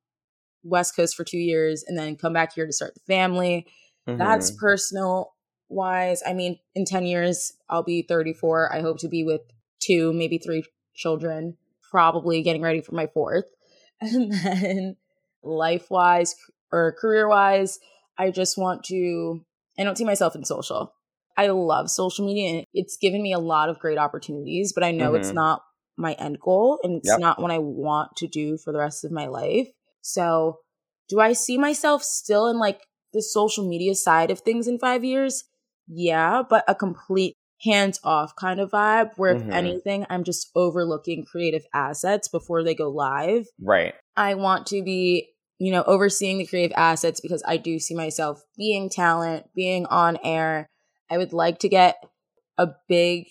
West 0.63 0.95
Coast 0.95 1.17
for 1.17 1.25
two 1.25 1.39
years, 1.39 1.85
and 1.87 1.99
then 1.99 2.17
come 2.17 2.35
back 2.35 2.55
here 2.55 2.67
to 2.67 2.73
start 2.73 2.95
the 2.95 3.01
family. 3.01 3.67
Mm-hmm. 4.07 4.19
That's 4.19 4.51
personal 4.51 5.33
wise. 5.69 6.23
I 6.27 6.35
mean, 6.35 6.59
in 6.75 6.85
10 6.85 7.07
years, 7.07 7.55
I'll 7.69 7.83
be 7.83 8.03
34. 8.03 8.73
I 8.73 8.81
hope 8.81 8.99
to 8.99 9.09
be 9.09 9.25
with 9.25 9.41
two, 9.81 10.13
maybe 10.13 10.39
three 10.39 10.65
children, 10.95 11.57
probably 11.91 12.43
getting 12.43 12.63
ready 12.63 12.83
for 12.83 12.95
my 12.95 13.07
fourth. 13.07 13.47
And 14.03 14.33
then 14.33 14.97
life 15.43 15.91
wise 15.91 16.35
or 16.73 16.97
career 16.99 17.29
wise, 17.29 17.79
I 18.17 18.31
just 18.31 18.57
want 18.57 18.85
to 18.85 19.45
I 19.79 19.85
don't 19.85 19.97
see 19.97 20.05
myself 20.05 20.35
in 20.35 20.45
social. 20.45 20.93
I 21.37 21.49
love 21.49 21.91
social 21.91 22.27
media 22.27 22.59
and 22.59 22.67
it's 22.75 22.97
given 22.97 23.23
me 23.23 23.33
a 23.33 23.39
lot 23.39 23.69
of 23.69 23.79
great 23.79 23.99
opportunities, 23.99 24.73
but 24.73 24.85
I 24.85 24.91
know 24.93 25.15
it's 25.15 25.31
Mhm. 25.31 25.35
not 25.35 25.63
my 25.97 26.13
end 26.15 26.39
goal 26.41 26.79
and 26.83 26.97
it's 26.99 27.09
Yep. 27.09 27.19
not 27.19 27.43
what 27.43 27.51
I 27.51 27.59
want 27.59 28.17
to 28.17 28.27
do 28.27 28.59
for 28.59 28.73
the 28.73 28.79
rest 28.79 29.05
of 29.05 29.11
my 29.13 29.27
life. 29.27 29.69
So, 30.03 30.59
do 31.09 31.21
I 31.21 31.33
see 31.33 31.59
myself 31.59 32.03
still 32.03 32.49
in 32.49 32.59
like 32.59 32.81
the 33.13 33.23
social 33.23 33.69
media 33.69 33.95
side 33.95 34.31
of 34.31 34.41
things 34.41 34.69
in 34.69 34.79
5 34.79 35.05
years? 35.05 35.45
Yeah, 35.89 36.43
but 36.49 36.65
a 36.69 36.75
complete 36.75 37.35
hands 37.63 38.01
off 38.05 38.35
kind 38.37 38.61
of 38.61 38.71
vibe 38.71 39.11
where 39.17 39.33
if 39.33 39.43
Mhm. 39.43 39.53
anything 39.53 40.07
I'm 40.09 40.25
just 40.25 40.51
overlooking 40.55 41.25
creative 41.25 41.65
assets 41.75 42.29
before 42.29 42.63
they 42.63 42.75
go 42.75 42.89
live. 42.89 43.47
Right. 43.61 43.95
I 44.17 44.35
want 44.35 44.67
to 44.69 44.83
be, 44.83 45.31
you 45.59 45.73
know, 45.73 45.83
overseeing 45.85 46.39
the 46.39 46.47
creative 46.47 46.75
assets 46.77 47.21
because 47.21 47.43
I 47.47 47.57
do 47.57 47.79
see 47.79 47.95
myself 47.95 48.43
being 48.57 48.89
talent, 48.89 49.47
being 49.55 49.87
on 49.87 50.19
air. 50.25 50.67
I 51.11 51.19
would 51.19 51.33
like 51.33 51.59
to 51.61 51.69
get 51.69 52.05
a 52.57 52.69
big 52.89 53.29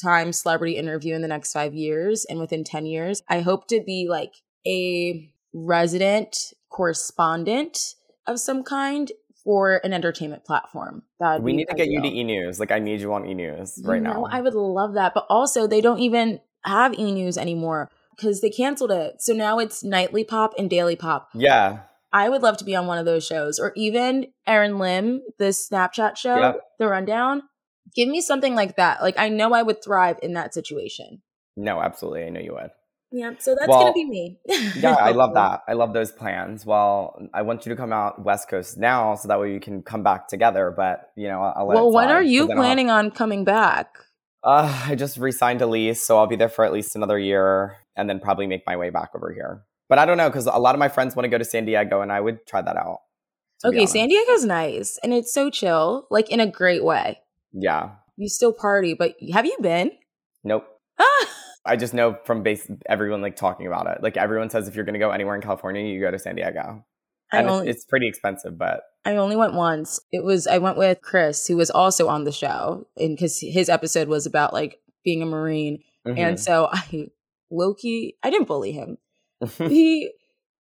time 0.00 0.32
celebrity 0.32 0.76
interview 0.76 1.14
in 1.14 1.22
the 1.22 1.28
next 1.28 1.52
five 1.52 1.74
years. 1.74 2.24
And 2.26 2.38
within 2.38 2.64
10 2.64 2.86
years, 2.86 3.22
I 3.28 3.40
hope 3.40 3.66
to 3.68 3.80
be 3.80 4.06
like 4.08 4.34
a 4.66 5.30
resident 5.52 6.52
correspondent 6.68 7.94
of 8.26 8.38
some 8.38 8.62
kind 8.62 9.10
for 9.42 9.80
an 9.84 9.92
entertainment 9.92 10.44
platform. 10.44 11.04
That 11.20 11.42
We 11.42 11.52
need 11.52 11.68
to 11.68 11.74
get 11.74 11.88
you 11.88 12.02
to 12.02 12.08
E 12.08 12.24
News. 12.24 12.58
Like 12.60 12.72
I 12.72 12.78
need 12.78 13.00
you 13.00 13.12
on 13.14 13.26
E 13.26 13.34
News 13.34 13.80
right 13.84 13.96
you 13.96 14.02
now. 14.02 14.26
I 14.30 14.40
would 14.40 14.54
love 14.54 14.94
that. 14.94 15.14
But 15.14 15.26
also, 15.30 15.66
they 15.66 15.80
don't 15.80 16.00
even 16.00 16.40
have 16.64 16.98
e 16.98 17.12
news 17.12 17.38
anymore 17.38 17.90
because 18.16 18.40
they 18.40 18.50
canceled 18.50 18.90
it. 18.90 19.22
So 19.22 19.32
now 19.32 19.58
it's 19.58 19.84
nightly 19.84 20.24
pop 20.24 20.54
and 20.58 20.68
daily 20.68 20.96
pop. 20.96 21.30
yeah. 21.34 21.80
I 22.12 22.28
would 22.28 22.42
love 22.42 22.56
to 22.58 22.64
be 22.64 22.76
on 22.76 22.86
one 22.86 22.98
of 22.98 23.04
those 23.04 23.26
shows 23.26 23.58
or 23.58 23.72
even 23.76 24.26
Erin 24.46 24.78
Lim, 24.78 25.22
the 25.38 25.46
Snapchat 25.46 26.16
show. 26.16 26.60
The 26.78 26.88
Rundown. 26.88 27.42
Give 27.94 28.08
me 28.08 28.20
something 28.20 28.54
like 28.54 28.76
that. 28.76 29.02
Like, 29.02 29.18
I 29.18 29.28
know 29.28 29.52
I 29.52 29.62
would 29.62 29.82
thrive 29.82 30.18
in 30.22 30.34
that 30.34 30.54
situation. 30.54 31.22
No, 31.56 31.80
absolutely. 31.80 32.24
I 32.24 32.28
know 32.30 32.40
you 32.40 32.54
would. 32.54 32.70
Yeah. 33.12 33.32
So 33.38 33.54
that's 33.54 33.68
Well, 33.68 33.80
going 33.80 33.92
to 33.92 33.94
be 33.94 34.04
me. 34.04 34.38
Yeah, 34.76 34.94
I 34.94 35.12
love 35.12 35.34
that. 35.34 35.62
I 35.68 35.74
love 35.74 35.92
those 35.92 36.12
plans. 36.12 36.66
Well, 36.66 37.18
I 37.32 37.42
want 37.42 37.64
you 37.64 37.70
to 37.70 37.76
come 37.76 37.92
out 37.92 38.22
West 38.22 38.48
Coast 38.48 38.76
now, 38.76 39.14
so 39.14 39.28
that 39.28 39.40
way 39.40 39.52
we 39.52 39.60
can 39.60 39.82
come 39.82 40.02
back 40.02 40.28
together. 40.28 40.72
But 40.76 41.10
you 41.16 41.28
know, 41.28 41.40
I'll, 41.40 41.66
well, 41.66 41.92
when 41.92 42.08
are 42.08 42.22
you 42.22 42.46
planning 42.46 42.90
on 42.90 43.10
coming 43.10 43.44
back? 43.44 43.96
Uh, 44.42 44.84
I 44.86 44.94
just 44.94 45.16
re-signed 45.16 45.62
a 45.62 45.66
lease, 45.66 46.04
so 46.04 46.18
I'll 46.18 46.26
be 46.26 46.36
there 46.36 46.48
for 46.48 46.64
at 46.64 46.72
least 46.72 46.94
another 46.94 47.18
year, 47.18 47.78
and 47.96 48.08
then 48.08 48.20
probably 48.20 48.46
make 48.46 48.62
my 48.66 48.76
way 48.76 48.90
back 48.90 49.10
over 49.14 49.32
here. 49.32 49.62
But 49.88 49.98
I 49.98 50.06
don't 50.06 50.16
know 50.16 50.28
because 50.28 50.46
a 50.46 50.58
lot 50.58 50.74
of 50.74 50.78
my 50.78 50.88
friends 50.88 51.14
want 51.14 51.24
to 51.24 51.28
go 51.28 51.38
to 51.38 51.44
San 51.44 51.64
Diego, 51.64 52.00
and 52.00 52.10
I 52.12 52.20
would 52.20 52.46
try 52.46 52.60
that 52.60 52.76
out. 52.76 53.00
Okay, 53.64 53.86
San. 53.86 54.08
Diego's 54.08 54.44
nice 54.44 54.98
and 55.02 55.14
it's 55.14 55.32
so 55.32 55.50
chill, 55.50 56.06
like 56.10 56.30
in 56.30 56.40
a 56.40 56.46
great 56.46 56.84
way. 56.84 57.20
Yeah. 57.52 57.90
You 58.16 58.28
still 58.28 58.52
party, 58.52 58.94
but 58.94 59.16
have 59.32 59.46
you 59.46 59.56
been? 59.60 59.92
Nope. 60.44 60.66
Ah! 60.98 61.26
I 61.66 61.76
just 61.76 61.92
know 61.92 62.16
from 62.24 62.42
base 62.42 62.70
everyone 62.88 63.20
like 63.20 63.36
talking 63.36 63.66
about 63.66 63.86
it. 63.88 64.02
Like 64.02 64.16
everyone 64.16 64.48
says, 64.48 64.68
if 64.68 64.76
you're 64.76 64.84
going 64.84 64.94
to 64.94 65.00
go 65.00 65.10
anywhere 65.10 65.34
in 65.34 65.42
California, 65.42 65.82
you 65.82 66.00
go 66.00 66.10
to 66.10 66.18
San 66.18 66.36
Diego, 66.36 66.84
I 67.32 67.38
and 67.38 67.46
it's, 67.46 67.52
only, 67.52 67.68
it's 67.68 67.84
pretty 67.84 68.06
expensive. 68.06 68.56
But 68.56 68.82
I 69.04 69.16
only 69.16 69.36
went 69.36 69.52
once. 69.52 70.00
It 70.12 70.24
was 70.24 70.46
I 70.46 70.58
went 70.58 70.78
with 70.78 71.02
Chris, 71.02 71.46
who 71.46 71.56
was 71.56 71.70
also 71.70 72.08
on 72.08 72.24
the 72.24 72.32
show, 72.32 72.86
and 72.96 73.16
because 73.16 73.40
his 73.40 73.68
episode 73.68 74.08
was 74.08 74.26
about 74.26 74.52
like 74.52 74.78
being 75.04 75.22
a 75.22 75.26
marine, 75.26 75.82
mhm. 76.06 76.16
and 76.16 76.40
so 76.40 76.68
I 76.72 77.08
low 77.50 77.74
key 77.74 78.16
I 78.22 78.30
didn't 78.30 78.46
bully 78.48 78.72
him. 78.72 78.96
he 79.58 80.12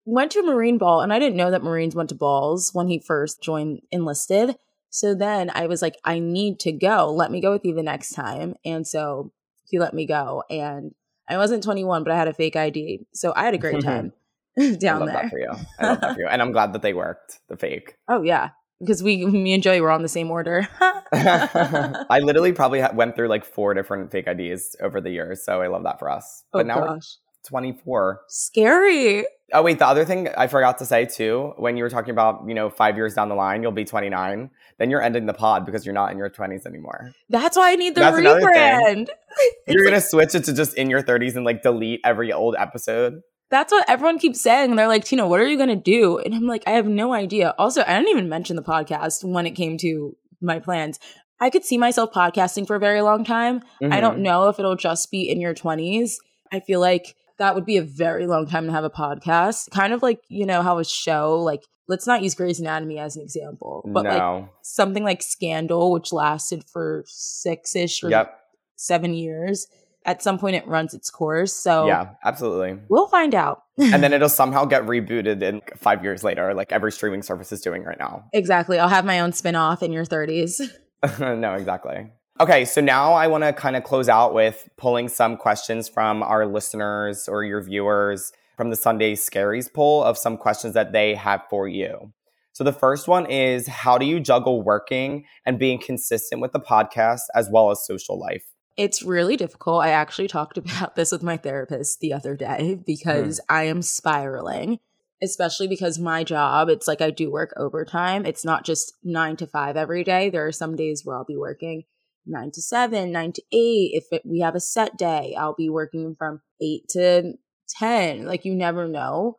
went 0.05 0.31
to 0.31 0.39
a 0.39 0.43
marine 0.43 0.77
ball, 0.77 1.01
and 1.01 1.11
I 1.11 1.19
didn't 1.19 1.37
know 1.37 1.51
that 1.51 1.63
Marines 1.63 1.95
went 1.95 2.09
to 2.09 2.15
balls 2.15 2.71
when 2.73 2.87
he 2.87 2.99
first 2.99 3.41
joined 3.41 3.81
enlisted. 3.91 4.55
So 4.89 5.13
then 5.13 5.51
I 5.53 5.67
was 5.67 5.81
like, 5.81 5.95
I 6.05 6.19
need 6.19 6.59
to 6.61 6.71
go. 6.71 7.11
Let 7.13 7.31
me 7.31 7.41
go 7.41 7.51
with 7.51 7.65
you 7.65 7.73
the 7.73 7.83
next 7.83 8.11
time, 8.11 8.55
and 8.63 8.87
so 8.87 9.31
he 9.65 9.79
let 9.79 9.93
me 9.93 10.05
go, 10.05 10.43
and 10.49 10.93
I 11.27 11.37
wasn't 11.37 11.63
21, 11.63 12.03
but 12.03 12.13
I 12.13 12.17
had 12.17 12.27
a 12.27 12.33
fake 12.33 12.55
ID, 12.55 13.07
so 13.13 13.33
I 13.35 13.43
had 13.45 13.53
a 13.53 13.57
great 13.57 13.81
time 13.83 14.13
I 14.59 14.75
down 14.75 15.01
love 15.01 15.09
there. 15.09 15.23
that 15.23 15.29
for 15.29 15.39
you. 15.39 15.51
I 15.79 15.87
love 15.87 16.01
that 16.01 16.13
for 16.15 16.21
you, 16.21 16.27
and 16.27 16.41
I'm 16.41 16.51
glad 16.51 16.73
that 16.73 16.81
they 16.81 16.93
worked 16.93 17.39
the 17.49 17.57
fake. 17.57 17.95
Oh 18.07 18.21
yeah, 18.21 18.51
because 18.79 19.01
we, 19.03 19.25
me 19.25 19.53
and 19.53 19.63
Joey 19.63 19.81
were 19.81 19.91
on 19.91 20.01
the 20.01 20.07
same 20.07 20.29
order. 20.31 20.67
I 21.11 22.19
literally 22.21 22.51
probably 22.53 22.83
went 22.93 23.15
through 23.15 23.27
like 23.27 23.43
four 23.45 23.73
different 23.73 24.11
fake 24.11 24.27
IDs 24.27 24.75
over 24.81 25.01
the 25.01 25.09
years, 25.11 25.43
so 25.43 25.61
I 25.61 25.67
love 25.67 25.83
that 25.83 25.99
for 25.99 26.09
us. 26.09 26.43
oh 26.53 26.59
But 26.59 26.67
now 26.67 26.79
we're 26.79 26.87
gosh, 26.87 27.17
24. 27.45 28.21
scary. 28.27 29.25
Oh 29.53 29.61
wait, 29.61 29.77
the 29.77 29.85
other 29.85 30.05
thing 30.05 30.27
I 30.35 30.47
forgot 30.47 30.79
to 30.79 30.85
say 30.85 31.05
too, 31.05 31.53
when 31.57 31.77
you 31.77 31.83
were 31.83 31.89
talking 31.89 32.09
about 32.11 32.43
you 32.47 32.55
know 32.55 32.69
five 32.69 32.95
years 32.97 33.13
down 33.13 33.29
the 33.29 33.35
line, 33.35 33.61
you'll 33.61 33.71
be 33.71 33.85
29. 33.85 34.49
Then 34.79 34.89
you're 34.89 35.01
ending 35.01 35.27
the 35.27 35.33
pod 35.33 35.65
because 35.65 35.85
you're 35.85 35.93
not 35.93 36.11
in 36.11 36.17
your 36.17 36.29
20s 36.29 36.65
anymore. 36.65 37.11
That's 37.29 37.55
why 37.55 37.71
I 37.71 37.75
need 37.75 37.95
the 37.95 38.01
That's 38.01 38.17
rebrand. 38.17 39.07
You're 39.67 39.85
like- 39.85 39.91
gonna 39.93 40.01
switch 40.01 40.33
it 40.35 40.45
to 40.45 40.53
just 40.53 40.73
in 40.75 40.89
your 40.89 41.01
30s 41.03 41.35
and 41.35 41.45
like 41.45 41.61
delete 41.61 42.01
every 42.03 42.33
old 42.33 42.55
episode. 42.57 43.21
that's 43.51 43.71
what 43.71 43.87
everyone 43.87 44.17
keeps 44.17 44.41
saying. 44.41 44.75
They're 44.75 44.87
like, 44.87 45.05
Tina, 45.05 45.27
what 45.27 45.39
are 45.39 45.45
you 45.47 45.57
gonna 45.57 45.75
do? 45.75 46.17
And 46.17 46.33
I'm 46.33 46.47
like, 46.47 46.63
I 46.65 46.71
have 46.71 46.87
no 46.87 47.13
idea. 47.13 47.53
Also, 47.59 47.81
I 47.83 47.93
didn't 47.95 48.09
even 48.09 48.27
mention 48.29 48.55
the 48.55 48.63
podcast 48.63 49.23
when 49.23 49.45
it 49.45 49.51
came 49.51 49.77
to 49.77 50.15
my 50.41 50.59
plans. 50.59 50.99
I 51.39 51.49
could 51.51 51.63
see 51.63 51.77
myself 51.77 52.11
podcasting 52.11 52.65
for 52.65 52.75
a 52.75 52.79
very 52.79 53.01
long 53.01 53.23
time. 53.23 53.61
I 53.81 53.85
Mhm. 53.85 54.01
don't 54.01 54.19
know 54.19 54.47
if 54.49 54.57
it'll 54.57 54.75
just 54.75 55.11
be 55.11 55.29
in 55.29 55.39
your 55.39 55.53
20s. 55.53 56.13
I 56.51 56.59
feel 56.61 56.79
like 56.79 57.15
that 57.37 57.55
would 57.55 57.65
be 57.65 57.77
a 57.77 57.81
very 57.83 58.27
long 58.27 58.47
time 58.47 58.65
to 58.65 58.71
have 58.71 58.83
a 58.83 58.89
podcast. 58.89 59.69
Kind 59.71 59.93
of 59.93 60.01
like, 60.01 60.19
you 60.29 60.45
know, 60.45 60.61
how 60.61 60.77
a 60.79 60.85
show, 60.85 61.39
like, 61.41 61.61
let's 61.87 62.07
not 62.07 62.21
use 62.23 62.33
Grey's 62.35 62.59
Anatomy 62.59 62.97
as 62.97 63.15
an 63.15 63.21
example, 63.21 63.83
but 63.93 64.05
like 64.05 64.45
something 64.63 65.03
like 65.03 65.21
Scandal, 65.21 65.91
which 65.91 66.11
lasted 66.13 66.63
for 66.71 67.03
six 67.07 67.75
ish 67.75 68.03
or 68.03 68.09
Yep. 68.09 68.37
seven 68.75 69.13
years. 69.13 69.67
At 70.07 70.21
some 70.21 70.37
point, 70.37 70.55
it 70.55 70.67
runs 70.67 70.93
its 70.93 71.09
course. 71.09 71.53
So 71.53 71.87
Yeah. 71.87 72.09
Absolutely. 72.23 72.79
we'll 72.89 73.07
find 73.07 73.33
out. 73.35 73.63
and 73.77 74.01
then 74.03 74.13
it'll 74.13 74.29
somehow 74.29 74.65
get 74.65 74.83
rebooted 74.83 75.41
in 75.41 75.61
five 75.77 76.03
years 76.03 76.23
later, 76.23 76.53
like 76.53 76.71
every 76.71 76.91
streaming 76.91 77.21
service 77.23 77.51
is 77.51 77.61
doing 77.61 77.83
right 77.83 77.99
now. 77.99 78.23
exactly. 78.33 78.79
I'll 78.79 78.87
have 78.89 79.05
my 79.05 79.19
own 79.19 79.31
spin 79.33 79.55
off 79.55 79.81
in 79.83 79.91
your 79.91 80.05
30s. 80.05 80.61
no, 81.19 81.53
exactly. 81.53 82.11
Okay, 82.37 82.65
so 82.65 82.81
now 82.81 83.13
I 83.13 83.27
want 83.27 83.45
to 83.45 83.53
kind 83.53 83.77
of 83.77 83.85
close 83.85 84.09
out 84.09 84.33
with 84.33 84.67
pulling 84.75 85.07
some 85.07 85.37
questions 85.37 85.87
from 85.87 86.21
our 86.21 86.45
listeners 86.45 87.29
or 87.29 87.45
your 87.45 87.61
viewers 87.61 88.33
from 88.57 88.69
the 88.69 88.75
Sunday 88.75 89.15
Scaries 89.15 89.71
poll 89.71 90.03
of 90.03 90.17
some 90.17 90.35
questions 90.35 90.73
that 90.73 90.91
they 90.91 91.15
have 91.15 91.43
for 91.49 91.65
you. 91.65 92.11
So 92.51 92.65
the 92.65 92.73
first 92.73 93.07
one 93.07 93.25
is 93.25 93.67
How 93.67 93.97
do 93.97 94.05
you 94.05 94.19
juggle 94.19 94.61
working 94.61 95.23
and 95.45 95.57
being 95.57 95.79
consistent 95.79 96.41
with 96.41 96.51
the 96.51 96.59
podcast 96.59 97.21
as 97.33 97.49
well 97.49 97.71
as 97.71 97.85
social 97.85 98.19
life? 98.19 98.43
It's 98.75 99.01
really 99.01 99.37
difficult. 99.37 99.85
I 99.85 99.91
actually 99.91 100.27
talked 100.27 100.57
about 100.57 100.97
this 100.97 101.13
with 101.13 101.23
my 101.23 101.37
therapist 101.37 102.01
the 102.01 102.11
other 102.11 102.35
day 102.35 102.75
hmm. 102.75 102.81
because 102.85 103.39
I 103.47 103.63
am 103.63 103.81
spiraling, 103.81 104.79
especially 105.23 105.69
because 105.69 105.99
my 105.99 106.25
job, 106.25 106.67
it's 106.67 106.87
like 106.87 106.99
I 106.99 107.11
do 107.11 107.31
work 107.31 107.53
overtime. 107.55 108.25
It's 108.25 108.43
not 108.43 108.65
just 108.65 108.91
nine 109.05 109.37
to 109.37 109.47
five 109.47 109.77
every 109.77 110.03
day. 110.03 110.29
There 110.29 110.45
are 110.45 110.51
some 110.51 110.75
days 110.75 111.05
where 111.05 111.15
I'll 111.15 111.23
be 111.23 111.37
working 111.37 111.85
nine 112.25 112.51
to 112.51 112.61
seven, 112.61 113.11
nine 113.11 113.33
to 113.33 113.41
eight. 113.51 113.91
If 113.93 114.05
it, 114.11 114.23
we 114.25 114.39
have 114.39 114.55
a 114.55 114.59
set 114.59 114.97
day, 114.97 115.35
I'll 115.37 115.55
be 115.55 115.69
working 115.69 116.15
from 116.17 116.41
eight 116.61 116.87
to 116.89 117.33
10. 117.69 118.25
Like 118.25 118.45
you 118.45 118.55
never 118.55 118.87
know. 118.87 119.37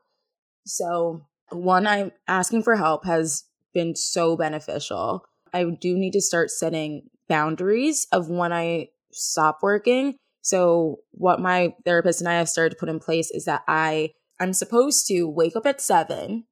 So, 0.64 1.26
one, 1.50 1.86
I'm 1.86 2.12
asking 2.26 2.62
for 2.64 2.76
help 2.76 3.04
has 3.06 3.44
been 3.72 3.94
so 3.94 4.36
beneficial. 4.36 5.24
I 5.52 5.64
do 5.64 5.96
need 5.96 6.12
to 6.12 6.20
start 6.20 6.50
setting 6.50 7.08
boundaries 7.28 8.06
of 8.12 8.28
when 8.28 8.52
I 8.52 8.88
stop 9.12 9.60
working. 9.62 10.16
So 10.42 10.98
what 11.12 11.40
my 11.40 11.74
therapist 11.84 12.20
and 12.20 12.28
I 12.28 12.34
have 12.34 12.48
started 12.48 12.70
to 12.70 12.76
put 12.78 12.88
in 12.88 13.00
place 13.00 13.30
is 13.30 13.44
that 13.46 13.62
I 13.66 14.10
I'm 14.38 14.52
supposed 14.52 15.06
to 15.08 15.24
wake 15.24 15.56
up 15.56 15.66
at 15.66 15.80
7, 15.80 16.44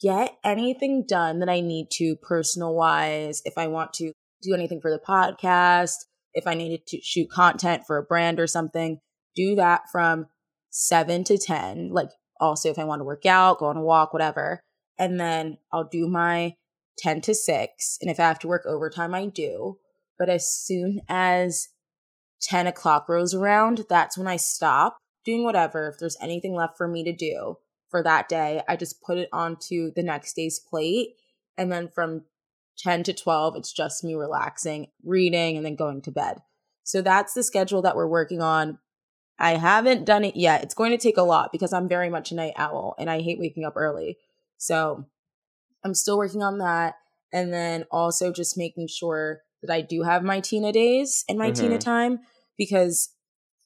get 0.00 0.36
anything 0.44 1.04
done 1.06 1.40
that 1.40 1.48
I 1.48 1.60
need 1.60 1.88
to 1.94 2.16
personal 2.16 2.74
wise, 2.74 3.42
if 3.44 3.58
I 3.58 3.66
want 3.66 3.92
to 3.94 4.12
do 4.46 4.54
anything 4.54 4.80
for 4.80 4.90
the 4.90 4.98
podcast, 4.98 5.96
if 6.32 6.46
I 6.46 6.54
needed 6.54 6.86
to 6.88 7.00
shoot 7.02 7.30
content 7.30 7.84
for 7.86 7.96
a 7.96 8.02
brand 8.02 8.38
or 8.38 8.46
something, 8.46 9.00
do 9.34 9.54
that 9.56 9.82
from 9.90 10.26
7 10.70 11.24
to 11.24 11.38
10. 11.38 11.90
Like 11.92 12.10
also 12.40 12.70
if 12.70 12.78
I 12.78 12.84
want 12.84 13.00
to 13.00 13.04
work 13.04 13.26
out, 13.26 13.58
go 13.58 13.66
on 13.66 13.76
a 13.76 13.82
walk, 13.82 14.12
whatever. 14.12 14.60
And 14.98 15.18
then 15.18 15.58
I'll 15.72 15.88
do 15.88 16.08
my 16.08 16.54
10 16.98 17.20
to 17.22 17.34
6. 17.34 17.98
And 18.00 18.10
if 18.10 18.20
I 18.20 18.24
have 18.24 18.38
to 18.40 18.48
work 18.48 18.64
overtime, 18.66 19.14
I 19.14 19.26
do. 19.26 19.78
But 20.18 20.28
as 20.28 20.50
soon 20.50 21.00
as 21.08 21.68
10 22.42 22.66
o'clock 22.66 23.08
rolls 23.08 23.34
around, 23.34 23.84
that's 23.88 24.16
when 24.16 24.26
I 24.26 24.36
stop 24.36 24.96
doing 25.24 25.44
whatever. 25.44 25.88
If 25.88 25.98
there's 25.98 26.16
anything 26.20 26.54
left 26.54 26.76
for 26.76 26.88
me 26.88 27.04
to 27.04 27.12
do 27.12 27.56
for 27.90 28.02
that 28.02 28.28
day, 28.28 28.62
I 28.68 28.76
just 28.76 29.02
put 29.02 29.18
it 29.18 29.28
onto 29.32 29.92
the 29.94 30.02
next 30.02 30.34
day's 30.34 30.58
plate. 30.58 31.10
And 31.58 31.72
then 31.72 31.88
from 31.94 32.24
10 32.78 33.02
to 33.04 33.12
12, 33.12 33.56
it's 33.56 33.72
just 33.72 34.04
me 34.04 34.14
relaxing, 34.14 34.88
reading, 35.04 35.56
and 35.56 35.64
then 35.64 35.76
going 35.76 36.02
to 36.02 36.10
bed. 36.10 36.38
So 36.84 37.02
that's 37.02 37.34
the 37.34 37.42
schedule 37.42 37.82
that 37.82 37.96
we're 37.96 38.06
working 38.06 38.40
on. 38.40 38.78
I 39.38 39.56
haven't 39.56 40.04
done 40.04 40.24
it 40.24 40.36
yet. 40.36 40.62
It's 40.62 40.74
going 40.74 40.92
to 40.92 40.98
take 40.98 41.16
a 41.16 41.22
lot 41.22 41.50
because 41.52 41.72
I'm 41.72 41.88
very 41.88 42.08
much 42.08 42.30
a 42.30 42.34
night 42.34 42.54
owl 42.56 42.94
and 42.98 43.10
I 43.10 43.20
hate 43.20 43.38
waking 43.38 43.64
up 43.64 43.74
early. 43.76 44.18
So 44.56 45.06
I'm 45.84 45.94
still 45.94 46.16
working 46.16 46.42
on 46.42 46.58
that. 46.58 46.94
And 47.32 47.52
then 47.52 47.84
also 47.90 48.32
just 48.32 48.56
making 48.56 48.88
sure 48.88 49.42
that 49.62 49.72
I 49.72 49.80
do 49.80 50.02
have 50.02 50.22
my 50.22 50.40
Tina 50.40 50.72
days 50.72 51.24
and 51.28 51.38
my 51.38 51.50
Tina 51.50 51.76
Mhm. 51.76 51.80
time 51.80 52.20
because 52.56 53.10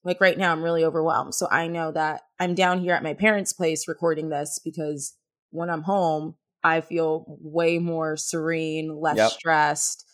like 0.03 0.21
right 0.21 0.39
now 0.39 0.51
I'm 0.51 0.63
really 0.63 0.85
overwhelmed. 0.85 1.35
So 1.35 1.47
I 1.51 1.67
know 1.69 1.93
that 1.93 2.23
I'm 2.39 2.55
down 2.55 2.81
here 2.81 2.95
at 2.95 3.03
my 3.03 3.15
parents' 3.15 3.53
place 3.53 3.87
recording 3.87 4.31
this 4.31 4.59
because 4.59 5.15
when 5.51 5.69
I'm 5.69 5.83
home, 5.83 6.37
I 6.63 6.81
feel 6.81 7.25
way 7.27 7.79
more 7.79 8.17
serene, 8.17 9.01
less 9.01 9.17
Yep. 9.17 9.31
stressed. 9.31 10.07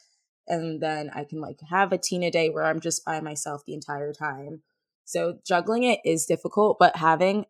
And 0.48 0.80
then 0.80 1.10
I 1.14 1.24
can 1.24 1.40
like 1.40 1.58
have 1.68 1.92
a 1.92 1.98
Tina 1.98 2.30
day 2.30 2.50
where 2.50 2.64
I'm 2.64 2.80
just 2.80 3.04
by 3.04 3.20
myself 3.20 3.62
the 3.66 3.74
entire 3.74 4.12
time. 4.12 4.62
So 5.04 5.38
juggling 5.44 5.82
it 5.84 6.00
is 6.04 6.26
difficult, 6.26 6.78
but 6.78 6.96
having 6.96 7.46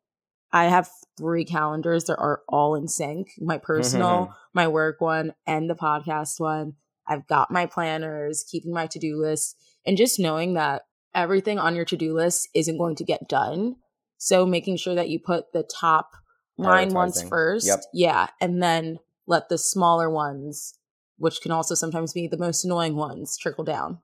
I 0.53 0.67
have 0.67 0.91
three 1.19 1.45
calendars 1.45 2.05
that 2.05 2.19
are 2.19 2.43
all 2.49 2.77
in 2.77 2.89
sync. 2.89 3.33
My 3.39 3.59
personal, 3.59 4.09
mm-hmm. 4.09 4.33
my 4.55 4.69
work 4.69 5.01
one, 5.01 5.35
and 5.47 5.69
the 5.69 5.75
podcast 5.75 6.41
one. 6.41 6.75
I've 7.07 7.27
got 7.27 7.51
my 7.51 7.67
planners, 7.67 8.45
keeping 8.51 8.73
my 8.73 8.87
to-do 8.87 9.21
list, 9.21 9.57
and 9.85 9.97
just 9.97 10.19
knowing 10.19 10.55
that 10.55 10.83
everything 11.15 11.59
on 11.59 11.75
your 11.75 11.85
to-do 11.85 12.15
list 12.15 12.49
isn't 12.55 12.79
going 12.79 12.97
to 12.97 13.05
get 13.05 13.29
done. 13.29 13.77
So 14.19 14.47
making 14.47 14.77
sure 14.79 14.95
that 14.95 15.09
you 15.09 15.19
put 15.19 15.53
the 15.53 15.63
top 15.63 16.13
line 16.57 16.93
ones 16.93 17.23
first. 17.23 17.67
Yep. 17.67 17.81
Yeah. 17.93 18.29
And 18.41 18.63
then 18.63 18.99
let 19.27 19.49
the 19.49 19.59
smaller 19.59 20.11
ones, 20.11 20.79
which 21.19 21.41
can 21.41 21.51
also 21.51 21.75
sometimes 21.75 22.13
be 22.13 22.27
the 22.29 22.39
most 22.39 22.65
annoying 22.65 22.97
ones, 22.97 23.37
trickle 23.37 23.65
down. 23.65 23.99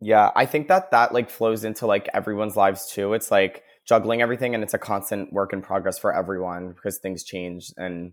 Yeah, 0.00 0.30
I 0.36 0.44
think 0.44 0.68
that 0.68 0.90
that 0.90 1.14
like 1.14 1.30
flows 1.30 1.64
into 1.64 1.86
like 1.86 2.08
everyone's 2.12 2.54
lives 2.56 2.90
too. 2.90 3.14
It's 3.14 3.30
like 3.30 3.62
juggling 3.86 4.20
everything 4.20 4.54
and 4.54 4.62
it's 4.62 4.74
a 4.74 4.78
constant 4.78 5.32
work 5.32 5.52
in 5.52 5.62
progress 5.62 5.98
for 5.98 6.14
everyone 6.14 6.72
because 6.72 6.98
things 6.98 7.24
change 7.24 7.72
and 7.76 8.12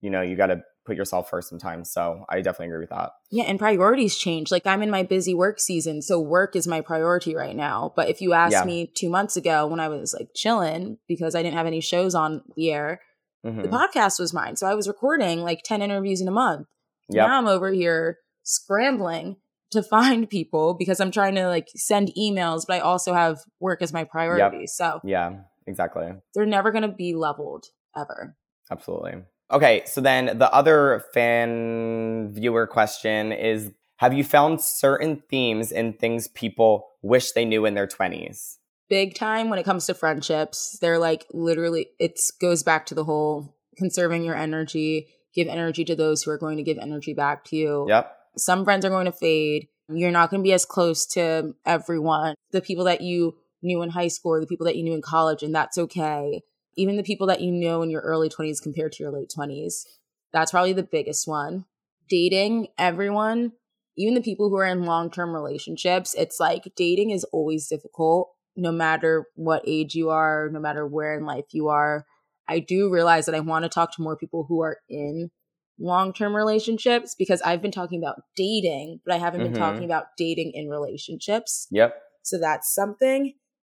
you 0.00 0.10
know, 0.10 0.20
you 0.20 0.34
got 0.36 0.46
to 0.46 0.62
put 0.84 0.96
yourself 0.96 1.30
first 1.30 1.48
sometimes. 1.48 1.92
So, 1.92 2.24
I 2.28 2.40
definitely 2.40 2.66
agree 2.66 2.80
with 2.80 2.90
that. 2.90 3.10
Yeah, 3.30 3.44
and 3.44 3.56
priorities 3.56 4.18
change. 4.18 4.50
Like 4.50 4.66
I'm 4.66 4.82
in 4.82 4.90
my 4.90 5.04
busy 5.04 5.32
work 5.32 5.60
season, 5.60 6.02
so 6.02 6.18
work 6.18 6.56
is 6.56 6.66
my 6.66 6.80
priority 6.80 7.36
right 7.36 7.54
now. 7.54 7.92
But 7.94 8.08
if 8.08 8.20
you 8.20 8.32
asked 8.32 8.52
Yeah. 8.52 8.64
me 8.64 8.90
2 8.92 9.08
months 9.08 9.36
ago 9.36 9.64
when 9.68 9.78
I 9.78 9.86
was 9.86 10.12
like 10.12 10.30
chilling 10.34 10.98
because 11.06 11.36
I 11.36 11.42
didn't 11.44 11.56
have 11.56 11.68
any 11.68 11.80
shows 11.80 12.16
on 12.16 12.42
the 12.56 12.72
air, 12.72 13.00
Mhm. 13.44 13.62
the 13.62 13.68
podcast 13.68 14.18
was 14.20 14.32
mine. 14.32 14.56
So 14.56 14.66
I 14.66 14.74
was 14.74 14.86
recording 14.88 15.40
like 15.42 15.62
10 15.64 15.82
interviews 15.82 16.20
in 16.20 16.28
a 16.28 16.32
month. 16.32 16.68
Yep. 17.08 17.26
Now 17.28 17.38
I'm 17.38 17.46
over 17.48 17.70
here 17.72 18.18
scrambling 18.44 19.36
to 19.72 19.82
find 19.82 20.28
people 20.28 20.74
because 20.74 21.00
I'm 21.00 21.10
trying 21.10 21.34
to 21.36 21.48
like 21.48 21.68
send 21.74 22.12
emails, 22.18 22.64
but 22.66 22.74
I 22.76 22.80
also 22.80 23.14
have 23.14 23.38
work 23.60 23.82
as 23.82 23.92
my 23.92 24.04
priority. 24.04 24.66
So 24.66 25.00
Yeah, 25.04 25.40
exactly. 25.66 26.12
they're 26.34 26.46
never 26.46 26.70
going 26.70 26.82
to 26.82 26.88
be 26.94 27.14
leveled 27.14 27.66
ever. 27.96 28.36
Absolutely. 28.70 29.22
Okay, 29.50 29.82
so 29.86 30.00
then 30.00 30.38
the 30.38 30.50
other 30.52 31.02
fan 31.12 32.32
viewer 32.32 32.66
question 32.66 33.32
is 33.32 33.72
Have 33.96 34.12
you 34.14 34.24
found 34.24 34.60
certain 34.60 35.22
themes 35.30 35.70
in 35.70 35.92
things 35.92 36.26
people 36.28 36.88
wish 37.02 37.32
they 37.32 37.44
knew 37.44 37.64
in 37.66 37.74
their 37.74 37.86
20s? 37.86 38.58
Big 38.92 39.14
time 39.14 39.48
when 39.48 39.58
it 39.58 39.64
comes 39.64 39.86
to 39.86 39.94
friendships. 39.94 40.76
They're 40.82 40.98
like 40.98 41.24
literally, 41.32 41.88
it 41.98 42.20
goes 42.42 42.62
back 42.62 42.84
to 42.86 42.94
the 42.94 43.04
whole 43.04 43.56
conserving 43.78 44.22
your 44.22 44.36
energy, 44.36 45.08
give 45.34 45.48
energy 45.48 45.82
to 45.86 45.96
those 45.96 46.22
who 46.22 46.30
are 46.30 46.36
going 46.36 46.58
to 46.58 46.62
give 46.62 46.76
energy 46.76 47.14
back 47.14 47.42
to 47.44 47.56
you. 47.56 47.86
Yep. 47.88 48.14
some 48.36 48.64
friends 48.64 48.84
are 48.84 48.90
going 48.90 49.06
to 49.06 49.12
fade. 49.12 49.68
You're 49.88 50.10
not 50.10 50.28
going 50.28 50.42
to 50.42 50.46
be 50.46 50.52
as 50.52 50.66
close 50.66 51.06
to 51.14 51.54
everyone. 51.64 52.34
The 52.50 52.60
people 52.60 52.84
that 52.84 53.00
you 53.00 53.38
knew 53.62 53.80
in 53.80 53.88
high 53.88 54.08
school, 54.08 54.38
the 54.38 54.46
people 54.46 54.66
that 54.66 54.76
you 54.76 54.82
knew 54.82 54.94
in 54.94 55.00
college, 55.00 55.42
and 55.42 55.54
that's 55.54 55.78
okay. 55.78 56.42
Even 56.76 56.98
the 56.98 57.02
people 57.02 57.26
that 57.28 57.40
you 57.40 57.50
know 57.50 57.80
in 57.80 57.88
your 57.88 58.02
early 58.02 58.28
20s 58.28 58.60
compared 58.62 58.92
to 58.92 59.02
your 59.02 59.12
late 59.12 59.32
20s. 59.34 59.86
That's 60.34 60.50
probably 60.50 60.74
the 60.74 60.82
biggest 60.82 61.26
one. 61.26 61.64
Dating 62.10 62.68
everyone, 62.76 63.52
even 63.96 64.12
the 64.12 64.20
people 64.20 64.50
who 64.50 64.56
are 64.56 64.66
in 64.66 64.84
long 64.84 65.10
term 65.10 65.34
relationships, 65.34 66.14
it's 66.14 66.38
like 66.38 66.72
dating 66.76 67.08
is 67.08 67.24
always 67.24 67.68
difficult, 67.68 68.32
no 68.56 68.72
matter 68.72 69.26
what 69.34 69.62
age 69.66 69.94
you 69.94 70.10
are, 70.10 70.48
no 70.52 70.60
matter 70.60 70.86
where 70.86 71.16
in 71.16 71.24
life 71.24 71.46
you 71.52 71.68
are. 71.68 72.04
I 72.48 72.58
do 72.58 72.90
realize 72.90 73.26
that 73.26 73.34
I 73.34 73.40
want 73.40 73.64
to 73.64 73.68
talk 73.68 73.94
to 73.96 74.02
more 74.02 74.16
people 74.16 74.44
who 74.48 74.60
are 74.62 74.78
in 74.88 75.30
long 75.78 76.12
term 76.12 76.34
relationships 76.36 77.14
because 77.18 77.40
I've 77.42 77.62
been 77.62 77.70
talking 77.70 78.02
about 78.02 78.22
dating, 78.36 79.00
but 79.04 79.14
I 79.14 79.18
haven't 79.18 79.40
Mhm. 79.40 79.44
been 79.44 79.54
talking 79.54 79.84
about 79.84 80.06
dating 80.18 80.52
in 80.54 80.68
relationships. 80.68 81.66
Yep. 81.70 81.94
So 82.22 82.38
that's 82.38 82.72
something. 82.74 83.34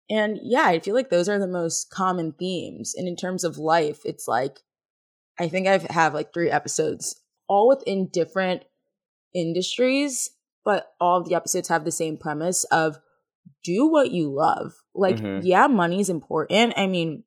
And 0.08 0.38
yeah, 0.42 0.66
I 0.66 0.78
feel 0.78 0.94
like 0.94 1.10
those 1.10 1.28
are 1.28 1.38
the 1.38 1.48
most 1.48 1.90
common 1.90 2.32
themes. 2.32 2.94
And 2.96 3.08
in 3.08 3.16
terms 3.16 3.44
of 3.44 3.58
life, 3.58 4.00
it's 4.04 4.28
like 4.28 4.60
I 5.38 5.48
think 5.48 5.66
I've 5.66 5.82
have 5.84 6.14
like 6.14 6.32
three 6.32 6.50
episodes 6.50 7.20
all 7.48 7.68
within 7.68 8.08
different 8.08 8.64
industries, 9.34 10.30
but 10.64 10.92
all 11.00 11.22
the 11.22 11.34
episodes 11.34 11.68
have 11.68 11.84
the 11.84 11.92
same 11.92 12.16
premise 12.16 12.64
of 12.64 12.98
do 13.64 13.88
what 13.90 14.10
you 14.10 14.32
love. 14.32 14.72
Like, 14.94 15.16
Mhm. 15.16 15.40
yeah, 15.42 15.66
is 15.98 16.08
important. 16.08 16.74
I 16.76 16.86
mean, 16.86 17.24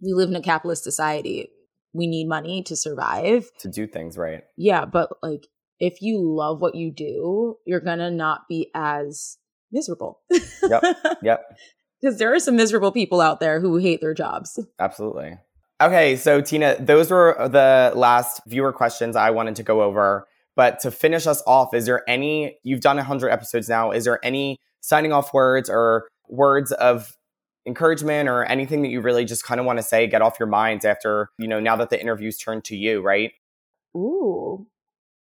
we 0.00 0.12
live 0.12 0.28
in 0.28 0.36
a 0.36 0.42
capitalist 0.42 0.84
society. 0.84 1.50
We 1.92 2.06
need 2.06 2.26
money 2.28 2.62
to 2.64 2.76
survive. 2.76 3.50
To 3.60 3.68
do 3.68 3.86
things 3.86 4.16
right. 4.16 4.44
Yeah, 4.56 4.84
but 4.84 5.10
like 5.22 5.46
if 5.78 6.00
you 6.00 6.20
love 6.22 6.60
what 6.60 6.74
you 6.74 6.92
do, 6.92 7.56
you're 7.66 7.80
gonna 7.80 8.10
not 8.10 8.42
be 8.48 8.70
as 8.74 9.38
miserable. 9.70 10.20
Yep. 10.62 10.82
Yep. 11.22 11.58
Because 12.00 12.18
there 12.18 12.34
are 12.34 12.40
some 12.40 12.56
miserable 12.56 12.90
people 12.90 13.20
out 13.20 13.38
there 13.38 13.60
who 13.60 13.76
hate 13.76 14.00
their 14.00 14.14
jobs. 14.14 14.58
Absolutely. 14.80 15.38
Okay, 15.80 16.16
so 16.16 16.40
Tina, 16.40 16.76
those 16.80 17.10
were 17.10 17.36
the 17.48 17.92
last 17.96 18.40
viewer 18.46 18.72
questions 18.72 19.14
I 19.16 19.30
wanted 19.30 19.54
to 19.56 19.62
go 19.62 19.82
over. 19.82 20.26
But 20.56 20.80
to 20.80 20.90
finish 20.90 21.26
us 21.26 21.42
off, 21.46 21.74
is 21.74 21.86
there 21.86 22.02
any, 22.08 22.58
you've 22.62 22.80
done 22.80 22.96
100 22.96 23.30
episodes 23.30 23.68
now, 23.68 23.90
is 23.92 24.04
there 24.04 24.18
any 24.24 24.58
signing 24.82 25.12
off 25.12 25.32
words 25.32 25.70
or 25.70 26.08
words 26.28 26.72
of 26.72 27.16
encouragement 27.66 28.28
or 28.28 28.44
anything 28.44 28.82
that 28.82 28.88
you 28.88 29.00
really 29.00 29.24
just 29.24 29.44
kind 29.44 29.60
of 29.60 29.66
want 29.66 29.78
to 29.78 29.82
say, 29.82 30.06
get 30.06 30.20
off 30.20 30.38
your 30.38 30.48
minds 30.48 30.84
after, 30.84 31.30
you 31.38 31.48
know, 31.48 31.60
now 31.60 31.76
that 31.76 31.90
the 31.90 32.00
interview's 32.00 32.36
turned 32.36 32.64
to 32.64 32.76
you, 32.76 33.00
right? 33.00 33.32
Ooh. 33.96 34.66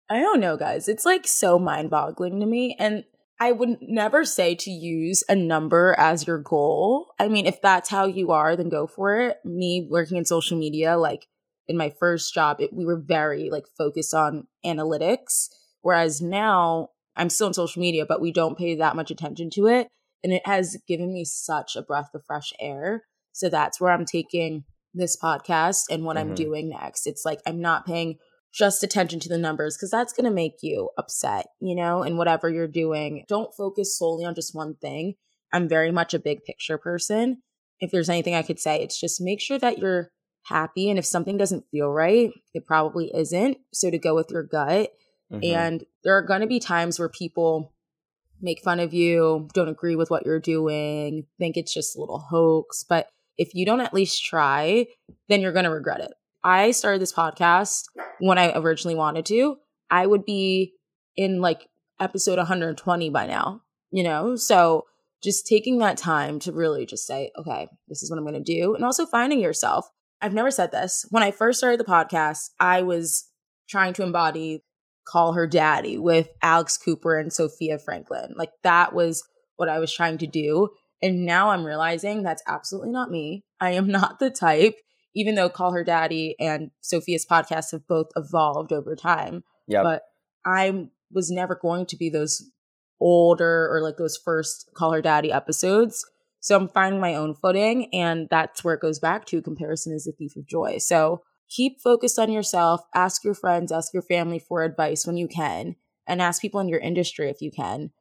I 0.09 0.19
don't 0.19 0.39
know, 0.41 0.57
guys. 0.57 0.89
It's 0.89 1.05
like 1.05 1.25
so 1.25 1.57
mind 1.57 1.89
boggling 1.89 2.39
to 2.39 2.45
me. 2.45 2.75
And 2.77 3.05
I 3.39 3.51
would 3.53 3.77
never 3.81 4.25
say 4.25 4.55
to 4.55 4.69
use 4.69 5.23
a 5.29 5.35
number 5.35 5.95
as 5.97 6.27
your 6.27 6.37
goal. 6.37 7.07
I 7.17 7.27
mean, 7.27 7.45
if 7.45 7.61
that's 7.61 7.89
how 7.89 8.05
you 8.05 8.31
are, 8.31 8.55
then 8.55 8.69
go 8.69 8.87
for 8.87 9.19
it. 9.19 9.37
Me 9.45 9.87
working 9.89 10.17
in 10.17 10.25
social 10.25 10.57
media, 10.59 10.97
like 10.97 11.27
in 11.67 11.77
my 11.77 11.89
first 11.89 12.33
job, 12.33 12.59
it, 12.59 12.73
we 12.73 12.85
were 12.85 12.99
very 12.99 13.49
like 13.49 13.65
focused 13.77 14.13
on 14.13 14.47
analytics. 14.65 15.47
Whereas 15.81 16.21
now 16.21 16.89
I'm 17.15 17.29
still 17.29 17.47
on 17.47 17.53
social 17.53 17.81
media, 17.81 18.05
but 18.07 18.21
we 18.21 18.31
don't 18.31 18.57
pay 18.57 18.75
that 18.75 18.95
much 18.95 19.11
attention 19.11 19.49
to 19.55 19.67
it. 19.67 19.87
And 20.23 20.31
it 20.33 20.45
has 20.45 20.77
given 20.87 21.11
me 21.13 21.25
such 21.25 21.75
a 21.75 21.81
breath 21.81 22.09
of 22.13 22.23
fresh 22.25 22.53
air. 22.59 23.03
So 23.33 23.49
that's 23.49 23.81
where 23.81 23.91
I'm 23.91 24.05
taking 24.05 24.65
this 24.93 25.17
podcast 25.21 25.85
and 25.89 26.03
what 26.03 26.17
I'm 26.17 26.31
Mhm. 26.31 26.35
doing 26.35 26.69
next. 26.69 27.07
It's 27.07 27.25
like 27.25 27.39
I'm 27.45 27.59
not 27.59 27.85
paying 27.85 28.17
just 28.53 28.83
attention 28.83 29.19
to 29.21 29.29
the 29.29 29.37
numbers 29.37 29.77
because 29.77 29.89
that's 29.91 30.13
going 30.13 30.25
to 30.25 30.31
make 30.31 30.57
you 30.61 30.89
upset, 30.97 31.47
you 31.61 31.75
know, 31.75 32.03
and 32.03 32.17
whatever 32.17 32.49
you're 32.49 32.67
doing. 32.67 33.23
Don't 33.27 33.55
focus 33.55 33.97
solely 33.97 34.25
on 34.25 34.35
just 34.35 34.53
one 34.53 34.75
thing. 34.75 35.15
I'm 35.53 35.69
very 35.69 35.91
much 35.91 36.13
a 36.13 36.19
big 36.19 36.43
picture 36.43 36.77
person. 36.77 37.41
If 37.79 37.91
there's 37.91 38.09
anything 38.09 38.35
I 38.35 38.41
could 38.43 38.59
say, 38.59 38.81
it's 38.81 38.99
just 38.99 39.21
make 39.21 39.39
sure 39.41 39.57
that 39.59 39.79
you're 39.79 40.11
happy. 40.45 40.89
And 40.89 40.99
if 40.99 41.05
something 41.05 41.37
doesn't 41.37 41.65
feel 41.71 41.89
right, 41.89 42.31
it 42.53 42.65
probably 42.65 43.11
isn't. 43.15 43.57
So 43.73 43.89
to 43.89 43.97
go 43.97 44.15
with 44.15 44.31
your 44.31 44.43
gut. 44.43 44.91
Mhm. 45.31 45.43
And 45.43 45.85
there 46.03 46.17
are 46.17 46.21
going 46.21 46.41
to 46.41 46.47
be 46.47 46.59
times 46.59 46.99
where 46.99 47.09
people 47.09 47.73
make 48.41 48.61
fun 48.63 48.79
of 48.79 48.93
you, 48.93 49.47
don't 49.53 49.69
agree 49.69 49.95
with 49.95 50.09
what 50.09 50.25
you're 50.25 50.39
doing, 50.39 51.25
think 51.37 51.57
it's 51.57 51.73
just 51.73 51.95
a 51.95 51.99
little 51.99 52.19
hoax. 52.19 52.83
But 52.87 53.07
if 53.37 53.53
you 53.53 53.65
don't 53.65 53.81
at 53.81 53.93
least 53.93 54.25
try, 54.25 54.87
then 55.29 55.41
you're 55.41 55.53
going 55.53 55.65
to 55.65 55.71
regret 55.71 56.01
it. 56.01 56.11
I 56.43 56.71
started 56.71 57.01
this 57.01 57.13
podcast 57.13 57.83
when 58.19 58.37
I 58.37 58.51
originally 58.57 58.95
wanted 58.95 59.25
to. 59.27 59.57
I 59.89 60.07
would 60.07 60.25
be 60.25 60.73
in 61.15 61.39
like 61.39 61.67
episode 61.99 62.37
120 62.37 63.09
by 63.09 63.27
now, 63.27 63.61
you 63.91 64.03
know? 64.03 64.35
So 64.35 64.85
just 65.23 65.45
taking 65.45 65.77
that 65.77 65.97
time 65.97 66.39
to 66.39 66.51
really 66.51 66.85
just 66.85 67.05
say, 67.05 67.31
okay, 67.37 67.67
this 67.87 68.01
is 68.01 68.09
what 68.09 68.17
I'm 68.17 68.25
going 68.25 68.43
to 68.43 68.59
do. 68.59 68.73
And 68.73 68.83
also 68.83 69.05
finding 69.05 69.39
yourself. 69.39 69.87
I've 70.19 70.33
never 70.33 70.51
said 70.51 70.71
this. 70.71 71.05
When 71.09 71.23
I 71.23 71.31
first 71.31 71.59
started 71.59 71.79
the 71.79 71.83
podcast, 71.83 72.49
I 72.59 72.81
was 72.81 73.27
trying 73.69 73.93
to 73.93 74.03
embody 74.03 74.63
call 75.05 75.33
her 75.33 75.47
daddy 75.47 75.97
with 75.97 76.29
Alex 76.41 76.77
Cooper 76.77 77.17
and 77.17 77.31
Sofia 77.31 77.79
Franklyn. 77.79 78.33
Like 78.37 78.51
that 78.63 78.93
was 78.93 79.23
what 79.55 79.69
I 79.69 79.79
was 79.79 79.93
trying 79.93 80.17
to 80.19 80.27
do. 80.27 80.69
And 81.01 81.25
now 81.25 81.49
I'm 81.49 81.65
realizing 81.65 82.23
that's 82.23 82.43
absolutely 82.47 82.91
not 82.91 83.09
me. 83.09 83.43
I 83.59 83.71
am 83.71 83.87
not 83.91 84.19
the 84.19 84.29
type, 84.29 84.75
even 85.15 85.35
though 85.35 85.49
Call 85.49 85.73
Her 85.73 85.83
Daddy 85.83 86.35
and 86.39 86.71
Sofia's 86.81 87.25
podcast 87.25 87.71
have 87.71 87.87
both 87.87 88.07
evolved 88.15 88.71
over 88.71 88.95
time. 88.95 89.43
Yep. 89.67 89.83
But 89.83 90.03
I 90.45 90.87
was 91.11 91.29
never 91.29 91.55
going 91.55 91.85
to 91.87 91.97
be 91.97 92.09
those 92.09 92.49
older 92.99 93.67
or 93.71 93.81
like 93.81 93.97
those 93.97 94.17
first 94.17 94.69
Call 94.75 94.93
Her 94.93 95.01
Daddy 95.01 95.31
episodes. 95.31 96.05
So 96.39 96.57
I'm 96.57 96.69
finding 96.69 97.01
my 97.01 97.15
own 97.15 97.35
footing. 97.35 97.93
And 97.93 98.27
that's 98.29 98.63
where 98.63 98.73
it 98.73 98.81
goes 98.81 98.99
back 98.99 99.25
to 99.27 99.41
comparison 99.41 99.93
is 99.93 100.05
the 100.05 100.11
thief 100.11 100.35
of 100.35 100.47
joy. 100.47 100.77
So 100.79 101.21
keep 101.51 101.81
focused 101.81 102.17
on 102.17 102.31
yourself, 102.31 102.81
ask 102.95 103.23
your 103.23 103.33
friends, 103.35 103.71
ask 103.71 103.93
your 103.93 104.01
family 104.01 104.39
for 104.39 104.63
advice 104.63 105.05
when 105.05 105.17
you 105.17 105.27
can. 105.27 105.75
and 106.07 106.21
ask 106.21 106.41
people 106.41 106.59
in 106.59 106.67
your 106.67 106.79
industry 106.79 107.29
if 107.29 107.41
you 107.41 107.51
can, 107.51 107.91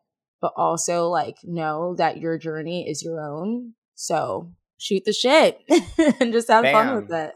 but 0.40 0.52
also 0.56 1.08
like 1.08 1.36
know 1.44 1.94
that 1.96 2.16
your 2.16 2.38
journey 2.38 2.88
is 2.88 3.02
your 3.02 3.20
own. 3.20 3.74
So 3.94 4.50
shoot 4.78 5.04
the 5.04 5.12
shit 5.12 5.60
and 6.20 6.32
just 6.32 6.48
have 6.48 6.62
Bam. 6.62 6.72
fun 6.72 6.96
with 6.96 7.12
it. 7.12 7.34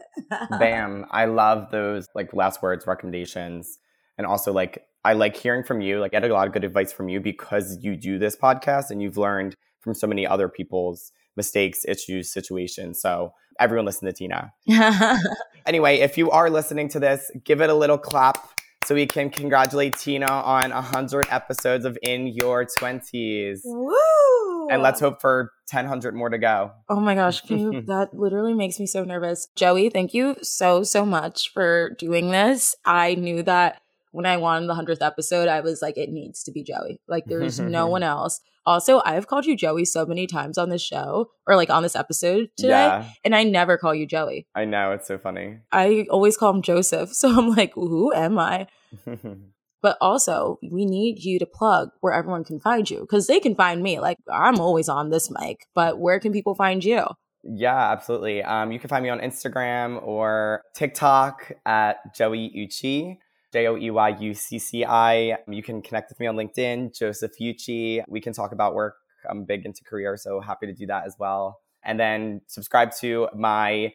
Bam. 0.59 1.05
I 1.11 1.25
love 1.25 1.69
those 1.71 2.07
like 2.15 2.33
last 2.33 2.63
words 2.63 2.87
recommendations. 2.87 3.77
And 4.17 4.25
also 4.25 4.51
like 4.51 4.83
I 5.05 5.13
like 5.13 5.37
hearing 5.37 5.63
from 5.63 5.81
you. 5.81 5.99
Like 5.99 6.15
I 6.15 6.19
get 6.19 6.31
a 6.31 6.33
lot 6.33 6.47
of 6.47 6.53
good 6.53 6.63
advice 6.63 6.91
from 6.91 7.09
you 7.09 7.19
because 7.21 7.77
you 7.81 7.95
do 7.95 8.17
this 8.17 8.35
podcast 8.35 8.89
and 8.89 9.01
you've 9.01 9.17
learned 9.17 9.53
from 9.79 9.93
so 9.93 10.07
many 10.07 10.25
other 10.25 10.49
people's 10.49 11.11
mistakes, 11.37 11.85
issues, 11.87 12.33
situations. 12.33 12.99
So 12.99 13.33
everyone 13.59 13.85
listen 13.85 14.05
to 14.07 14.13
Tina. 14.13 14.53
anyway, 15.65 15.99
if 15.99 16.17
you 16.17 16.31
are 16.31 16.49
listening 16.49 16.89
to 16.89 16.99
this, 16.99 17.31
give 17.43 17.61
it 17.61 17.69
a 17.69 17.73
little 17.73 17.97
clap 17.97 18.49
so 18.85 18.93
we 18.93 19.07
can 19.07 19.29
congratulate 19.29 19.97
Tina 19.97 20.27
on 20.27 20.69
100 20.69 21.27
episodes 21.29 21.85
of 21.85 21.97
In 22.03 22.27
Your 22.27 22.65
20s. 22.65 23.61
Woo! 23.63 24.67
And 24.69 24.81
let's 24.81 24.99
hope 24.99 25.21
for 25.21 25.51
1,000 25.71 26.15
more 26.15 26.29
to 26.29 26.37
go. 26.37 26.71
Oh 26.87 26.99
my 26.99 27.15
gosh, 27.15 27.41
you, 27.49 27.81
that 27.87 28.13
literally 28.13 28.53
makes 28.53 28.79
me 28.79 28.85
so 28.85 29.03
nervous. 29.03 29.47
Joey, 29.55 29.89
thank 29.89 30.13
you 30.13 30.35
so, 30.41 30.83
so 30.83 31.05
much 31.05 31.51
for 31.51 31.91
doing 31.97 32.29
this. 32.29 32.75
I 32.85 33.15
knew 33.15 33.41
that 33.43 33.81
when 34.15 34.25
I 34.25 34.37
wanted 34.37 34.69
the 34.69 34.73
100th 34.73 35.05
episode, 35.05 35.49
I 35.49 35.59
was 35.59 35.81
like, 35.81 35.97
it 35.97 36.09
needs 36.09 36.41
to 36.43 36.51
be 36.53 36.63
Joey. 36.63 37.01
Like, 37.05 37.25
there's 37.25 37.59
no 37.59 37.87
one 37.95 38.01
else. 38.01 38.39
Also, 38.65 39.01
I've 39.03 39.27
called 39.27 39.45
you 39.45 39.57
Joey 39.57 39.83
so 39.83 40.05
many 40.05 40.25
times 40.25 40.57
on 40.57 40.69
this 40.69 40.81
show 40.81 41.31
or 41.45 41.57
like 41.57 41.69
on 41.69 41.83
this 41.83 41.97
episode 41.97 42.49
today, 42.57 42.69
yeah. 42.69 43.09
and 43.25 43.35
I 43.35 43.43
never 43.43 43.77
call 43.77 43.93
you 43.93 44.07
Joey. 44.07 44.47
I 44.55 44.63
know, 44.63 44.93
it's 44.93 45.05
so 45.07 45.17
funny. 45.17 45.57
I 45.69 46.07
always 46.09 46.37
call 46.37 46.53
him 46.53 46.61
Joseph. 46.61 47.11
So 47.15 47.29
I'm 47.29 47.49
like, 47.49 47.73
who 47.73 48.13
am 48.13 48.39
I? 48.39 48.67
but 49.81 49.97
also, 49.99 50.59
we 50.71 50.85
need 50.85 51.23
you 51.23 51.37
to 51.39 51.45
plug 51.45 51.89
where 51.99 52.13
everyone 52.13 52.43
can 52.43 52.59
find 52.59 52.89
you 52.89 53.01
because 53.01 53.27
they 53.27 53.39
can 53.39 53.55
find 53.55 53.83
me. 53.83 53.99
Like, 53.99 54.17
I'm 54.31 54.59
always 54.59 54.87
on 54.87 55.09
this 55.09 55.29
mic, 55.29 55.67
but 55.75 55.99
where 55.99 56.19
can 56.19 56.31
people 56.31 56.55
find 56.55 56.83
you? 56.83 57.05
Yeah, 57.43 57.91
absolutely. 57.91 58.43
Um, 58.43 58.71
you 58.71 58.79
can 58.79 58.89
find 58.89 59.03
me 59.03 59.09
on 59.09 59.19
Instagram 59.19 60.01
or 60.05 60.61
TikTok 60.73 61.51
at 61.65 62.15
Joey 62.15 62.51
Ucci. 62.55 63.17
J 63.55 63.67
O 63.67 63.77
E 63.77 63.89
Y 63.89 64.09
U 64.19 64.33
C 64.33 64.59
C 64.59 64.83
I. 64.83 65.37
You 65.47 65.63
can 65.63 65.81
connect 65.81 66.09
with 66.09 66.19
me 66.19 66.27
on 66.27 66.35
LinkedIn, 66.35 66.93
Joseph 66.93 67.31
Ucci. 67.41 68.03
We 68.05 68.19
can 68.19 68.33
talk 68.33 68.51
about 68.51 68.75
work. 68.75 68.95
I'm 69.29 69.45
big 69.45 69.65
into 69.65 69.81
career, 69.85 70.17
so 70.17 70.41
happy 70.41 70.67
to 70.67 70.73
do 70.73 70.85
that 70.87 71.05
as 71.05 71.15
well. 71.17 71.59
And 71.81 71.97
then 71.97 72.41
subscribe 72.47 72.91
to 72.99 73.29
my 73.33 73.93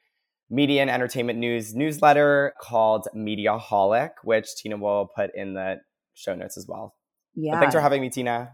media 0.48 0.80
and 0.80 0.88
entertainment 0.88 1.38
news 1.38 1.74
newsletter 1.74 2.54
called 2.58 3.06
Mediaholic, 3.14 4.12
which 4.24 4.46
Tina 4.56 4.78
will 4.78 5.10
put 5.14 5.34
in 5.34 5.52
the 5.52 5.76
show 6.14 6.34
notes 6.34 6.56
as 6.56 6.66
well. 6.66 6.94
Yeah. 7.34 7.52
But 7.52 7.60
thanks 7.60 7.74
for 7.74 7.82
having 7.82 8.00
me, 8.00 8.08
Tina. 8.08 8.52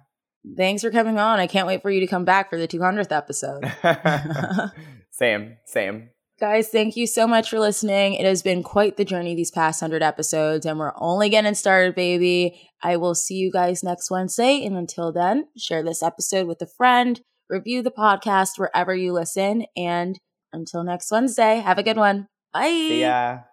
Thanks 0.56 0.82
for 0.82 0.90
coming 0.90 1.18
on. 1.18 1.38
I 1.38 1.46
can't 1.46 1.68
wait 1.68 1.82
for 1.82 1.90
you 1.90 2.00
to 2.00 2.08
come 2.08 2.24
back 2.24 2.50
for 2.50 2.58
the 2.58 2.66
200th 2.66 3.12
episode. 3.12 3.64
same, 5.12 5.56
same. 5.66 6.10
Guys, 6.38 6.68
thank 6.68 6.96
you 6.96 7.06
so 7.06 7.26
much 7.26 7.48
for 7.48 7.58
listening. 7.58 8.12
It 8.12 8.26
has 8.26 8.42
been 8.42 8.62
quite 8.62 8.98
the 8.98 9.06
journey 9.06 9.34
these 9.34 9.50
past 9.50 9.80
100 9.80 10.02
episodes, 10.02 10.66
and 10.66 10.78
we're 10.78 10.92
only 10.96 11.30
getting 11.30 11.54
started, 11.54 11.94
baby. 11.94 12.68
I 12.82 12.98
will 12.98 13.14
see 13.14 13.36
you 13.36 13.50
guys 13.50 13.82
next 13.82 14.10
Wednesday. 14.10 14.62
And 14.62 14.76
until 14.76 15.12
then, 15.12 15.46
share 15.56 15.82
this 15.82 16.02
episode 16.02 16.46
with 16.46 16.60
a 16.60 16.66
friend, 16.66 17.22
review 17.48 17.82
the 17.82 17.90
podcast 17.90 18.58
wherever 18.58 18.94
you 18.94 19.14
listen. 19.14 19.64
And 19.78 20.18
until 20.52 20.84
next 20.84 21.10
Wednesday, 21.10 21.60
have 21.60 21.78
a 21.78 21.82
good 21.82 21.96
one. 21.96 22.28
Bye. 22.52 22.68
See 22.68 23.00
ya. 23.00 23.46